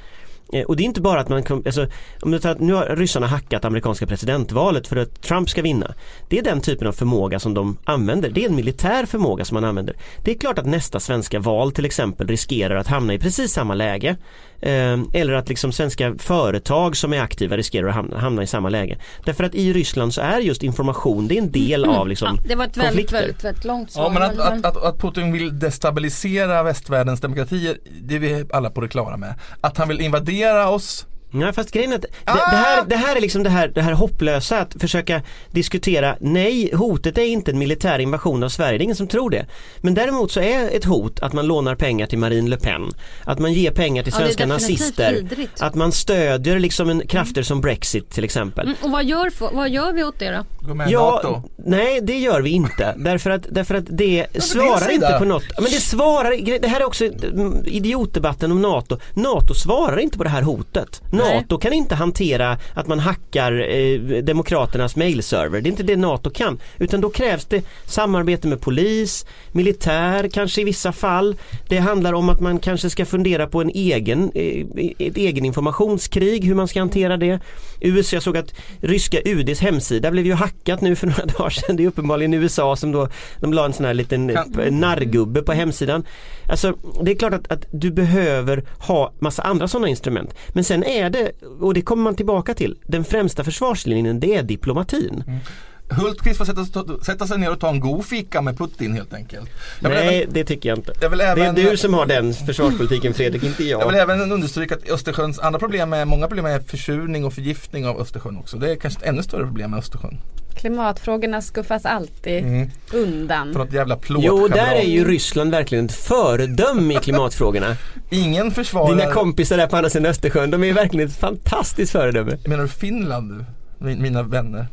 Eh, 0.52 0.64
och 0.64 0.76
det 0.76 0.82
är 0.82 0.84
inte 0.84 1.00
bara 1.00 1.20
att 1.20 1.28
man, 1.28 1.42
alltså, 1.66 1.86
om 2.22 2.30
du 2.30 2.38
tar 2.38 2.50
att 2.50 2.60
nu 2.60 2.72
har 2.72 2.96
ryssarna 2.96 3.26
hackat 3.26 3.64
amerikanska 3.64 4.06
presidentvalet 4.06 4.86
för 4.86 4.96
att 4.96 5.22
Trump 5.22 5.50
ska 5.50 5.62
vinna. 5.62 5.94
Det 6.28 6.38
är 6.38 6.42
den 6.42 6.60
typen 6.60 6.88
av 6.88 6.92
förmåga 6.92 7.38
som 7.38 7.54
de 7.54 7.76
använder. 7.84 8.30
Det 8.30 8.44
är 8.44 8.48
en 8.48 8.56
militär 8.56 9.06
förmåga 9.06 9.44
som 9.44 9.54
man 9.54 9.64
använder. 9.64 9.96
Det 10.24 10.30
är 10.30 10.38
klart 10.38 10.58
att 10.58 10.66
nästa 10.66 11.00
svenska 11.00 11.40
val 11.40 11.72
till 11.72 11.84
exempel 11.84 12.26
riskerar 12.26 12.76
att 12.76 12.86
hamna 12.86 13.14
i 13.14 13.18
precis 13.18 13.52
samma 13.52 13.74
läge. 13.74 14.16
Eh, 14.64 14.98
eller 15.12 15.32
att 15.32 15.48
liksom 15.48 15.72
svenska 15.72 16.14
företag 16.18 16.96
som 16.96 17.12
är 17.12 17.20
aktiva 17.20 17.56
riskerar 17.56 17.88
att 17.88 17.94
hamna, 17.94 18.18
hamna 18.18 18.42
i 18.42 18.46
samma 18.46 18.68
läge. 18.68 18.98
Därför 19.24 19.44
att 19.44 19.54
i 19.54 19.72
Ryssland 19.72 20.14
så 20.14 20.20
är 20.20 20.38
just 20.38 20.62
information, 20.62 21.28
det 21.28 21.34
är 21.34 21.42
en 21.42 21.52
del 21.52 21.84
av 21.84 22.08
liksom 22.08 22.38
Ja, 22.42 22.48
det 22.48 22.54
var 22.54 22.64
ett 22.64 22.76
väldigt, 22.76 23.12
väldigt, 23.12 23.44
väldigt 23.44 23.64
långt 23.64 23.90
svar. 23.90 24.04
Ja 24.04 24.10
men 24.10 24.22
att, 24.22 24.38
att, 24.38 24.64
att, 24.66 24.84
att 24.84 25.00
Putin 25.00 25.32
vill 25.32 25.58
destabilisera 25.58 26.62
västvärldens 26.62 27.20
demokratier, 27.20 27.78
det 28.02 28.14
är 28.14 28.18
vi 28.18 28.44
alla 28.52 28.70
på 28.70 28.80
det 28.80 28.88
klara 28.88 29.16
med. 29.16 29.34
Att 29.60 29.76
han 29.76 29.88
vill 29.88 30.00
invadera 30.00 30.68
oss, 30.68 31.06
Nej 31.34 31.52
fast 31.52 31.70
grejen 31.70 31.92
är 31.92 31.96
att 31.96 32.02
det, 32.02 32.08
Ah! 32.24 32.50
det, 32.50 32.56
här, 32.56 32.84
det 32.86 32.96
här 32.96 33.16
är 33.16 33.20
liksom 33.20 33.42
det 33.42 33.50
här, 33.50 33.68
det 33.68 33.82
här 33.82 33.92
hopplösa 33.92 34.58
att 34.60 34.74
försöka 34.80 35.22
diskutera 35.50 36.16
Nej, 36.20 36.70
hotet 36.74 37.18
är 37.18 37.22
inte 37.24 37.50
en 37.50 37.58
militär 37.58 37.98
invasion 37.98 38.42
av 38.42 38.48
Sverige, 38.48 38.78
det 38.78 38.82
är 38.82 38.84
ingen 38.84 38.96
som 38.96 39.08
tror 39.08 39.30
det. 39.30 39.46
Men 39.80 39.94
däremot 39.94 40.32
så 40.32 40.40
är 40.40 40.76
ett 40.76 40.84
hot 40.84 41.20
att 41.20 41.32
man 41.32 41.46
lånar 41.46 41.74
pengar 41.74 42.06
till 42.06 42.18
Marine 42.18 42.50
Le 42.50 42.56
Pen, 42.56 42.90
att 43.24 43.38
man 43.38 43.52
ger 43.52 43.70
pengar 43.70 44.02
till 44.02 44.12
Ja, 44.12 44.18
svenska 44.18 44.46
definitivt 44.46 44.70
nazister, 44.78 45.12
vidrigt. 45.14 45.62
att 45.62 45.74
man 45.74 45.92
stödjer 45.92 46.58
liksom 46.58 46.90
en, 46.90 47.06
krafter 47.06 47.42
som 47.42 47.60
Brexit 47.60 48.10
till 48.10 48.24
exempel. 48.24 48.66
Mm, 48.66 48.76
och 48.82 48.90
vad 48.90 49.04
gör, 49.04 49.54
vad 49.54 49.70
gör 49.70 49.92
vi 49.92 50.04
åt 50.04 50.18
det 50.18 50.30
då? 50.30 50.66
gå 50.68 50.74
med 50.74 50.90
i 50.90 50.92
NATO. 50.94 51.42
nej 51.56 52.00
det 52.02 52.18
gör 52.18 52.40
vi 52.40 52.50
inte. 52.50 52.94
Därför 52.98 53.30
att, 53.30 53.46
därför 53.50 53.74
att 53.74 53.84
det 53.88 54.26
svarar 54.42 54.78
sida. 54.78 54.92
inte 54.92 55.18
på 55.18 55.24
något. 55.24 55.44
Men 55.56 55.64
det 55.64 55.80
svarar, 55.80 56.58
det 56.60 56.68
här 56.68 56.80
är 56.80 56.84
också 56.86 57.04
mm, 57.04 57.62
idiotdebatten 57.66 58.52
om 58.52 58.62
NATO. 58.62 58.98
NATO 59.14 59.54
svarar 59.54 59.98
inte 59.98 60.18
på 60.18 60.24
det 60.24 60.30
här 60.30 60.42
hotet. 60.42 61.02
NATO 61.24 61.58
kan 61.58 61.72
inte 61.72 61.94
hantera 61.94 62.58
att 62.74 62.86
man 62.86 62.98
hackar 62.98 63.52
eh, 63.52 64.22
Demokraternas 64.22 64.96
mailserver. 64.96 65.60
Det 65.60 65.68
är 65.68 65.70
inte 65.70 65.82
det 65.82 65.96
NATO 65.96 66.30
kan. 66.30 66.58
Utan 66.78 67.00
då 67.00 67.10
krävs 67.10 67.44
det 67.44 67.64
samarbete 67.86 68.48
med 68.48 68.60
polis, 68.60 69.26
militär 69.52 70.28
kanske 70.28 70.60
i 70.60 70.64
vissa 70.64 70.92
fall. 70.92 71.36
Det 71.68 71.78
handlar 71.78 72.12
om 72.12 72.28
att 72.28 72.40
man 72.40 72.58
kanske 72.58 72.90
ska 72.90 73.04
fundera 73.04 73.46
på 73.46 73.60
en 73.60 73.70
egen, 73.70 74.30
eh, 74.34 74.66
ett 74.98 75.16
egen 75.16 75.44
informationskrig, 75.44 76.44
hur 76.44 76.54
man 76.54 76.68
ska 76.68 76.80
hantera 76.80 77.16
det. 77.16 77.40
USA, 77.80 78.16
jag 78.16 78.22
såg 78.22 78.36
att 78.36 78.54
ryska 78.80 79.18
UDs 79.24 79.60
hemsida 79.60 80.10
blev 80.10 80.26
ju 80.26 80.34
hackat 80.34 80.80
nu 80.80 80.96
för 80.96 81.06
några 81.16 81.24
dagar 81.24 81.50
sedan. 81.50 81.76
Det 81.76 81.82
är 81.82 81.88
uppenbarligen 81.88 82.34
USA 82.34 82.76
som 82.76 82.92
då, 82.92 83.08
de 83.40 83.52
la 83.52 83.64
en 83.64 83.72
sån 83.72 83.86
här 83.86 83.94
liten 83.94 84.30
eh, 84.30 84.44
narrgubbe 84.70 85.42
på 85.42 85.52
hemsidan. 85.52 86.04
Alltså 86.48 86.74
det 87.02 87.10
är 87.10 87.14
klart 87.14 87.34
att, 87.34 87.52
att 87.52 87.66
du 87.70 87.90
behöver 87.90 88.64
ha 88.78 89.12
massa 89.18 89.42
andra 89.42 89.68
sådana 89.68 89.88
instrument. 89.88 90.34
Men 90.48 90.64
sen 90.64 90.84
är 90.84 91.10
det, 91.14 91.42
och 91.60 91.74
det 91.74 91.82
kommer 91.82 92.02
man 92.02 92.14
tillbaka 92.14 92.54
till, 92.54 92.78
den 92.86 93.04
främsta 93.04 93.44
försvarslinjen 93.44 94.20
det 94.20 94.34
är 94.34 94.42
diplomatin. 94.42 95.24
Mm. 95.26 95.40
Hultqvist 95.88 96.38
får 96.38 96.44
sätta, 96.44 96.64
ta- 96.64 96.98
sätta 97.04 97.26
sig 97.26 97.38
ner 97.38 97.50
och 97.52 97.60
ta 97.60 97.68
en 97.68 97.80
god 97.80 98.04
fika 98.04 98.40
med 98.42 98.58
Putin 98.58 98.92
helt 98.94 99.14
enkelt. 99.14 99.50
Jag 99.80 99.88
vill 99.90 99.98
Nej 99.98 100.18
även, 100.22 100.34
det 100.34 100.44
tycker 100.44 100.68
jag 100.68 100.78
inte. 100.78 100.92
jag 101.00 101.10
vill 101.10 101.18
Det 101.18 101.24
är 101.24 101.36
även, 101.36 101.54
du 101.54 101.76
som 101.76 101.94
har 101.94 102.06
den 102.06 102.34
försvarspolitiken 102.34 103.14
Fredrik, 103.14 103.42
inte 103.42 103.64
Jag 103.64 103.86
vill 103.86 103.96
jag. 103.98 104.10
även 104.10 104.32
understryka 104.32 104.74
att 104.74 104.90
Östersjöns 104.90 105.38
andra 105.38 105.58
problem 105.58 105.92
är, 105.92 106.04
många 106.04 106.26
problem 106.26 106.46
är 106.46 106.60
försurning 106.60 107.24
och 107.24 107.32
förgiftning 107.32 107.86
av 107.86 108.00
Östersjön 108.00 108.36
också. 108.36 108.56
Det 108.56 108.70
är 108.70 108.76
kanske 108.76 109.00
ett 109.00 109.06
ännu 109.08 109.22
större 109.22 109.46
problem 109.46 109.70
med 109.70 109.78
Östersjön. 109.78 110.18
Klimatfrågorna 110.56 111.42
skuffas 111.42 111.84
alltid 111.86 112.44
Mm. 112.44 112.70
undan. 112.92 113.52
För 113.52 113.58
något 113.60 113.72
jävla 113.72 113.94
Jo, 113.94 114.00
plåtschabrak. 114.00 114.50
där 114.54 114.74
är 114.74 114.82
ju 114.88 115.04
Ryssland 115.04 115.50
verkligen 115.50 115.84
ett 115.84 115.92
föredöme 115.92 116.94
i 116.94 116.96
klimatfrågorna. 116.96 117.76
Ingen 118.10 118.50
försvarar... 118.50 118.96
Dina 118.96 119.12
kompisar 119.12 119.56
där 119.56 119.66
på 119.66 119.76
andra 119.76 119.90
sidan 119.90 120.06
Östersjön, 120.06 120.50
de 120.50 120.64
är 120.64 120.72
verkligen 120.72 121.08
ett 121.08 121.16
fantastiskt 121.16 121.92
föredöme. 121.92 122.36
Menar 122.46 122.62
du 122.62 122.68
Finland 122.68 123.30
nu? 123.38 123.44
Min- 123.78 124.02
Mina 124.02 124.22
vänner. 124.22 124.66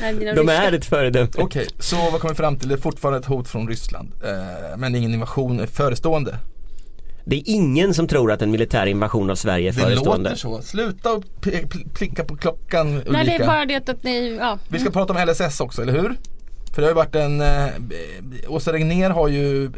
Nej, 0.00 0.14
De 0.14 0.24
ryska- 0.34 0.52
är 0.52 0.72
ett 0.72 0.84
föredöme. 0.84 1.28
Okej, 1.38 1.66
så 1.78 1.96
vad 1.96 2.20
kommer 2.20 2.34
vi 2.34 2.36
fram 2.36 2.56
till? 2.58 2.68
Det 2.68 2.74
är 2.74 2.78
fortfarande 2.78 3.18
ett 3.18 3.26
hot 3.26 3.48
från 3.48 3.68
Ryssland. 3.68 4.12
Eh, 4.24 4.76
men 4.76 4.94
ingen 4.94 5.14
invasion 5.14 5.60
är 5.60 5.66
förestående. 5.66 6.38
Det 7.24 7.36
är 7.36 7.42
ingen 7.46 7.94
som 7.94 8.06
tror 8.08 8.32
att 8.32 8.42
en 8.42 8.50
militär 8.50 8.86
invasion 8.86 9.30
av 9.30 9.34
Sverige 9.34 9.68
är 9.68 9.72
Det 9.72 9.80
förestående. 9.80 10.30
låter 10.30 10.40
så. 10.40 10.62
Sluta 10.62 11.12
och 11.12 11.24
p- 11.40 11.64
p- 11.70 11.78
klicka 11.94 12.24
på 12.24 12.36
klockan 12.36 12.88
Ulrika. 12.94 13.10
Nej 13.12 13.24
det 13.24 13.34
är 13.44 13.46
bara 13.46 13.64
det 13.66 13.88
att 13.88 14.02
ni, 14.04 14.36
ja. 14.40 14.58
Vi 14.68 14.78
ska 14.78 14.90
prata 14.90 15.12
om 15.12 15.18
LSS 15.28 15.60
också, 15.60 15.82
eller 15.82 15.92
hur? 15.92 16.14
För 16.74 16.82
det 16.82 16.82
har 16.82 16.90
ju 16.90 16.94
varit 16.94 17.14
en, 17.14 17.40
eh, 17.40 17.68
Åsa 18.48 18.72
Regnér 18.72 19.10
har 19.10 19.28
ju 19.28 19.64
eh, 19.64 19.70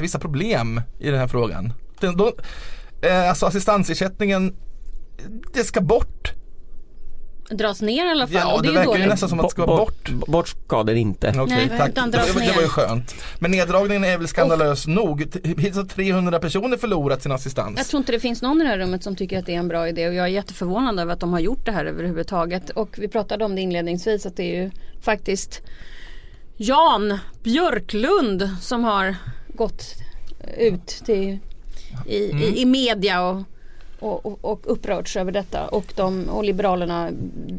vissa 0.00 0.18
problem 0.18 0.80
i 0.98 1.10
den 1.10 1.18
här 1.20 1.28
frågan. 1.28 1.72
Den, 2.00 2.16
då, 2.16 2.32
eh, 3.02 3.28
alltså 3.28 3.46
assistansersättningen, 3.46 4.54
det 5.54 5.64
ska 5.64 5.80
bort. 5.80 6.32
Dras 7.50 7.80
ner 7.82 8.06
i 8.06 8.10
alla 8.10 8.26
fall 8.26 8.34
Ja, 8.36 8.54
och 8.54 8.62
det, 8.62 8.68
det 8.68 8.74
verkar 8.74 8.96
ju 8.98 9.06
nästan 9.06 9.28
som 9.28 9.40
att 9.40 9.46
det 9.46 9.50
ska 9.50 9.66
bort. 9.66 9.78
bort. 10.10 10.26
Bort 10.28 10.48
ska 10.48 10.82
den 10.82 10.96
inte. 10.96 11.28
Okej, 11.28 11.44
Nej, 11.68 11.78
tack. 11.78 11.88
utan 11.88 12.10
Det, 12.10 12.16
dras 12.18 12.34
det 12.34 12.52
var 12.54 12.62
ju 12.62 12.68
skönt. 12.68 13.14
Men 13.38 13.50
neddragningen 13.50 14.04
är 14.04 14.18
väl 14.18 14.28
skandalös 14.28 14.86
nog. 14.86 15.32
T- 15.32 15.38
Hittills 15.44 15.76
har 15.76 15.84
300 15.84 16.38
personer 16.38 16.76
förlorat 16.76 17.22
sin 17.22 17.32
assistans. 17.32 17.74
Jag 17.76 17.86
tror 17.86 17.98
inte 17.98 18.12
det 18.12 18.20
finns 18.20 18.42
någon 18.42 18.60
i 18.60 18.64
det 18.64 18.70
här 18.70 18.78
rummet 18.78 19.02
som 19.02 19.16
tycker 19.16 19.38
att 19.38 19.46
det 19.46 19.54
är 19.54 19.58
en 19.58 19.68
bra 19.68 19.88
idé 19.88 20.08
och 20.08 20.14
jag 20.14 20.24
är 20.24 20.30
jätteförvånad 20.30 21.00
över 21.00 21.12
att 21.12 21.20
de 21.20 21.32
har 21.32 21.40
gjort 21.40 21.64
det 21.66 21.72
här 21.72 21.84
överhuvudtaget. 21.84 22.70
Och 22.70 22.94
vi 22.98 23.08
pratade 23.08 23.44
om 23.44 23.54
det 23.54 23.60
inledningsvis 23.60 24.26
att 24.26 24.36
det 24.36 24.42
är 24.56 24.62
ju 24.62 24.70
faktiskt 25.02 25.60
Jan 26.56 27.18
Björklund 27.42 28.50
som 28.60 28.84
har 28.84 29.16
gått 29.48 29.82
ut 30.58 30.86
till, 30.86 31.38
i, 32.06 32.30
Mm. 32.30 32.42
i, 32.42 32.60
i 32.60 32.64
media 32.64 33.22
och, 33.22 33.42
och, 34.06 34.26
och, 34.26 34.44
och 34.44 34.60
upprörts 34.64 35.16
över 35.16 35.32
detta. 35.32 35.66
Och, 35.68 35.92
de, 35.96 36.28
och 36.28 36.44
Liberalerna 36.44 37.10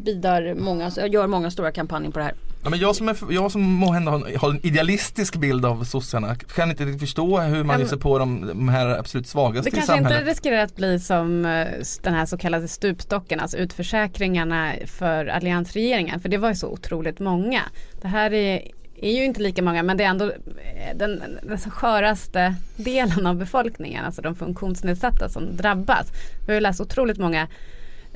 bidar 0.06 0.54
många, 0.54 0.92
gör 1.12 1.28
många 1.28 1.52
stora 1.52 1.72
kampanjer 1.72 2.12
på 2.12 2.20
det 2.20 2.26
här. 2.26 2.34
Ja, 2.64 2.70
men 2.70 2.80
jag 2.80 2.96
som, 2.96 3.10
är, 3.10 3.18
jag 3.30 3.52
som 3.52 3.62
måhända 3.62 4.12
har, 4.12 4.38
har 4.38 4.50
en 4.50 4.66
idealistisk 4.66 5.36
bild 5.36 5.66
av 5.66 5.84
sossarna 5.84 6.36
kan 6.36 6.70
inte 6.70 6.84
riktigt 6.86 7.02
förstå 7.02 7.40
hur 7.40 7.64
man 7.64 7.80
ger 7.80 7.86
sig 7.86 8.00
på 8.00 8.20
de, 8.20 8.48
de 8.48 8.70
här 8.70 8.88
absolut 9.00 9.28
svagaste 9.28 9.70
Det 9.70 9.74
i 9.74 9.78
kanske 9.78 9.94
inte 9.98 10.10
samhället. 10.10 10.28
riskerar 10.28 10.64
att 10.64 10.76
bli 10.76 11.00
som 11.00 11.46
eh, 11.46 11.68
den 12.02 12.14
här 12.14 12.26
så 12.26 12.38
kallade 12.38 12.68
stupstocken, 12.68 13.40
alltså 13.40 13.58
utförsäkringarna 13.58 14.74
för 14.86 15.26
alliansregeringen. 15.26 16.20
För 16.20 16.30
det 16.30 16.38
var 16.38 16.50
ju 16.50 16.56
så 16.56 16.68
otroligt 16.68 17.20
många. 17.20 17.62
Det 18.02 18.08
här 18.08 18.34
är, 18.34 18.62
är 19.02 19.12
ju 19.12 19.26
inte 19.26 19.42
lika 19.42 19.62
många 19.62 19.84
men 19.84 19.98
det 19.98 20.04
är 20.04 20.08
ändå 20.08 20.26
eh, 20.26 20.96
den, 20.96 21.40
den 21.44 21.58
sköraste 21.58 22.56
delen 22.76 23.28
av 23.28 23.36
befolkningen, 23.36 24.06
alltså 24.06 24.22
de 24.22 24.36
funktionsnedsatta 24.36 25.30
som 25.30 25.58
drabbas. 25.58 26.12
Vi 26.46 26.52
har 26.52 26.54
ju 26.54 26.62
läst 26.62 26.82
otroligt 26.82 27.18
många 27.18 27.48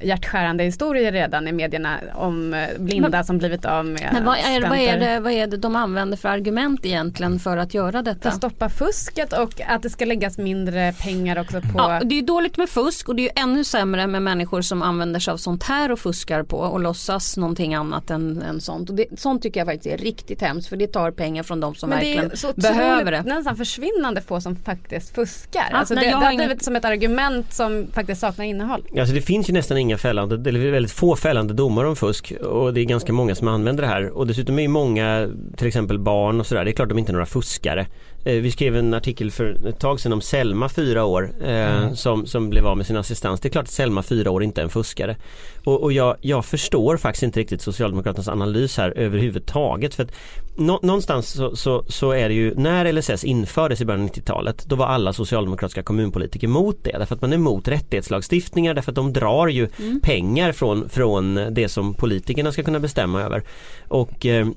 hjärtskärande 0.04 0.64
historier 0.64 1.12
redan 1.12 1.48
i 1.48 1.52
medierna 1.52 1.98
om 2.16 2.54
eh, 2.54 2.68
blinda 2.80 3.10
Men- 3.10 3.26
som 3.26 3.38
blivit 3.38 3.66
av 3.66 3.86
med 3.86 4.10
Men 4.14 4.26
vad 4.26 4.38
är, 4.38 4.62
vad, 4.70 4.78
är 4.78 5.00
det, 5.00 5.20
vad 5.20 5.32
är 5.34 5.48
det 5.48 5.58
de 5.58 5.76
använder 5.76 6.18
för 6.18 6.30
argument 6.30 6.86
egentligen 6.86 7.40
för 7.40 7.58
att 7.58 7.74
göra 7.74 7.92
För 7.92 8.02
detta? 8.02 8.30
att 8.30 8.36
stoppa 8.36 8.70
fusket 8.70 9.34
och 9.34 9.62
att 9.68 9.82
det 9.84 9.90
ska 9.90 10.06
läggas 10.06 10.38
mindre 10.38 10.94
pengar 10.94 11.40
också 11.40 11.62
på 11.62 11.68
Ja, 11.78 12.00
det 12.04 12.16
är 12.16 12.20
ju 12.20 12.26
dåligt 12.26 12.58
med 12.58 12.70
fusk 12.70 13.10
och 13.10 13.16
det 13.16 13.22
är 13.22 13.24
ju 13.24 13.44
ännu 13.44 13.64
sämre 13.64 14.08
med 14.08 14.22
människor 14.22 14.62
som 14.62 14.82
använder 14.82 15.20
sig 15.20 15.32
av 15.32 15.38
sånt 15.38 15.64
här 15.64 15.92
och 15.92 16.00
fuskar 16.00 16.44
på 16.44 16.58
och 16.58 16.80
låtsas 16.80 17.38
någonting 17.38 17.74
annat 17.76 18.10
än, 18.10 18.42
än 18.42 18.62
sånt. 18.62 18.90
Och 18.90 18.96
det, 18.96 19.06
sånt 19.20 19.42
tycker 19.44 19.60
jag 19.60 19.68
faktiskt 19.68 19.96
är 19.96 19.98
riktigt 20.04 20.42
hemskt 20.42 20.70
för 20.70 20.78
det 20.78 20.88
tar 20.88 21.12
pengar 21.12 21.44
från 21.44 21.60
de 21.60 21.76
som 21.76 21.90
Men 21.90 22.00
det 22.00 22.06
verkligen 22.06 22.32
är 22.32 22.36
så 22.36 22.54
behöver 22.56 23.12
det. 23.12 23.20
otroligt, 23.20 23.36
nästan 23.38 23.56
försvinnande 23.56 24.22
få 24.22 24.42
som 24.42 24.56
faktiskt 24.56 25.16
fuskar. 25.16 25.68
Ja, 25.72 25.78
alltså 25.78 25.94
nej, 25.94 26.04
det, 26.04 26.10
det 26.10 26.16
har 26.16 26.24
har 26.24 26.32
inget- 26.32 26.46
blivit 26.48 26.64
som 26.64 26.76
ett 26.76 26.86
argument 26.86 27.54
som 27.54 27.88
faktiskt 27.94 28.22
saknar 28.22 28.46
innehåll. 28.46 28.84
Alltså 29.00 29.16
det 29.16 29.22
finns 29.22 29.50
ju 29.50 29.54
nästan 29.54 29.78
inga 29.78 29.90
fällande, 29.97 30.49
eller 30.49 30.71
väldigt 30.71 30.91
få 30.91 31.15
fällande 31.15 31.54
domar 31.54 31.86
om 31.86 31.95
fusk 31.95 32.34
och 32.41 32.73
det 32.73 32.82
är 32.82 32.86
ganska 32.86 33.13
många 33.13 33.36
som 33.36 33.47
använder 33.47 33.84
det 33.84 33.89
här 33.89 34.10
och 34.10 34.27
dessutom 34.27 34.58
är 34.58 34.62
ju 34.62 34.67
många 34.67 35.30
till 35.58 35.67
exempel 35.67 35.99
barn 35.99 36.39
och 36.39 36.45
sådär, 36.45 36.65
det 36.65 36.71
är 36.71 36.73
klart 36.73 36.89
de 36.89 36.99
inte 36.99 37.12
är 37.12 37.13
några 37.13 37.25
fuskare. 37.25 37.88
Eh, 38.23 38.34
vi 38.34 38.51
skrev 38.51 38.75
en 38.75 38.93
artikel 38.93 39.31
för 39.31 39.67
ett 39.67 39.79
tag 39.79 39.99
sedan 39.99 40.13
om 40.13 40.21
Selma 40.21 40.69
fyra 40.69 41.05
år 41.05 41.31
eh, 41.45 41.93
som, 41.93 42.25
som 42.25 42.49
blev 42.49 42.67
av 42.67 42.77
med 42.77 42.86
sin 42.86 42.97
assistans. 42.97 43.39
Det 43.39 43.47
är 43.47 43.51
klart 43.51 43.63
att 43.63 43.71
Selma 43.71 44.03
fyra 44.03 44.31
år 44.31 44.43
inte 44.43 44.62
är 44.62 44.63
en 44.63 44.69
fuskare. 44.69 45.15
Och, 45.63 45.84
och 45.84 45.93
jag, 45.93 46.15
jag 46.21 46.45
förstår 46.45 46.97
faktiskt 46.97 47.23
inte 47.23 47.39
riktigt 47.39 47.62
Socialdemokraternas 47.62 48.27
analys 48.27 48.77
här 48.77 48.93
överhuvudtaget. 48.97 49.95
För 49.95 50.03
att 50.03 50.12
nå, 50.55 50.79
någonstans 50.81 51.29
så, 51.29 51.55
så, 51.55 51.84
så 51.88 52.12
är 52.12 52.29
det 52.29 52.36
ju, 52.36 52.55
när 52.55 52.93
LSS 52.93 53.23
infördes 53.23 53.81
i 53.81 53.86
början 53.86 54.03
av 54.03 54.10
90-talet 54.10 54.65
då 54.67 54.75
var 54.75 54.86
alla 54.86 55.13
socialdemokratiska 55.13 55.84
kommunpolitiker 55.84 56.47
emot 56.47 56.77
det. 56.84 56.97
Därför 56.97 57.15
att 57.15 57.21
man 57.21 57.31
är 57.31 57.38
emot 57.38 57.67
rättighetslagstiftningar 57.67 58.73
därför 58.73 58.91
att 58.91 58.95
de 58.95 59.13
drar 59.13 59.47
ju 59.47 59.67
pengar 60.01 60.51
från, 60.51 60.89
från 60.89 61.39
det 61.51 61.69
som 61.69 61.93
politikerna 61.93 62.51
ska 62.51 62.63
kunna 62.63 62.79
bestämma 62.79 63.21
över. 63.21 63.43
Och 63.88 64.25
eh, 64.25 64.47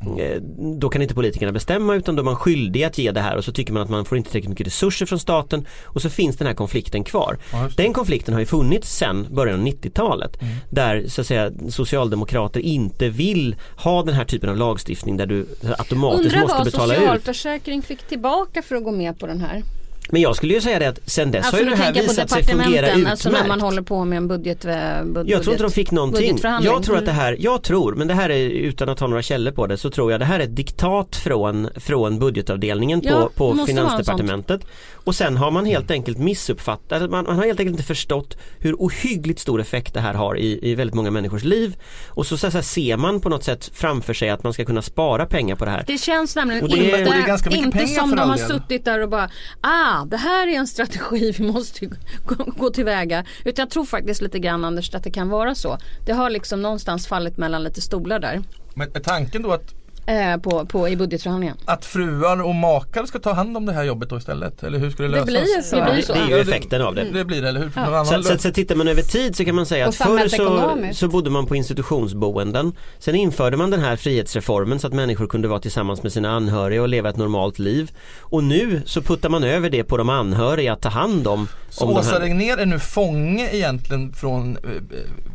då 0.80 0.88
kan 0.88 1.02
inte 1.02 1.14
politikerna 1.14 1.52
bestämma 1.52 1.94
utan 1.94 2.16
då 2.16 2.22
är 2.22 2.24
man 2.24 2.36
skyldig 2.36 2.84
att 2.84 2.98
ge 2.98 3.10
det 3.10 3.20
här 3.20 3.36
och 3.36 3.44
så 3.44 3.52
tycker 3.54 3.72
man 3.72 3.82
att 3.82 3.88
man 3.88 4.04
får 4.04 4.18
inte 4.18 4.30
tillräckligt 4.30 4.50
mycket 4.50 4.66
resurser 4.66 5.06
från 5.06 5.18
staten 5.18 5.66
och 5.84 6.02
så 6.02 6.10
finns 6.10 6.36
den 6.36 6.46
här 6.46 6.54
konflikten 6.54 7.04
kvar. 7.04 7.38
Den 7.76 7.92
konflikten 7.92 8.34
har 8.34 8.40
ju 8.40 8.46
funnits 8.46 8.96
sedan 8.96 9.26
början 9.30 9.60
av 9.60 9.66
90-talet 9.66 10.38
där 10.70 11.04
så 11.08 11.20
att 11.20 11.26
säga 11.26 11.50
socialdemokrater 11.68 12.60
inte 12.60 13.08
vill 13.08 13.56
ha 13.76 14.02
den 14.02 14.14
här 14.14 14.24
typen 14.24 14.50
av 14.50 14.56
lagstiftning 14.56 15.16
där 15.16 15.26
du 15.26 15.46
automatiskt 15.78 16.24
Undrar 16.24 16.40
måste 16.40 16.56
vad 16.56 16.64
betala 16.64 16.94
ut. 16.94 17.00
socialförsäkring 17.00 17.82
fick 17.82 18.02
tillbaka 18.08 18.62
för 18.62 18.76
att 18.76 18.84
gå 18.84 18.90
med 18.90 19.18
på 19.18 19.26
den 19.26 19.40
här. 19.40 19.62
Men 20.10 20.20
jag 20.22 20.36
skulle 20.36 20.54
ju 20.54 20.60
säga 20.60 20.78
det 20.78 20.86
att 20.88 20.98
sen 21.06 21.30
dess 21.30 21.44
Alltså 21.46 21.56
har 21.56 21.64
ju 21.64 21.70
det 21.70 21.76
här 21.76 21.92
visat 21.92 22.30
sig 22.30 22.44
fungera 22.44 22.88
utmärkt. 22.90 23.10
alltså 23.10 23.30
när 23.30 23.48
man 23.48 23.60
håller 23.60 23.82
på 23.82 24.04
med 24.04 24.16
en 24.16 24.28
budget, 24.28 24.64
eh, 24.64 25.04
bud, 25.04 25.28
Jag 25.30 25.42
tror 25.42 25.54
inte 25.54 25.64
de 25.64 25.70
fick 25.72 25.90
någonting. 25.90 26.38
Jag 26.62 26.82
tror 26.82 26.96
att 26.98 27.04
det 27.04 27.10
Mm. 27.10 27.22
här, 27.22 27.36
jag 27.40 27.62
tror, 27.62 27.94
men 27.94 28.08
det 28.08 28.14
här 28.14 28.30
är 28.30 28.48
utan 28.48 28.88
att 28.88 29.00
ha 29.00 29.06
några 29.06 29.22
källor 29.22 29.52
på 29.52 29.66
det, 29.66 29.76
så 29.76 29.90
tror 29.90 30.10
jag 30.10 30.20
det 30.20 30.24
här 30.24 30.40
är 30.40 30.44
ett 30.44 30.56
diktat 30.56 31.16
från, 31.16 31.68
från 31.76 32.18
budgetavdelningen 32.18 33.00
Ja, 33.04 33.30
på, 33.34 33.54
på 33.56 33.66
Finansdepartementet. 33.66 34.60
Och 35.04 35.14
sen 35.14 35.36
har 35.36 35.50
man 35.50 35.64
helt 35.66 35.90
enkelt 35.90 36.18
missuppfattat, 36.18 37.10
man, 37.10 37.24
man 37.24 37.36
har 37.36 37.44
helt 37.44 37.60
enkelt 37.60 37.72
inte 37.74 37.86
förstått 37.86 38.36
hur 38.58 38.74
ohyggligt 38.74 39.40
stor 39.40 39.60
effekt 39.60 39.94
det 39.94 40.00
här 40.00 40.14
har 40.14 40.38
i, 40.38 40.70
i 40.70 40.74
väldigt 40.74 40.94
många 40.94 41.10
människors 41.10 41.44
liv. 41.44 41.76
Och 42.08 42.26
så, 42.26 42.36
så, 42.36 42.50
så 42.50 42.56
här, 42.56 42.62
ser 42.62 42.96
man 42.96 43.20
på 43.20 43.28
något 43.28 43.44
sätt 43.44 43.70
framför 43.74 44.14
sig 44.14 44.30
att 44.30 44.42
man 44.42 44.52
ska 44.52 44.64
kunna 44.64 44.82
spara 44.82 45.26
pengar 45.26 45.56
på 45.56 45.64
det 45.64 45.70
här. 45.70 45.84
Det 45.86 45.98
känns 45.98 46.36
nämligen 46.36 46.62
Och 46.62 46.68
det- 46.68 46.76
inte, 46.76 47.04
och 47.04 47.10
det 47.14 47.22
är 47.22 47.26
ganska 47.26 47.50
mycket 47.50 47.64
inte 47.66 47.78
pengar 47.78 48.00
som 48.00 48.16
de 48.16 48.28
har 48.30 48.36
suttit 48.36 48.84
där 48.84 49.00
och 49.02 49.08
bara 49.08 49.30
ah 49.60 50.04
det 50.04 50.16
här 50.16 50.48
är 50.48 50.52
en 50.58 50.66
strategi 50.66 51.32
vi 51.38 51.44
måste 51.44 51.86
gå, 51.86 52.44
gå 52.56 52.70
tillväga. 52.70 53.24
Utan 53.44 53.62
jag 53.62 53.70
tror 53.70 53.84
faktiskt 53.84 54.22
lite 54.22 54.38
grann 54.38 54.64
Anders 54.64 54.94
att 54.94 55.04
det 55.04 55.10
kan 55.10 55.28
vara 55.28 55.54
så. 55.54 55.78
Det 56.06 56.12
har 56.12 56.30
liksom 56.30 56.62
någonstans 56.62 57.06
fallit 57.06 57.36
mellan 57.36 57.62
lite 57.64 57.80
stolar 57.80 58.18
där 58.18 58.42
Men 58.74 58.88
är 58.94 59.00
tanken 59.00 59.42
då 59.42 59.52
att, 59.52 59.74
eh, 60.06 60.36
på, 60.36 60.66
på, 60.66 60.88
i 60.88 60.96
budgetförhandlingen. 60.96 61.56
att 61.64 61.84
fruar 61.84 62.42
och 62.42 62.54
makar 62.54 63.06
ska 63.06 63.18
ta 63.18 63.32
hand 63.32 63.56
om 63.56 63.66
det 63.66 63.72
här 63.72 63.84
jobbet 63.84 64.08
då 64.10 64.16
istället? 64.18 64.62
Eller 64.62 64.78
hur 64.78 64.90
skulle 64.90 65.08
det 65.08 65.24
Det 65.24 65.30
lösas? 65.32 65.44
blir 65.46 65.56
ju 65.56 65.62
så. 65.62 65.76
Det 65.76 65.82
blir 65.82 65.94
Det, 66.06 66.12
det 66.12 66.18
är 66.20 66.26
ju 66.28 66.32
Ja, 66.36 66.38
effekten 66.38 66.82
av 66.82 66.94
det. 66.94 67.04
Det 67.12 67.24
blir 67.24 67.42
det, 67.42 67.48
eller 67.48 67.60
hur? 67.60 67.72
Ja. 67.76 68.04
Så, 68.04 68.22
så, 68.22 68.38
så 68.38 68.50
tittar 68.50 68.74
man 68.74 68.88
över 68.88 69.02
tid 69.02 69.36
så 69.36 69.44
kan 69.44 69.54
man 69.54 69.66
säga 69.66 69.84
Och 69.84 69.88
att 69.88 69.94
förr 69.96 70.28
så, 70.28 70.78
så 70.94 71.08
bodde 71.08 71.30
man 71.30 71.46
på 71.46 71.56
institutionsboenden. 71.56 72.72
Sen 72.98 73.14
införde 73.14 73.56
man 73.56 73.70
den 73.70 73.80
här 73.80 73.96
frihetsreformen 73.96 74.78
så 74.78 74.86
att 74.86 74.92
människor 74.92 75.26
kunde 75.26 75.48
vara 75.48 75.60
tillsammans 75.60 76.02
med 76.02 76.12
sina 76.12 76.30
anhöriga 76.30 76.82
och 76.82 76.88
leva 76.88 77.08
ett 77.08 77.16
normalt 77.16 77.58
liv. 77.58 77.90
Och 78.20 78.44
nu 78.44 78.82
så 78.86 79.02
puttar 79.02 79.28
man 79.28 79.44
över 79.44 79.70
det 79.70 79.84
på 79.84 79.96
de 79.96 80.08
anhöriga 80.08 80.72
att 80.72 80.82
ta 80.82 80.88
hand 80.88 81.26
om, 81.26 81.48
Så 81.70 81.84
om 81.84 81.96
Åsa. 81.96 82.20
Regnér 82.20 82.56
är 82.58 82.66
nu 82.66 82.78
fånge 82.78 83.48
egentligen 83.52 84.12
från, 84.12 84.56
eh, 84.56 84.62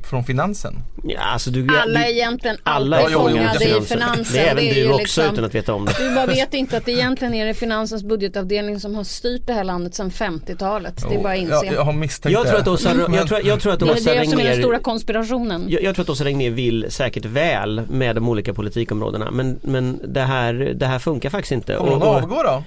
från 0.10 0.24
finansen? 0.24 0.74
Ja, 1.04 1.20
alltså 1.20 1.52
du, 1.52 1.68
Alla 1.82 2.00
du, 2.00 2.06
är 2.06 2.10
egentligen 2.10 2.58
alla 2.64 3.02
är 3.02 3.06
fångade 3.10 3.30
fångade 3.32 3.64
i 3.66 3.68
finansen. 3.68 3.98
finansen. 4.00 4.36
Det 4.60 4.82
är 4.82 4.84
du 4.84 4.90
också 4.90 5.00
liksom- 5.00 5.34
utan 5.34 5.46
att 5.46 5.56
veta 5.56 5.74
om 5.74 5.86
det. 5.86 5.96
Du 6.00 6.16
bara 6.16 6.26
vet 6.26 6.54
inte 6.54 6.78
att 6.78 6.86
det 6.86 6.92
egentligen 6.92 7.34
är 7.34 7.46
det 7.46 7.54
finansens 7.54 8.04
budgetavdelning 8.04 8.80
som 8.80 8.96
har 8.96 9.04
styrt 9.04 9.48
det 9.48 9.54
här 9.54 9.64
landet 9.64 9.96
sedan 9.96 10.12
50-talet. 10.12 11.06
Det 11.10 11.16
är 11.16 11.24
bara 11.24 11.34
att 11.34 11.40
inse. 11.40 11.66
Jag, 11.66 11.74
jag 11.74 11.84
har 11.84 11.94
misstänkt 11.94 12.34
Jag 12.34 12.48
tror 12.48 12.60
att 12.60 12.68
Åsa, 12.68 12.96
jag 13.16 13.28
tror, 13.28 13.42
jag 13.46 13.60
tror 13.62 13.74
att 13.74 13.80
det 13.80 13.86
är 13.86 13.92
Åsa 13.92 14.14
det 14.14 14.30
som 14.30 14.40
är 14.40 14.44
den 14.44 14.54
stora 14.54 14.68
Regnér 14.76 14.80
konspirationen. 14.84 15.66
jag, 15.70 15.84
jag 15.84 15.96
tror 15.96 16.04
att 16.04 16.10
Åsa 16.10 16.26
Regnér 16.26 16.50
vill 16.50 16.86
säkert 16.90 17.26
väl 17.26 17.82
med 17.90 18.16
de 18.16 18.30
olika 18.30 18.54
politikområdena 18.54 19.32
men, 19.32 19.60
men 19.62 20.00
det, 20.14 20.22
här, 20.22 20.54
det 20.54 20.86
här 20.86 21.00
funkar 21.00 21.30
faktiskt 21.30 21.52
inte. 21.52 21.74
Kommer 21.76 21.92
hon 21.92 22.04
avgå 22.04 22.44
då? 22.44 22.64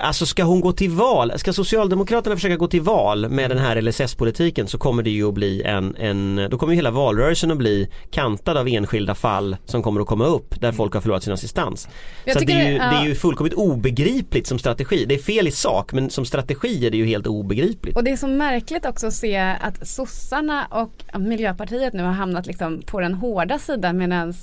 Alltså 0.00 0.26
ska 0.26 0.42
hon 0.44 0.60
gå 0.60 0.72
till 0.72 0.90
val, 0.90 1.32
ska 1.36 1.52
Socialdemokraterna 1.52 2.36
försöka 2.36 2.56
gå 2.56 2.66
till 2.66 2.80
val 2.82 3.28
med 3.28 3.50
den 3.50 3.58
här 3.58 3.82
LSS-politiken 3.82 4.66
så 4.66 4.78
kommer 4.78 5.02
det 5.02 5.10
ju 5.10 5.28
att 5.28 5.34
bli 5.34 5.62
en, 5.62 5.96
en, 5.96 6.48
då 6.50 6.58
kommer 6.58 6.72
ju 6.72 6.76
hela 6.76 6.90
valrörelsen 6.90 7.50
att 7.50 7.58
bli 7.58 7.88
kantad 8.10 8.56
av 8.56 8.68
enskilda 8.68 9.14
fall 9.14 9.56
som 9.64 9.82
kommer 9.82 10.00
att 10.00 10.06
komma 10.06 10.26
upp 10.26 10.60
där 10.60 10.72
folk 10.72 10.94
har 10.94 11.00
förlorat 11.00 11.22
sin 11.22 11.32
assistans. 11.32 11.88
Jag 12.24 12.38
så 12.38 12.44
det, 12.44 12.52
är 12.52 12.56
ju, 12.70 12.72
det- 12.72 12.78
det 12.78 12.84
är 12.84 12.92
ja. 12.92 13.06
ju 13.06 13.14
fullkomligt 13.14 13.54
obegripligt 13.54 14.46
som 14.46 14.58
strategi. 14.58 15.04
Det 15.04 15.14
är 15.14 15.18
fel 15.18 15.48
i 15.48 15.50
sak 15.50 15.92
men 15.92 16.10
som 16.10 16.24
strategi 16.24 16.86
är 16.86 16.90
det 16.90 16.96
ju 16.96 17.06
helt 17.06 17.26
obegripligt. 17.26 17.96
Och 17.96 18.04
det 18.04 18.10
är 18.10 18.16
så 18.16 18.28
märkligt 18.28 18.86
också 18.86 19.06
att 19.06 19.14
se 19.14 19.36
att 19.36 19.88
sossarna 19.88 20.66
och 20.70 21.20
Miljöpartiet 21.20 21.92
nu 21.92 22.02
har 22.02 22.12
hamnat 22.12 22.46
liksom 22.46 22.82
på 22.86 23.00
den 23.00 23.14
hårda 23.14 23.58
sidan 23.58 23.96
medan 23.98 24.34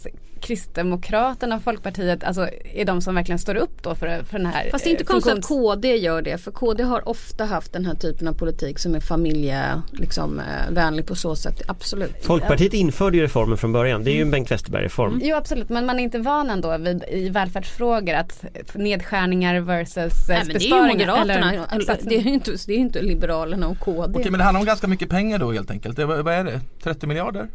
Kristdemokraterna 0.45 1.55
och 1.55 1.63
Folkpartiet 1.63 2.23
alltså 2.23 2.49
är 2.73 2.85
de 2.85 3.01
som 3.01 3.15
verkligen 3.15 3.39
står 3.39 3.55
upp 3.55 3.83
då 3.83 3.95
för, 3.95 4.23
för 4.23 4.37
den 4.37 4.47
här 4.47 4.69
Fast 4.71 4.83
det 4.83 4.89
är 4.89 4.91
inte 4.91 5.03
eh, 5.03 5.07
konstigt 5.07 5.33
att 5.33 5.45
KD 5.45 5.95
gör 5.95 6.21
det 6.21 6.37
för 6.37 6.51
KD 6.51 6.83
har 6.83 7.09
ofta 7.09 7.45
haft 7.45 7.73
den 7.73 7.85
här 7.85 7.95
typen 7.95 8.27
av 8.27 8.33
politik 8.33 8.79
som 8.79 8.95
är 8.95 8.99
familjevänlig 8.99 9.99
liksom, 9.99 10.39
eh, 10.39 10.73
vänlig 10.73 11.05
på 11.05 11.15
så 11.15 11.35
sätt. 11.35 11.61
Absolut. 11.67 12.15
Folkpartiet 12.25 12.73
införde 12.73 13.17
ju 13.17 13.23
reformen 13.23 13.57
från 13.57 13.71
början. 13.71 14.03
Det 14.03 14.11
är 14.11 14.15
ju 14.15 14.21
en 14.21 14.31
Bengt 14.31 14.51
Westerberg-reform. 14.51 15.19
Jo 15.23 15.35
absolut 15.35 15.69
men 15.69 15.85
man 15.85 15.99
är 15.99 16.03
inte 16.03 16.19
van 16.19 16.49
ändå 16.49 16.77
vid, 16.77 17.03
i 17.11 17.29
välfärdsfrågor 17.29 18.13
att 18.13 18.45
nedskärningar 18.73 19.59
versus 19.59 19.97
eh, 19.97 20.35
Nej, 20.35 20.43
men 20.45 20.47
det 20.47 20.65
är 20.65 20.81
ju. 20.81 20.87
Moderaterna, 20.87 21.53
eller 21.53 22.09
det 22.09 22.15
är 22.15 22.21
ju 22.21 22.33
inte, 22.33 22.51
det 22.67 22.73
är 22.73 22.77
ju 22.77 22.81
inte 22.81 23.01
Liberalerna 23.01 23.67
och 23.67 23.79
KD. 23.79 24.19
Okej 24.19 24.31
men 24.31 24.37
det 24.37 24.43
handlar 24.43 24.59
om 24.59 24.65
ganska 24.65 24.87
mycket 24.87 25.09
pengar 25.09 25.39
då 25.39 25.51
helt 25.51 25.71
enkelt. 25.71 25.99
Vad 25.99 26.27
är 26.27 26.43
det? 26.43 26.61
30 26.83 27.07
miljarder? 27.07 27.47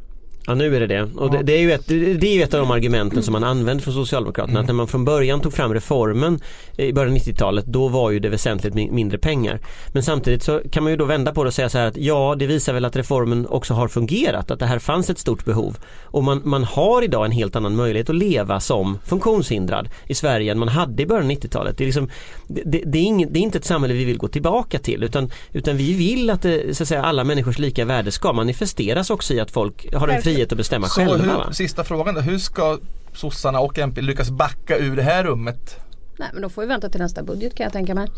Ja 0.46 0.54
nu 0.54 0.76
är 0.76 0.80
det 0.80 0.86
det. 0.86 1.02
Och 1.02 1.30
det, 1.30 1.42
det, 1.42 1.52
är 1.52 1.60
ju 1.60 1.72
ett, 1.72 1.88
det 1.88 2.26
är 2.26 2.34
ju 2.34 2.42
ett 2.42 2.54
av 2.54 2.60
de 2.60 2.70
argumenten 2.70 3.22
som 3.22 3.32
man 3.32 3.44
använder 3.44 3.84
från 3.84 3.94
Socialdemokraterna. 3.94 4.60
Att 4.60 4.66
när 4.66 4.74
man 4.74 4.88
från 4.88 5.04
början 5.04 5.40
tog 5.40 5.52
fram 5.52 5.74
reformen 5.74 6.40
i 6.76 6.92
början 6.92 7.12
av 7.12 7.18
90-talet 7.18 7.66
då 7.66 7.88
var 7.88 8.10
ju 8.10 8.18
det 8.18 8.28
väsentligt 8.28 8.74
mi- 8.74 8.92
mindre 8.92 9.18
pengar. 9.18 9.60
Men 9.92 10.02
samtidigt 10.02 10.42
så 10.42 10.60
kan 10.72 10.82
man 10.82 10.92
ju 10.92 10.96
då 10.96 11.04
vända 11.04 11.32
på 11.32 11.44
det 11.44 11.48
och 11.48 11.54
säga 11.54 11.68
så 11.68 11.78
här 11.78 11.86
att 11.86 11.96
ja 11.96 12.36
det 12.38 12.46
visar 12.46 12.72
väl 12.72 12.84
att 12.84 12.96
reformen 12.96 13.46
också 13.46 13.74
har 13.74 13.88
fungerat. 13.88 14.50
Att 14.50 14.58
det 14.58 14.66
här 14.66 14.78
fanns 14.78 15.10
ett 15.10 15.18
stort 15.18 15.44
behov. 15.44 15.76
Och 16.04 16.24
man, 16.24 16.42
man 16.44 16.64
har 16.64 17.02
idag 17.02 17.24
en 17.24 17.32
helt 17.32 17.56
annan 17.56 17.76
möjlighet 17.76 18.10
att 18.10 18.16
leva 18.16 18.60
som 18.60 18.98
funktionshindrad 19.04 19.88
i 20.06 20.14
Sverige 20.14 20.52
än 20.52 20.58
man 20.58 20.68
hade 20.68 21.02
i 21.02 21.06
början 21.06 21.24
av 21.24 21.30
90-talet. 21.30 21.78
Det 21.78 21.84
är, 21.84 21.86
liksom, 21.86 22.08
det, 22.48 22.82
det, 22.86 22.98
är 22.98 23.02
ing, 23.02 23.32
det 23.32 23.38
är 23.38 23.42
inte 23.42 23.58
ett 23.58 23.64
samhälle 23.64 23.94
vi 23.94 24.04
vill 24.04 24.18
gå 24.18 24.28
tillbaka 24.28 24.78
till 24.78 25.04
utan, 25.04 25.30
utan 25.52 25.76
vi 25.76 25.92
vill 25.92 26.30
att 26.30 26.42
det, 26.42 26.76
så 26.76 26.82
att 26.82 26.88
säga, 26.88 27.02
alla 27.02 27.24
människors 27.24 27.58
lika 27.58 27.84
värde 27.84 28.10
ska 28.10 28.32
manifesteras 28.32 29.10
också 29.10 29.34
i 29.34 29.40
att 29.40 29.50
folk 29.50 29.94
har 29.94 30.08
en 30.08 30.22
frihet 30.34 30.52
att 30.52 30.58
bestämma 30.58 30.86
Så 30.86 31.00
själva. 31.00 31.16
hur, 31.16 31.26
va? 31.32 31.52
sista 31.52 31.84
frågan 31.84 32.14
då. 32.14 32.20
Hur 32.20 32.38
ska 32.38 32.78
sossarna 33.14 33.60
och 33.60 33.78
MP 33.78 34.00
lyckas 34.00 34.30
backa 34.30 34.76
ur 34.78 34.96
det 34.96 35.02
här 35.02 35.24
rummet? 35.24 35.76
Nej 36.18 36.28
men 36.32 36.42
då 36.42 36.48
får 36.48 36.62
vi 36.62 36.68
vänta 36.68 36.88
till 36.88 37.00
nästa 37.00 37.22
budget 37.22 37.54
kan 37.54 37.64
jag 37.64 37.72
tänka 37.72 37.94
mig. 37.94 38.08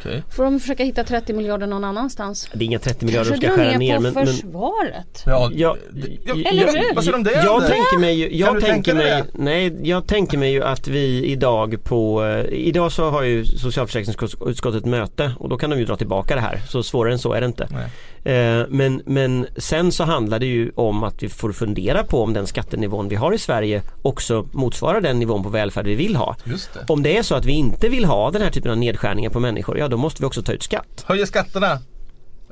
Okej. 0.00 0.22
Får 0.30 0.44
de 0.44 0.60
försöka 0.60 0.84
hitta 0.84 1.04
30 1.04 1.32
miljarder 1.32 1.66
någon 1.66 1.84
annanstans. 1.84 2.48
Det 2.52 2.64
är 2.64 2.66
inga 2.66 2.78
30 2.78 3.04
miljarder 3.06 3.30
de 3.30 3.36
ska 3.36 3.48
skära 3.48 3.78
ner 3.78 3.96
på 3.96 4.02
men, 4.02 4.14
men 4.14 4.26
försvaret. 4.26 5.22
Ja, 5.26 5.50
Ja, 5.54 5.76
det- 5.92 6.08
ja, 6.24 6.34
Eller 6.50 6.66
hur? 6.66 6.94
Vad 6.94 7.04
säger 7.04 7.12
du 7.12 7.18
om 7.18 7.24
det? 7.24 7.32
Jag 7.44 7.66
tänker 7.66 7.98
mig 7.98 8.14
ju, 8.14 8.28
Kan 8.28 8.38
jag 8.54 8.60
tänker 8.64 8.94
mig, 8.94 9.22
nej 9.34 9.76
jag 9.82 10.06
tänker 10.06 10.38
mig 10.38 10.52
ju 10.52 10.62
att 10.62 10.88
vi 10.88 11.24
idag 11.24 11.84
på, 11.84 12.24
eh, 12.24 12.44
idag 12.52 12.92
så 12.92 13.10
har 13.10 13.22
ju 13.22 13.44
socialförsäkringsutskottet 13.44 14.84
möte 14.86 15.32
och 15.38 15.48
då 15.48 15.56
kan 15.58 15.70
de 15.70 15.78
ju 15.78 15.84
dra 15.84 15.96
tillbaka 15.96 16.34
det 16.34 16.40
här. 16.40 16.60
Så 16.68 16.82
svårare 16.82 17.12
än 17.12 17.18
så 17.18 17.32
är 17.32 17.40
det 17.40 17.46
inte. 17.46 17.68
Nej. 17.70 17.88
Eh, 18.24 18.62
men, 18.68 19.02
men 19.06 19.46
sen 19.56 19.92
så 19.92 20.04
handlar 20.04 20.38
det 20.38 20.46
ju 20.46 20.72
om 20.74 21.04
att 21.04 21.22
vi 21.22 21.28
får 21.28 21.52
fundera 21.52 22.04
på 22.04 22.22
om 22.22 22.32
den 22.32 22.46
skattenivån 22.46 23.08
vi 23.08 23.16
har 23.16 23.32
i 23.32 23.38
Sverige 23.38 23.82
också 24.02 24.48
motsvarar 24.52 25.00
den 25.00 25.18
nivån 25.18 25.42
på 25.42 25.48
välfärd 25.48 25.86
vi 25.86 25.94
vill 25.94 26.16
ha. 26.16 26.36
Just 26.44 26.74
det. 26.74 26.80
Om 26.88 27.02
det 27.02 27.18
är 27.18 27.22
så 27.22 27.34
att 27.34 27.44
vi 27.44 27.52
inte 27.52 27.88
vill 27.88 28.04
ha 28.04 28.30
den 28.30 28.42
här 28.42 28.50
typen 28.50 28.70
av 28.70 28.78
nedskärningar 28.78 29.30
på 29.30 29.40
människor, 29.40 29.78
ja 29.78 29.88
då 29.88 29.96
måste 29.96 30.22
vi 30.22 30.26
också 30.26 30.42
ta 30.42 30.52
ut 30.52 30.62
skatt. 30.62 31.04
Höjer 31.06 31.26
skatterna. 31.26 31.78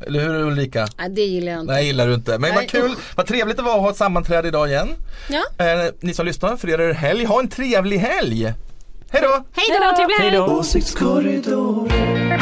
Eller 0.07 0.21
hur 0.21 0.35
Ulrika? 0.35 0.89
Nej, 0.99 1.11
det 1.11 1.23
gillar 1.23 1.53
jag 1.53 1.61
inte. 1.61 1.73
Nej, 1.73 1.87
gillar 1.87 2.07
du 2.07 2.15
inte. 2.15 2.31
Men 2.31 2.41
Nej, 2.41 2.53
vad 2.55 2.69
kul, 2.69 2.91
vad 3.17 3.27
trevligt 3.27 3.57
det 3.57 3.63
var 3.63 3.75
att 3.75 3.81
ha 3.81 3.91
ett 3.91 3.97
sammanträde 3.97 4.49
idag 4.49 4.69
igen. 4.69 4.89
Ja. 5.29 5.65
Eh, 5.65 5.91
ni 6.01 6.15
som 6.15 6.27
lyssnar, 6.27 6.57
för 6.57 6.69
er 6.69 6.79
är 6.79 6.89
det 6.89 6.95
helg. 6.95 7.25
Ha 7.25 7.41
en 7.41 7.49
trevlig 7.49 7.99
helg! 7.99 8.45
Hej 9.11 9.23
då! 9.23 9.45
Hej 9.53 9.79
då, 9.81 9.97
trevlig 9.97 10.15
helg! 10.15 10.39
Åsiktskorridoren 10.39 12.41